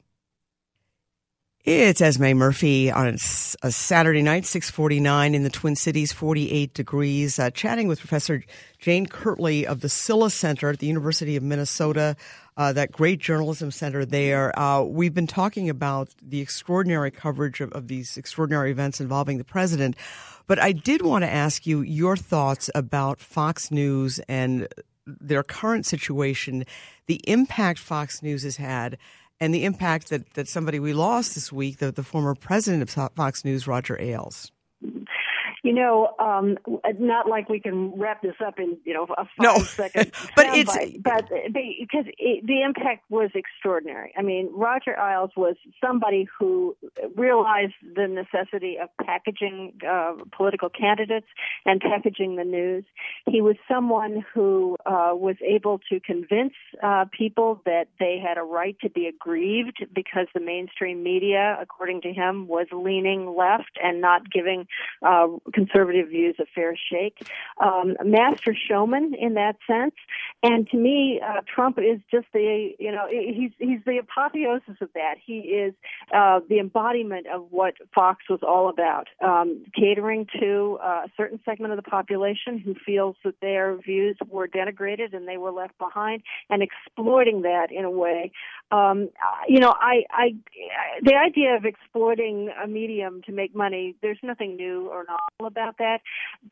It's 1.65 2.01
Esme 2.01 2.33
Murphy 2.33 2.91
on 2.91 3.15
a 3.61 3.71
Saturday 3.71 4.21
night, 4.21 4.45
649 4.45 5.33
in 5.33 5.43
the 5.43 5.49
Twin 5.49 5.77
Cities, 5.77 6.11
48 6.11 6.73
degrees, 6.73 7.39
uh, 7.39 7.51
chatting 7.51 7.87
with 7.87 7.99
Professor 7.99 8.43
Jane 8.79 9.05
Kirtley 9.05 9.65
of 9.65 9.79
the 9.79 9.87
Silha 9.87 10.29
Center 10.29 10.71
at 10.71 10.79
the 10.79 10.87
University 10.87 11.37
of 11.37 11.43
Minnesota, 11.43 12.17
uh, 12.57 12.73
that 12.73 12.91
great 12.91 13.21
journalism 13.21 13.71
center 13.71 14.03
there. 14.03 14.51
Uh, 14.59 14.81
we've 14.81 15.13
been 15.13 15.25
talking 15.25 15.69
about 15.69 16.09
the 16.21 16.41
extraordinary 16.41 17.11
coverage 17.11 17.61
of, 17.61 17.71
of 17.71 17.87
these 17.87 18.17
extraordinary 18.17 18.69
events 18.69 18.99
involving 18.99 19.37
the 19.37 19.45
president. 19.45 19.95
But 20.47 20.59
I 20.59 20.73
did 20.73 21.01
want 21.01 21.23
to 21.23 21.31
ask 21.31 21.65
you 21.65 21.79
your 21.79 22.17
thoughts 22.17 22.69
about 22.75 23.21
Fox 23.21 23.71
News 23.71 24.19
and 24.27 24.67
their 25.05 25.43
current 25.43 25.85
situation, 25.85 26.65
the 27.07 27.21
impact 27.25 27.79
Fox 27.79 28.21
News 28.21 28.43
has 28.43 28.57
had 28.57 28.97
and 29.39 29.53
the 29.53 29.65
impact 29.65 30.09
that, 30.09 30.33
that 30.33 30.47
somebody 30.47 30.79
we 30.79 30.93
lost 30.93 31.35
this 31.35 31.51
week, 31.51 31.77
the, 31.77 31.91
the 31.91 32.03
former 32.03 32.35
president 32.35 32.83
of 32.83 33.13
Fox 33.15 33.43
News, 33.43 33.67
Roger 33.67 33.99
Ailes. 33.99 34.51
You 35.63 35.73
know, 35.73 36.13
um, 36.19 36.57
not 36.99 37.27
like 37.27 37.47
we 37.47 37.59
can 37.59 37.97
wrap 37.97 38.21
this 38.21 38.35
up 38.45 38.59
in 38.59 38.77
you 38.83 38.93
know 38.93 39.03
a 39.17 39.25
five 39.25 39.27
no. 39.39 39.57
second 39.59 40.11
but 40.35 40.45
it's 40.47 40.75
but 41.01 41.29
because 41.53 42.05
it, 42.17 42.45
the 42.45 42.61
impact 42.61 43.09
was 43.09 43.31
extraordinary. 43.33 44.13
I 44.17 44.21
mean, 44.21 44.49
Roger 44.53 44.95
Ailes 44.97 45.31
was 45.37 45.55
somebody 45.83 46.27
who 46.37 46.75
realized 47.15 47.73
the 47.95 48.07
necessity 48.07 48.77
of 48.81 48.89
packaging 49.05 49.73
uh, 49.87 50.13
political 50.35 50.69
candidates 50.69 51.27
and 51.65 51.79
packaging 51.79 52.35
the 52.35 52.43
news. 52.43 52.83
He 53.25 53.41
was 53.41 53.55
someone 53.67 54.25
who 54.33 54.77
uh, 54.85 55.11
was 55.13 55.35
able 55.45 55.79
to 55.89 55.99
convince 55.99 56.53
uh, 56.81 57.05
people 57.17 57.61
that 57.65 57.87
they 57.99 58.19
had 58.21 58.37
a 58.37 58.43
right 58.43 58.77
to 58.81 58.89
be 58.89 59.07
aggrieved 59.07 59.85
because 59.93 60.27
the 60.33 60.39
mainstream 60.39 61.03
media, 61.03 61.57
according 61.61 62.01
to 62.01 62.13
him, 62.13 62.47
was 62.47 62.67
leaning 62.71 63.35
left 63.35 63.77
and 63.81 64.01
not 64.01 64.29
giving 64.31 64.67
uh, 65.01 65.27
conservative 65.53 66.09
views 66.09 66.35
a 66.39 66.45
fair 66.53 66.75
shake. 66.91 67.27
Um, 67.63 67.95
master 68.03 68.55
showman 68.55 69.13
in 69.19 69.35
that 69.35 69.57
sense, 69.67 69.95
and 70.41 70.67
to 70.69 70.77
me, 70.77 71.21
uh, 71.25 71.41
Trump 71.53 71.77
is 71.77 71.99
just 72.11 72.27
the 72.33 72.71
you 72.79 72.91
know 72.91 73.05
he's 73.09 73.51
he's 73.59 73.79
the 73.85 73.97
apotheosis 73.99 74.75
of 74.81 74.89
that. 74.93 75.15
He 75.23 75.39
is 75.39 75.73
uh, 76.13 76.41
the 76.49 76.59
embodiment 76.59 77.27
of 77.27 77.47
what 77.51 77.75
Fox 77.93 78.23
was 78.29 78.39
all 78.43 78.69
about, 78.69 79.07
um, 79.23 79.63
catering 79.75 80.27
to 80.39 80.79
uh, 80.83 81.03
a 81.05 81.09
certain 81.15 81.39
segment 81.45 81.73
of 81.73 81.77
the 81.77 81.89
population 81.89 82.57
who 82.57 82.75
feels 82.85 83.15
that 83.23 83.39
their 83.41 83.77
views 83.77 84.17
were 84.29 84.47
denigrated 84.47 85.13
and 85.13 85.27
they 85.27 85.37
were 85.37 85.51
left 85.51 85.77
behind, 85.77 86.23
and 86.49 86.63
exploiting 86.63 87.43
that 87.43 87.67
in 87.71 87.85
a 87.85 87.91
way. 87.91 88.31
Um, 88.71 89.09
you 89.47 89.59
know, 89.59 89.73
I, 89.79 90.03
I, 90.09 90.35
the 91.03 91.15
idea 91.15 91.55
of 91.55 91.65
exploiting 91.65 92.51
a 92.63 92.67
medium 92.67 93.21
to 93.23 93.31
make 93.31 93.55
money, 93.55 93.95
there's 94.01 94.17
nothing 94.23 94.55
new 94.55 94.89
or 94.89 95.05
novel 95.07 95.42
about 95.45 95.77
that. 95.77 96.01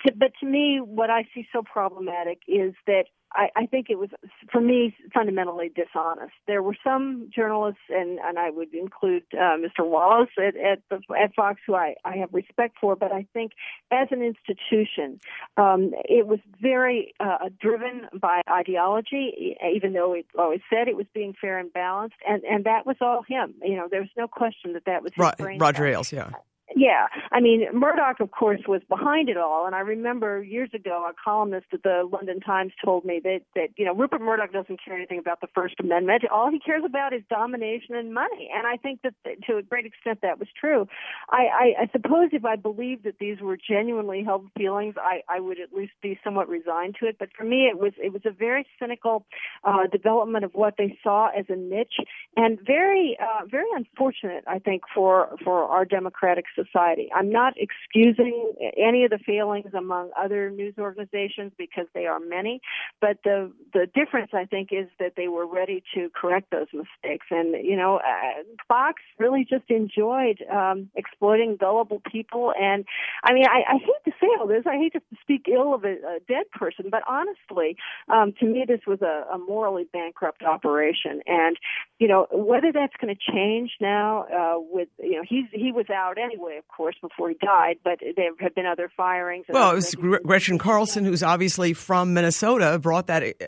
To, 0.05 0.13
but 0.13 0.31
to 0.39 0.45
me, 0.45 0.79
what 0.83 1.09
I 1.09 1.27
see 1.33 1.47
so 1.51 1.61
problematic 1.63 2.39
is 2.47 2.73
that 2.87 3.05
I, 3.33 3.49
I 3.55 3.65
think 3.65 3.87
it 3.89 3.97
was, 3.97 4.09
for 4.51 4.59
me, 4.59 4.95
fundamentally 5.13 5.69
dishonest. 5.73 6.33
There 6.47 6.61
were 6.61 6.75
some 6.83 7.29
journalists, 7.33 7.81
and, 7.89 8.19
and 8.19 8.37
I 8.37 8.49
would 8.49 8.73
include 8.73 9.23
uh, 9.33 9.55
Mr. 9.57 9.87
Wallace 9.87 10.29
at, 10.37 10.55
at, 10.57 10.79
the, 10.89 11.01
at 11.17 11.33
Fox, 11.35 11.61
who 11.65 11.75
I, 11.75 11.95
I 12.03 12.17
have 12.17 12.29
respect 12.33 12.77
for, 12.79 12.95
but 12.95 13.11
I 13.11 13.25
think 13.33 13.53
as 13.91 14.09
an 14.11 14.21
institution, 14.21 15.19
um, 15.57 15.93
it 16.09 16.27
was 16.27 16.39
very 16.61 17.13
uh, 17.19 17.49
driven 17.59 18.07
by 18.19 18.41
ideology, 18.49 19.55
even 19.73 19.93
though 19.93 20.13
it 20.13 20.25
always 20.37 20.61
said 20.69 20.87
it 20.87 20.97
was 20.97 21.07
being 21.13 21.33
fair 21.39 21.57
and 21.57 21.71
balanced, 21.71 22.17
and, 22.27 22.43
and 22.43 22.65
that 22.65 22.85
was 22.85 22.97
all 22.99 23.23
him. 23.27 23.53
You 23.63 23.77
know, 23.77 23.87
there 23.89 24.01
was 24.01 24.09
no 24.17 24.27
question 24.27 24.73
that 24.73 24.85
that 24.85 25.03
was 25.03 25.13
his 25.13 25.23
Ro- 25.39 25.57
Roger 25.57 25.85
Ailes, 25.85 26.11
yeah. 26.11 26.31
Yeah, 26.75 27.07
I 27.31 27.39
mean 27.41 27.67
Murdoch, 27.73 28.19
of 28.19 28.31
course, 28.31 28.61
was 28.67 28.81
behind 28.87 29.29
it 29.29 29.37
all, 29.37 29.65
and 29.65 29.75
I 29.75 29.79
remember 29.79 30.41
years 30.43 30.69
ago 30.73 31.05
a 31.09 31.13
columnist 31.21 31.67
at 31.73 31.83
the 31.83 32.07
London 32.11 32.39
Times 32.39 32.71
told 32.83 33.03
me 33.03 33.19
that 33.23 33.41
that 33.55 33.69
you 33.77 33.85
know 33.85 33.93
Rupert 33.93 34.21
Murdoch 34.21 34.53
doesn't 34.53 34.79
care 34.83 34.95
anything 34.95 35.19
about 35.19 35.41
the 35.41 35.47
First 35.53 35.75
Amendment. 35.79 36.23
All 36.31 36.49
he 36.49 36.59
cares 36.59 36.83
about 36.85 37.13
is 37.13 37.21
domination 37.29 37.95
and 37.95 38.13
money, 38.13 38.49
and 38.55 38.65
I 38.65 38.77
think 38.77 39.01
that 39.01 39.13
to 39.47 39.57
a 39.57 39.61
great 39.61 39.85
extent 39.85 40.19
that 40.21 40.39
was 40.39 40.47
true. 40.59 40.87
I, 41.29 41.37
I, 41.37 41.83
I 41.83 41.89
suppose 41.91 42.29
if 42.31 42.45
I 42.45 42.55
believed 42.55 43.03
that 43.03 43.19
these 43.19 43.39
were 43.41 43.57
genuinely 43.57 44.23
held 44.23 44.47
feelings, 44.57 44.95
I, 44.97 45.21
I 45.27 45.39
would 45.39 45.59
at 45.59 45.73
least 45.73 45.93
be 46.01 46.19
somewhat 46.23 46.47
resigned 46.47 46.95
to 47.01 47.07
it. 47.07 47.17
But 47.19 47.29
for 47.37 47.43
me, 47.43 47.67
it 47.67 47.77
was 47.77 47.93
it 47.97 48.13
was 48.13 48.21
a 48.25 48.31
very 48.31 48.65
cynical 48.79 49.25
uh, 49.63 49.87
development 49.91 50.45
of 50.45 50.53
what 50.53 50.75
they 50.77 50.97
saw 51.03 51.29
as 51.37 51.45
a 51.49 51.55
niche, 51.55 51.99
and 52.37 52.59
very 52.65 53.17
uh, 53.21 53.45
very 53.45 53.69
unfortunate, 53.75 54.43
I 54.47 54.59
think, 54.59 54.83
for 54.93 55.35
for 55.43 55.63
our 55.63 55.85
democratic 55.85 56.45
society. 56.63 57.09
I'm 57.15 57.31
not 57.31 57.53
excusing 57.57 58.53
any 58.77 59.03
of 59.05 59.11
the 59.11 59.19
failings 59.19 59.73
among 59.73 60.11
other 60.17 60.49
news 60.49 60.75
organizations 60.77 61.51
because 61.57 61.85
they 61.93 62.05
are 62.05 62.19
many, 62.19 62.61
but 62.99 63.17
the 63.23 63.51
the 63.73 63.87
difference 63.93 64.31
I 64.33 64.45
think 64.45 64.69
is 64.71 64.87
that 64.99 65.13
they 65.15 65.27
were 65.27 65.45
ready 65.45 65.83
to 65.95 66.09
correct 66.15 66.51
those 66.51 66.67
mistakes. 66.73 67.27
And 67.29 67.55
you 67.63 67.75
know, 67.75 67.97
uh, 67.97 68.43
Fox 68.67 69.01
really 69.19 69.45
just 69.49 69.69
enjoyed 69.69 70.43
um, 70.51 70.89
exploiting 70.95 71.57
gullible 71.57 72.01
people. 72.11 72.53
And 72.59 72.85
I 73.23 73.33
mean, 73.33 73.45
I, 73.45 73.63
I 73.67 73.77
hate 73.77 74.03
to 74.05 74.11
say 74.19 74.27
all 74.39 74.47
this. 74.47 74.63
I 74.65 74.77
hate 74.77 74.93
to 74.93 75.01
speak 75.21 75.47
ill 75.51 75.73
of 75.73 75.83
a, 75.83 75.93
a 75.93 76.19
dead 76.27 76.45
person, 76.51 76.85
but 76.89 77.03
honestly, 77.07 77.77
um, 78.09 78.33
to 78.39 78.45
me, 78.45 78.65
this 78.67 78.81
was 78.87 79.01
a, 79.01 79.25
a 79.33 79.37
morally 79.37 79.87
bankrupt 79.91 80.43
operation. 80.43 81.21
And 81.27 81.57
you 81.99 82.07
know, 82.07 82.27
whether 82.31 82.71
that's 82.71 82.93
going 82.99 83.15
to 83.15 83.31
change 83.31 83.71
now 83.79 84.23
uh, 84.23 84.59
with 84.59 84.89
you 84.99 85.15
know 85.15 85.23
he's 85.27 85.45
he 85.51 85.71
was 85.71 85.85
out 85.89 86.17
anyway 86.17 86.50
of 86.57 86.67
course, 86.67 86.95
before 87.01 87.29
he 87.29 87.35
died, 87.35 87.77
but 87.83 87.99
there 88.15 88.31
have 88.39 88.55
been 88.55 88.65
other 88.65 88.91
firings. 88.95 89.45
Well, 89.49 89.71
it 89.71 89.75
was 89.75 89.95
Gretchen 89.95 90.57
Carlson, 90.57 91.05
who's 91.05 91.23
obviously 91.23 91.73
from 91.73 92.13
Minnesota, 92.13 92.77
brought 92.79 93.07
that 93.07 93.23
uh, 93.23 93.45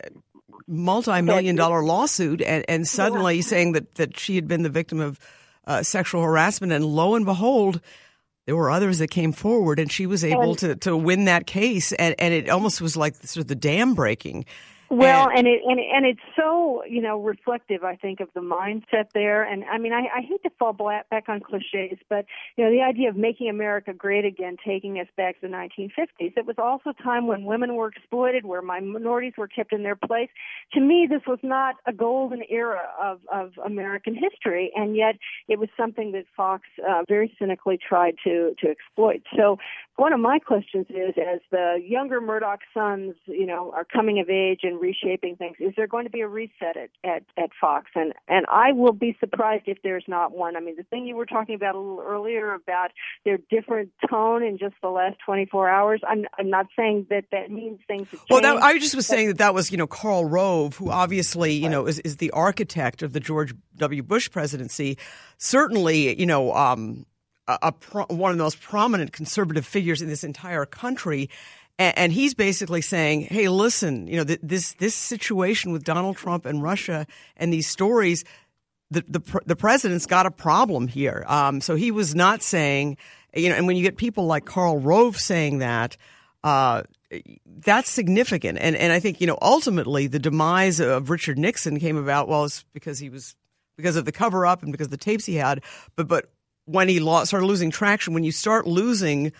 multi-million 0.66 1.56
dollar 1.56 1.82
lawsuit, 1.82 2.42
and, 2.42 2.64
and 2.68 2.86
suddenly 2.86 3.36
yeah. 3.36 3.42
saying 3.42 3.72
that, 3.72 3.94
that 3.96 4.18
she 4.18 4.34
had 4.36 4.48
been 4.48 4.62
the 4.62 4.68
victim 4.68 5.00
of 5.00 5.18
uh, 5.66 5.82
sexual 5.82 6.22
harassment, 6.22 6.72
and 6.72 6.84
lo 6.84 7.14
and 7.14 7.24
behold, 7.24 7.80
there 8.46 8.56
were 8.56 8.70
others 8.70 8.98
that 8.98 9.08
came 9.08 9.32
forward, 9.32 9.78
and 9.78 9.90
she 9.90 10.06
was 10.06 10.24
able 10.24 10.50
and, 10.50 10.58
to, 10.58 10.76
to 10.76 10.96
win 10.96 11.24
that 11.24 11.46
case, 11.46 11.92
and, 11.92 12.14
and 12.18 12.34
it 12.34 12.48
almost 12.48 12.80
was 12.80 12.96
like 12.96 13.16
sort 13.16 13.42
of 13.42 13.48
the 13.48 13.54
dam 13.54 13.94
breaking. 13.94 14.44
Well, 14.96 15.28
and, 15.28 15.38
and 15.38 15.48
it 15.48 15.60
and 15.66 15.80
and 15.80 16.06
it's 16.06 16.20
so 16.36 16.84
you 16.84 17.02
know 17.02 17.20
reflective, 17.20 17.82
I 17.82 17.96
think, 17.96 18.20
of 18.20 18.28
the 18.34 18.40
mindset 18.40 19.10
there. 19.12 19.42
And 19.42 19.64
I 19.64 19.78
mean, 19.78 19.92
I, 19.92 20.02
I 20.02 20.20
hate 20.20 20.42
to 20.44 20.50
fall 20.58 20.72
back 20.72 21.24
on 21.28 21.40
cliches, 21.40 21.98
but 22.08 22.26
you 22.56 22.64
know, 22.64 22.70
the 22.70 22.82
idea 22.82 23.08
of 23.08 23.16
making 23.16 23.48
America 23.48 23.92
great 23.92 24.24
again, 24.24 24.56
taking 24.64 25.00
us 25.00 25.08
back 25.16 25.40
to 25.40 25.48
the 25.48 25.52
1950s. 25.52 26.36
It 26.36 26.46
was 26.46 26.56
also 26.58 26.90
a 26.90 27.02
time 27.02 27.26
when 27.26 27.44
women 27.44 27.74
were 27.74 27.88
exploited, 27.88 28.46
where 28.46 28.62
minorities 28.62 29.34
were 29.36 29.48
kept 29.48 29.72
in 29.72 29.82
their 29.82 29.96
place. 29.96 30.28
To 30.74 30.80
me, 30.80 31.08
this 31.10 31.22
was 31.26 31.40
not 31.42 31.74
a 31.86 31.92
golden 31.92 32.42
era 32.48 32.82
of 33.02 33.20
of 33.32 33.52
American 33.64 34.14
history, 34.14 34.70
and 34.76 34.94
yet 34.94 35.16
it 35.48 35.58
was 35.58 35.70
something 35.76 36.12
that 36.12 36.24
Fox 36.36 36.62
uh, 36.88 37.02
very 37.08 37.34
cynically 37.38 37.78
tried 37.78 38.14
to 38.24 38.54
to 38.60 38.68
exploit. 38.68 39.22
So, 39.36 39.58
one 39.96 40.12
of 40.12 40.18
my 40.18 40.40
questions 40.40 40.86
is, 40.88 41.14
as 41.16 41.40
the 41.52 41.80
younger 41.84 42.20
Murdoch 42.20 42.60
sons, 42.72 43.14
you 43.26 43.46
know, 43.46 43.70
are 43.72 43.84
coming 43.84 44.18
of 44.18 44.28
age 44.28 44.60
and 44.64 44.80
reshaping 44.80 45.36
things. 45.36 45.56
Is 45.60 45.72
there 45.76 45.86
going 45.86 46.04
to 46.04 46.10
be 46.10 46.20
a 46.20 46.26
reset 46.26 46.76
at, 46.76 46.90
at, 47.04 47.22
at 47.36 47.50
Fox? 47.60 47.90
And 47.94 48.12
and 48.26 48.44
I 48.50 48.72
will 48.72 48.92
be 48.92 49.16
surprised 49.20 49.64
if 49.66 49.78
there's 49.84 50.04
not 50.08 50.32
one. 50.32 50.56
I 50.56 50.60
mean, 50.60 50.74
the 50.76 50.82
thing 50.82 51.06
you 51.06 51.14
were 51.14 51.26
talking 51.26 51.54
about 51.54 51.76
a 51.76 51.78
little 51.78 52.02
earlier 52.04 52.54
about 52.54 52.90
their 53.24 53.38
different 53.50 53.90
tone 54.10 54.42
in 54.42 54.58
just 54.58 54.74
the 54.82 54.88
last 54.88 55.16
24 55.24 55.68
hours. 55.68 56.00
I'm 56.08 56.24
I'm 56.38 56.50
not 56.50 56.66
saying 56.76 57.06
that 57.10 57.26
that 57.30 57.52
means 57.52 57.78
things. 57.86 58.08
Have 58.10 58.20
well, 58.28 58.40
that, 58.40 58.56
I 58.56 58.78
just 58.78 58.96
was 58.96 59.06
saying 59.06 59.28
that 59.28 59.38
that 59.38 59.54
was 59.54 59.70
you 59.70 59.76
know 59.76 59.86
Karl 59.86 60.24
Rove, 60.24 60.76
who 60.76 60.90
obviously 60.90 61.52
you 61.52 61.64
right. 61.64 61.70
know 61.70 61.86
is 61.86 62.00
is 62.00 62.16
the 62.16 62.32
architect 62.32 63.02
of 63.02 63.12
the 63.12 63.20
George 63.20 63.54
W. 63.76 64.02
Bush 64.02 64.28
presidency. 64.28 64.98
Certainly, 65.38 66.18
you 66.18 66.26
know. 66.26 66.52
Um, 66.52 67.06
a, 67.48 67.72
pro, 67.72 68.06
one 68.06 68.30
of 68.30 68.38
the 68.38 68.44
most 68.44 68.60
prominent 68.60 69.12
conservative 69.12 69.66
figures 69.66 70.00
in 70.02 70.08
this 70.08 70.24
entire 70.24 70.66
country, 70.66 71.30
and, 71.78 72.12
he's 72.12 72.34
basically 72.34 72.80
saying, 72.80 73.22
"Hey, 73.22 73.48
listen, 73.48 74.06
you 74.06 74.16
know 74.16 74.24
th- 74.24 74.40
this 74.42 74.74
this 74.74 74.94
situation 74.94 75.72
with 75.72 75.82
Donald 75.82 76.16
Trump 76.16 76.46
and 76.46 76.62
Russia 76.62 77.06
and 77.36 77.52
these 77.52 77.66
stories." 77.66 78.24
The, 78.90 79.04
the, 79.08 79.40
the 79.46 79.56
president's 79.56 80.06
got 80.06 80.24
a 80.24 80.30
problem 80.30 80.86
here. 80.86 81.24
Um, 81.26 81.60
so 81.60 81.74
he 81.74 81.90
was 81.90 82.14
not 82.14 82.42
saying, 82.42 82.96
you 83.34 83.48
know, 83.48 83.56
and 83.56 83.66
when 83.66 83.76
you 83.76 83.82
get 83.82 83.96
people 83.96 84.26
like 84.26 84.44
Karl 84.44 84.78
Rove 84.78 85.16
saying 85.16 85.58
that, 85.58 85.96
uh, 86.44 86.82
that's 87.46 87.90
significant. 87.90 88.58
And 88.60 88.76
and 88.76 88.92
I 88.92 89.00
think 89.00 89.20
you 89.20 89.26
know 89.26 89.38
ultimately 89.42 90.06
the 90.06 90.18
demise 90.18 90.80
of 90.80 91.10
Richard 91.10 91.38
Nixon 91.38 91.80
came 91.80 91.96
about 91.96 92.28
well, 92.28 92.44
it's 92.44 92.64
because 92.72 92.98
he 92.98 93.10
was 93.10 93.34
because 93.76 93.96
of 93.96 94.04
the 94.04 94.12
cover 94.12 94.46
up 94.46 94.62
and 94.62 94.72
because 94.72 94.86
of 94.86 94.92
the 94.92 94.96
tapes 94.96 95.26
he 95.26 95.34
had. 95.34 95.62
But 95.96 96.08
but 96.08 96.30
when 96.66 96.88
he 96.88 97.00
lost, 97.00 97.28
started 97.28 97.46
losing 97.46 97.70
traction, 97.70 98.14
when 98.14 98.24
you 98.24 98.32
start 98.32 98.66
losing 98.66 99.32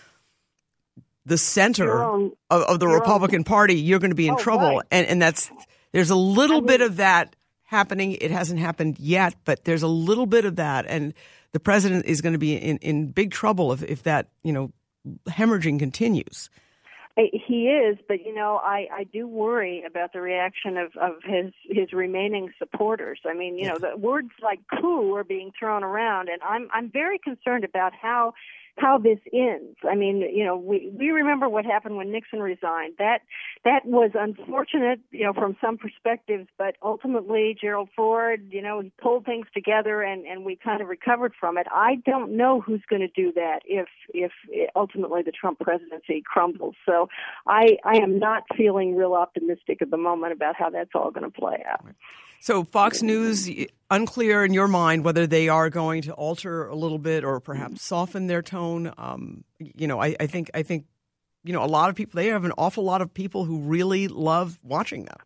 the 1.25 1.37
center 1.37 2.03
of, 2.03 2.33
of, 2.49 2.79
the 2.79 2.87
Republican 2.87 3.43
Party, 3.43 3.75
you're 3.75 3.99
going 3.99 4.11
to 4.11 4.15
be 4.15 4.27
in 4.27 4.35
oh, 4.35 4.37
trouble. 4.37 4.77
Right. 4.77 4.85
And, 4.91 5.07
and 5.07 5.21
that's, 5.21 5.49
there's 5.91 6.11
a 6.11 6.15
little 6.15 6.57
I 6.57 6.59
mean, 6.59 6.67
bit 6.67 6.81
of 6.81 6.97
that 6.97 7.35
happening. 7.63 8.13
It 8.21 8.29
hasn't 8.29 8.59
happened 8.59 8.99
yet, 8.99 9.35
but 9.43 9.63
there's 9.63 9.81
a 9.81 9.87
little 9.87 10.27
bit 10.27 10.45
of 10.45 10.57
that. 10.57 10.85
And 10.87 11.13
the 11.51 11.59
president 11.59 12.05
is 12.05 12.21
going 12.21 12.33
to 12.33 12.39
be 12.39 12.55
in, 12.55 12.77
in 12.77 13.07
big 13.07 13.31
trouble 13.31 13.73
if, 13.73 13.81
if 13.81 14.03
that, 14.03 14.27
you 14.43 14.53
know, 14.53 14.71
hemorrhaging 15.27 15.79
continues. 15.79 16.49
He 17.17 17.69
is, 17.69 17.97
but 18.09 18.25
you 18.25 18.35
know, 18.35 18.59
I 18.61 18.87
I 18.91 19.03
do 19.05 19.25
worry 19.25 19.83
about 19.83 20.11
the 20.11 20.19
reaction 20.19 20.75
of 20.75 20.97
of 20.97 21.23
his 21.23 21.53
his 21.63 21.93
remaining 21.93 22.51
supporters. 22.59 23.19
I 23.25 23.33
mean, 23.33 23.57
you 23.57 23.67
know, 23.67 23.77
the 23.77 23.95
words 23.95 24.31
like 24.43 24.59
coup 24.67 25.15
are 25.15 25.23
being 25.23 25.51
thrown 25.57 25.81
around, 25.81 26.27
and 26.27 26.41
I'm 26.43 26.67
I'm 26.73 26.91
very 26.91 27.17
concerned 27.17 27.63
about 27.63 27.93
how 27.93 28.33
how 28.77 28.97
this 28.97 29.19
ends. 29.33 29.77
I 29.89 29.95
mean, 29.95 30.17
you 30.19 30.43
know, 30.43 30.57
we 30.57 30.91
we 30.97 31.09
remember 31.09 31.47
what 31.47 31.65
happened 31.65 31.95
when 31.95 32.11
Nixon 32.11 32.39
resigned. 32.39 32.95
That 32.97 33.19
that 33.63 33.85
was 33.85 34.11
unfortunate, 34.13 34.99
you 35.11 35.23
know, 35.23 35.33
from 35.33 35.55
some 35.61 35.77
perspectives, 35.77 36.47
but 36.57 36.75
ultimately 36.83 37.55
Gerald 37.59 37.89
Ford, 37.95 38.47
you 38.49 38.61
know, 38.61 38.81
he 38.81 38.91
pulled 39.01 39.25
things 39.25 39.47
together 39.53 40.01
and 40.01 40.25
and 40.25 40.43
we 40.43 40.57
kind 40.57 40.81
of 40.81 40.87
recovered 40.87 41.33
from 41.39 41.57
it. 41.57 41.67
I 41.71 41.95
don't 42.05 42.35
know 42.35 42.59
who's 42.59 42.81
going 42.89 43.01
to 43.01 43.07
do 43.07 43.31
that 43.33 43.59
if 43.65 43.87
if 44.13 44.31
ultimately 44.75 45.21
the 45.21 45.31
Trump 45.31 45.59
presidency 45.59 46.21
crumbles. 46.25 46.75
So 46.85 47.07
I 47.47 47.77
I 47.85 47.97
am 47.97 48.19
not 48.19 48.43
feeling 48.57 48.95
real 48.95 49.13
optimistic 49.13 49.81
at 49.81 49.89
the 49.89 49.97
moment 49.97 50.33
about 50.33 50.55
how 50.55 50.69
that's 50.69 50.91
all 50.95 51.11
going 51.11 51.29
to 51.29 51.39
play 51.39 51.63
out. 51.69 51.85
So 52.45 52.63
Fox 52.63 53.01
News, 53.01 53.49
unclear 53.89 54.45
in 54.45 54.53
your 54.53 54.67
mind 54.67 55.03
whether 55.03 55.25
they 55.25 55.49
are 55.49 55.71
going 55.71 56.03
to 56.03 56.13
alter 56.13 56.67
a 56.67 56.75
little 56.75 56.99
bit 56.99 57.23
or 57.23 57.39
perhaps 57.39 57.81
soften 57.81 58.27
their 58.27 58.43
tone. 58.43 58.93
Um, 58.99 59.43
you 59.57 59.87
know, 59.87 59.99
I, 59.99 60.15
I 60.19 60.27
think 60.27 60.51
I 60.53 60.61
think 60.61 60.85
you 61.43 61.53
know 61.53 61.63
a 61.63 61.65
lot 61.65 61.89
of 61.89 61.95
people. 61.95 62.17
They 62.17 62.27
have 62.27 62.45
an 62.45 62.51
awful 62.55 62.83
lot 62.83 63.01
of 63.01 63.11
people 63.11 63.45
who 63.45 63.61
really 63.61 64.07
love 64.07 64.59
watching 64.61 65.05
them. 65.05 65.17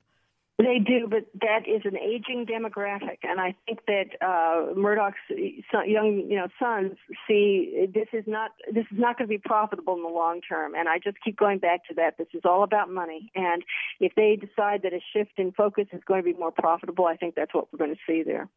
They 0.60 0.78
do, 0.78 1.07
but 1.10 1.26
that 1.39 1.70
is 1.70 1.84
an 1.86 1.97
aging 1.97 2.45
demographic, 2.45 3.20
and 3.24 3.39
I 3.39 3.55
think 3.66 3.80
that 3.88 4.07
uh, 4.22 4.74
Murdoch's 4.76 5.16
young, 5.30 6.26
you 6.30 6.36
know, 6.36 6.47
sons 6.60 6.97
see 7.26 7.88
this 7.93 8.07
is 8.12 8.26
not 8.28 8.51
this 8.68 8.84
is 8.91 8.99
not 8.99 9.18
going 9.18 9.30
to 9.30 9.34
be 9.34 9.38
profitable 9.38 9.95
in 9.95 10.03
the 10.03 10.10
long 10.10 10.41
term. 10.41 10.76
And 10.76 10.89
I 10.89 10.99
just 11.01 11.16
keep 11.24 11.38
going 11.38 11.60
back 11.60 11.88
to 11.88 11.93
that. 11.93 12.18
This 12.18 12.28
is 12.34 12.41
all 12.43 12.64
about 12.64 12.91
money, 12.91 13.32
and 13.36 13.64
if 14.01 14.14
they 14.16 14.36
decide 14.36 14.82
that 14.82 14.91
a 14.91 14.99
shift 15.14 15.32
in 15.38 15.53
focus 15.53 15.86
is 15.93 16.01
going 16.05 16.22
to 16.22 16.34
be 16.34 16.38
more 16.38 16.51
profitable, 16.51 17.05
I 17.05 17.16
think 17.16 17.36
that's 17.36 17.53
what 17.53 17.72
we're 17.72 17.80
going 17.80 17.95
to 17.95 18.01
see 18.05 18.24
there. 18.24 18.49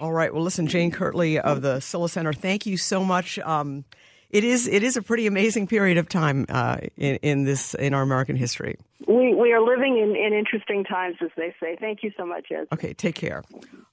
All 0.00 0.12
right. 0.12 0.34
Well, 0.34 0.42
listen, 0.42 0.66
Jane 0.66 0.90
Kirtley 0.90 1.38
of 1.38 1.62
the 1.62 1.76
Silha 1.76 2.10
Center, 2.10 2.32
thank 2.32 2.66
you 2.66 2.76
so 2.76 3.04
much. 3.04 3.38
Um, 3.38 3.84
it 4.30 4.44
is 4.44 4.66
it 4.66 4.82
is 4.82 4.96
a 4.96 5.02
pretty 5.02 5.26
amazing 5.26 5.66
period 5.66 5.98
of 5.98 6.08
time 6.08 6.46
uh, 6.48 6.78
in, 6.96 7.16
in 7.16 7.44
this 7.44 7.74
in 7.74 7.94
our 7.94 8.02
American 8.02 8.36
history. 8.36 8.76
We 9.06 9.34
we 9.34 9.52
are 9.52 9.60
living 9.60 9.98
in, 9.98 10.16
in 10.16 10.32
interesting 10.32 10.84
times, 10.84 11.16
as 11.20 11.30
they 11.36 11.54
say. 11.60 11.76
Thank 11.78 12.02
you 12.02 12.12
so 12.16 12.24
much, 12.24 12.46
Ed. 12.50 12.68
Okay, 12.72 12.94
take 12.94 13.14
care. 13.14 13.42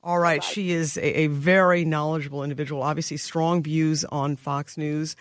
All 0.04 0.20
right, 0.20 0.42
Bye. 0.42 0.46
she 0.46 0.72
is 0.72 0.98
a, 0.98 1.22
a 1.22 1.28
very 1.28 1.86
knowledgeable 1.86 2.44
individual. 2.44 2.82
Obviously, 2.82 3.18
strong 3.18 3.62
views 3.62 4.06
on 4.06 4.36
Fox 4.36 4.78
News. 4.78 5.16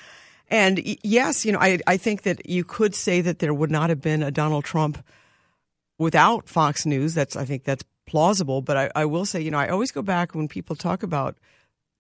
And 0.48 0.80
yes, 1.04 1.44
you 1.44 1.52
know, 1.52 1.60
I, 1.60 1.78
I 1.86 1.96
think 1.96 2.22
that 2.22 2.48
you 2.48 2.64
could 2.64 2.94
say 2.94 3.20
that 3.20 3.38
there 3.38 3.54
would 3.54 3.70
not 3.70 3.88
have 3.88 4.00
been 4.00 4.22
a 4.22 4.32
Donald 4.32 4.64
Trump 4.64 5.04
without 5.96 6.48
Fox 6.48 6.84
News. 6.84 7.14
That's 7.14 7.36
I 7.36 7.44
think 7.44 7.64
that's 7.64 7.84
plausible. 8.06 8.60
But 8.60 8.76
I, 8.76 8.90
I 8.96 9.04
will 9.04 9.24
say, 9.24 9.40
you 9.40 9.50
know, 9.50 9.58
I 9.58 9.68
always 9.68 9.92
go 9.92 10.02
back 10.02 10.34
when 10.34 10.48
people 10.48 10.74
talk 10.74 11.04
about 11.04 11.36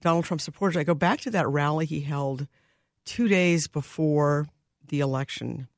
Donald 0.02 0.24
Trump 0.24 0.40
supporters. 0.40 0.76
I 0.76 0.82
go 0.82 0.94
back 0.94 1.20
to 1.20 1.30
that 1.30 1.48
rally 1.48 1.86
he 1.86 2.00
held 2.00 2.48
two 3.04 3.28
days 3.28 3.66
before 3.66 4.46
the 4.88 5.00
election. 5.00 5.68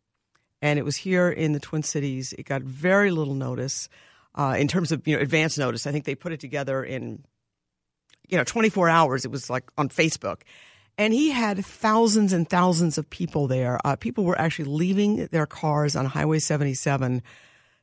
And 0.60 0.78
it 0.78 0.84
was 0.84 0.96
here 0.96 1.28
in 1.28 1.52
the 1.52 1.60
Twin 1.60 1.82
Cities. 1.82 2.32
It 2.38 2.44
got 2.44 2.62
very 2.62 3.10
little 3.10 3.34
notice 3.34 3.88
uh, 4.34 4.56
in 4.58 4.68
terms 4.68 4.92
of 4.92 5.06
you 5.06 5.16
know 5.16 5.22
advance 5.22 5.58
notice. 5.58 5.86
I 5.86 5.92
think 5.92 6.04
they 6.04 6.14
put 6.14 6.32
it 6.32 6.40
together 6.40 6.82
in 6.84 7.24
you 8.28 8.36
know 8.36 8.44
24 8.44 8.88
hours. 8.88 9.24
It 9.24 9.30
was 9.30 9.50
like 9.50 9.70
on 9.76 9.88
Facebook. 9.88 10.42
And 10.98 11.14
he 11.14 11.30
had 11.30 11.64
thousands 11.64 12.32
and 12.32 12.48
thousands 12.48 12.98
of 12.98 13.08
people 13.08 13.46
there. 13.46 13.78
Uh, 13.84 13.96
people 13.96 14.24
were 14.24 14.38
actually 14.38 14.66
leaving 14.66 15.26
their 15.26 15.46
cars 15.46 15.96
on 15.96 16.04
Highway 16.04 16.38
77 16.38 17.22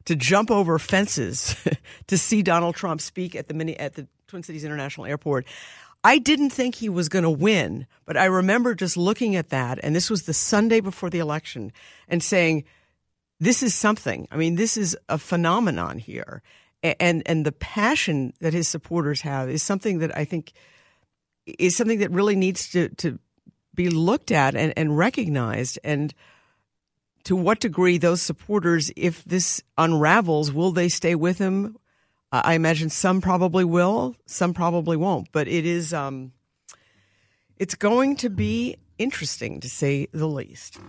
to 0.05 0.15
jump 0.15 0.51
over 0.51 0.77
fences 0.77 1.55
to 2.07 2.17
see 2.17 2.43
Donald 2.43 2.75
Trump 2.75 3.01
speak 3.01 3.35
at 3.35 3.47
the 3.47 3.53
mini 3.53 3.77
at 3.77 3.95
the 3.95 4.07
Twin 4.27 4.43
Cities 4.43 4.63
International 4.63 5.07
Airport. 5.07 5.45
I 6.03 6.17
didn't 6.17 6.51
think 6.51 6.75
he 6.75 6.89
was 6.89 7.09
going 7.09 7.23
to 7.23 7.29
win, 7.29 7.85
but 8.05 8.15
I 8.15 8.25
remember 8.25 8.73
just 8.73 8.95
looking 8.95 9.35
at 9.35 9.49
that, 9.49 9.79
and 9.83 9.95
this 9.95 10.09
was 10.09 10.23
the 10.23 10.33
Sunday 10.33 10.79
before 10.79 11.09
the 11.09 11.19
election, 11.19 11.71
and 12.07 12.23
saying, 12.23 12.63
"This 13.39 13.61
is 13.61 13.75
something. 13.75 14.27
I 14.31 14.37
mean, 14.37 14.55
this 14.55 14.77
is 14.77 14.97
a 15.09 15.17
phenomenon 15.17 15.97
here." 15.97 16.41
And 16.81 17.21
and 17.25 17.45
the 17.45 17.51
passion 17.51 18.33
that 18.39 18.53
his 18.53 18.69
supporters 18.69 19.21
have 19.21 19.49
is 19.49 19.61
something 19.61 19.99
that 19.99 20.15
I 20.17 20.23
think 20.23 20.53
is 21.45 21.75
something 21.75 21.99
that 21.99 22.11
really 22.11 22.35
needs 22.35 22.69
to 22.69 22.89
to 22.89 23.19
be 23.75 23.89
looked 23.89 24.31
at 24.31 24.55
and, 24.55 24.73
and 24.77 24.97
recognized. 24.97 25.79
And 25.83 26.13
to 27.25 27.35
what 27.35 27.59
degree 27.59 27.97
those 27.97 28.21
supporters, 28.21 28.91
if 28.95 29.23
this 29.25 29.61
unravels, 29.77 30.51
will 30.51 30.71
they 30.71 30.89
stay 30.89 31.15
with 31.15 31.37
him? 31.37 31.77
I 32.32 32.53
imagine 32.53 32.89
some 32.89 33.21
probably 33.21 33.65
will, 33.65 34.15
some 34.25 34.53
probably 34.53 34.97
won't. 34.97 35.32
But 35.32 35.47
it 35.47 35.65
is, 35.65 35.93
um, 35.93 36.32
it's 37.57 37.75
going 37.75 38.17
to 38.17 38.30
be 38.30 38.77
interesting 38.97 39.59
to 39.61 39.69
say 39.69 40.07
the 40.11 40.27
least. 40.27 40.80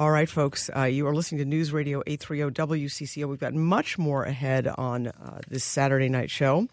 All 0.00 0.12
right, 0.12 0.28
folks, 0.28 0.70
uh, 0.76 0.84
you 0.84 1.08
are 1.08 1.14
listening 1.14 1.40
to 1.40 1.44
News 1.44 1.72
Radio 1.72 2.02
830 2.06 2.78
WCCO. 2.78 3.28
We've 3.28 3.40
got 3.40 3.52
much 3.52 3.98
more 3.98 4.22
ahead 4.22 4.68
on 4.68 5.08
uh, 5.08 5.40
this 5.48 5.64
Saturday 5.64 6.08
night 6.08 6.30
show. 6.30 6.68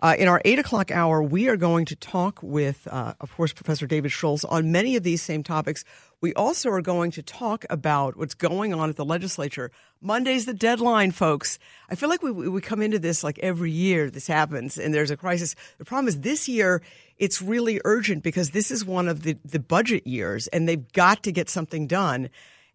Uh, 0.00 0.14
in 0.16 0.28
our 0.28 0.40
8 0.44 0.60
o'clock 0.60 0.92
hour, 0.92 1.20
we 1.20 1.48
are 1.48 1.56
going 1.56 1.86
to 1.86 1.96
talk 1.96 2.40
with, 2.40 2.86
uh, 2.88 3.14
of 3.20 3.34
course, 3.36 3.52
Professor 3.52 3.88
David 3.88 4.12
Schultz 4.12 4.44
on 4.44 4.70
many 4.70 4.94
of 4.94 5.02
these 5.02 5.20
same 5.20 5.42
topics. 5.42 5.84
We 6.20 6.34
also 6.34 6.70
are 6.70 6.82
going 6.82 7.12
to 7.12 7.22
talk 7.22 7.64
about 7.70 8.16
what's 8.16 8.34
going 8.34 8.74
on 8.74 8.90
at 8.90 8.96
the 8.96 9.04
legislature. 9.04 9.70
Monday's 10.00 10.46
the 10.46 10.54
deadline, 10.54 11.12
folks. 11.12 11.60
I 11.88 11.94
feel 11.94 12.08
like 12.08 12.24
we, 12.24 12.32
we 12.32 12.60
come 12.60 12.82
into 12.82 12.98
this 12.98 13.22
like 13.22 13.38
every 13.38 13.70
year 13.70 14.10
this 14.10 14.26
happens 14.26 14.78
and 14.78 14.92
there's 14.92 15.12
a 15.12 15.16
crisis. 15.16 15.54
The 15.78 15.84
problem 15.84 16.08
is 16.08 16.20
this 16.20 16.48
year, 16.48 16.82
it's 17.18 17.40
really 17.40 17.80
urgent 17.84 18.24
because 18.24 18.50
this 18.50 18.72
is 18.72 18.84
one 18.84 19.06
of 19.06 19.22
the, 19.22 19.36
the 19.44 19.60
budget 19.60 20.08
years 20.08 20.48
and 20.48 20.68
they've 20.68 20.92
got 20.92 21.22
to 21.22 21.30
get 21.30 21.48
something 21.48 21.86
done. 21.86 22.30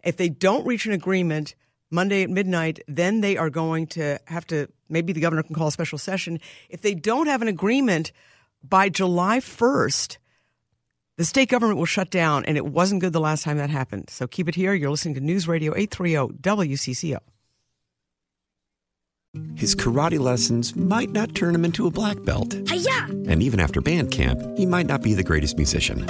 If 0.05 0.15
they 0.15 0.29
don't 0.29 0.65
reach 0.65 0.85
an 0.85 0.93
agreement 0.93 1.55
Monday 1.91 2.23
at 2.23 2.29
midnight, 2.29 2.79
then 2.87 3.19
they 3.19 3.35
are 3.35 3.49
going 3.49 3.87
to 3.87 4.19
have 4.25 4.47
to, 4.47 4.69
maybe 4.87 5.11
the 5.11 5.21
governor 5.21 5.43
can 5.43 5.55
call 5.55 5.67
a 5.67 5.71
special 5.71 5.97
session. 5.97 6.39
If 6.69 6.81
they 6.81 6.95
don't 6.95 7.27
have 7.27 7.41
an 7.41 7.49
agreement 7.49 8.13
by 8.63 8.87
July 8.87 9.39
1st, 9.39 10.17
the 11.17 11.25
state 11.25 11.49
government 11.49 11.77
will 11.77 11.85
shut 11.85 12.09
down, 12.09 12.45
and 12.45 12.57
it 12.57 12.65
wasn't 12.65 13.01
good 13.01 13.13
the 13.13 13.19
last 13.19 13.43
time 13.43 13.57
that 13.57 13.69
happened. 13.69 14.09
So 14.09 14.27
keep 14.27 14.49
it 14.49 14.55
here. 14.55 14.73
You're 14.73 14.89
listening 14.89 15.15
to 15.15 15.21
News 15.21 15.47
Radio 15.47 15.75
830 15.75 16.39
WCCO. 16.41 17.19
His 19.55 19.75
karate 19.75 20.19
lessons 20.19 20.75
might 20.75 21.09
not 21.09 21.33
turn 21.33 21.55
him 21.55 21.65
into 21.65 21.87
a 21.87 21.91
black 21.91 22.23
belt. 22.23 22.55
Hi-ya! 22.67 23.05
And 23.27 23.41
even 23.41 23.59
after 23.59 23.81
band 23.81 24.11
camp, 24.11 24.39
he 24.55 24.65
might 24.65 24.85
not 24.85 25.01
be 25.01 25.15
the 25.15 25.23
greatest 25.23 25.57
musician. 25.57 26.05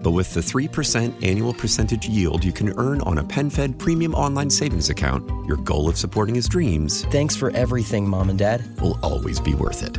But 0.00 0.12
with 0.12 0.32
the 0.34 0.40
3% 0.40 1.26
annual 1.26 1.52
percentage 1.52 2.08
yield 2.08 2.44
you 2.44 2.52
can 2.52 2.72
earn 2.78 3.00
on 3.00 3.18
a 3.18 3.24
PenFed 3.24 3.78
premium 3.78 4.14
online 4.14 4.50
savings 4.50 4.90
account, 4.90 5.28
your 5.48 5.56
goal 5.56 5.88
of 5.88 5.96
supporting 5.96 6.36
his 6.36 6.48
dreams. 6.48 7.04
Thanks 7.06 7.34
for 7.34 7.50
everything, 7.50 8.08
Mom 8.08 8.30
and 8.30 8.38
Dad. 8.38 8.80
Will 8.80 8.98
always 9.02 9.40
be 9.40 9.54
worth 9.54 9.82
it. 9.82 9.98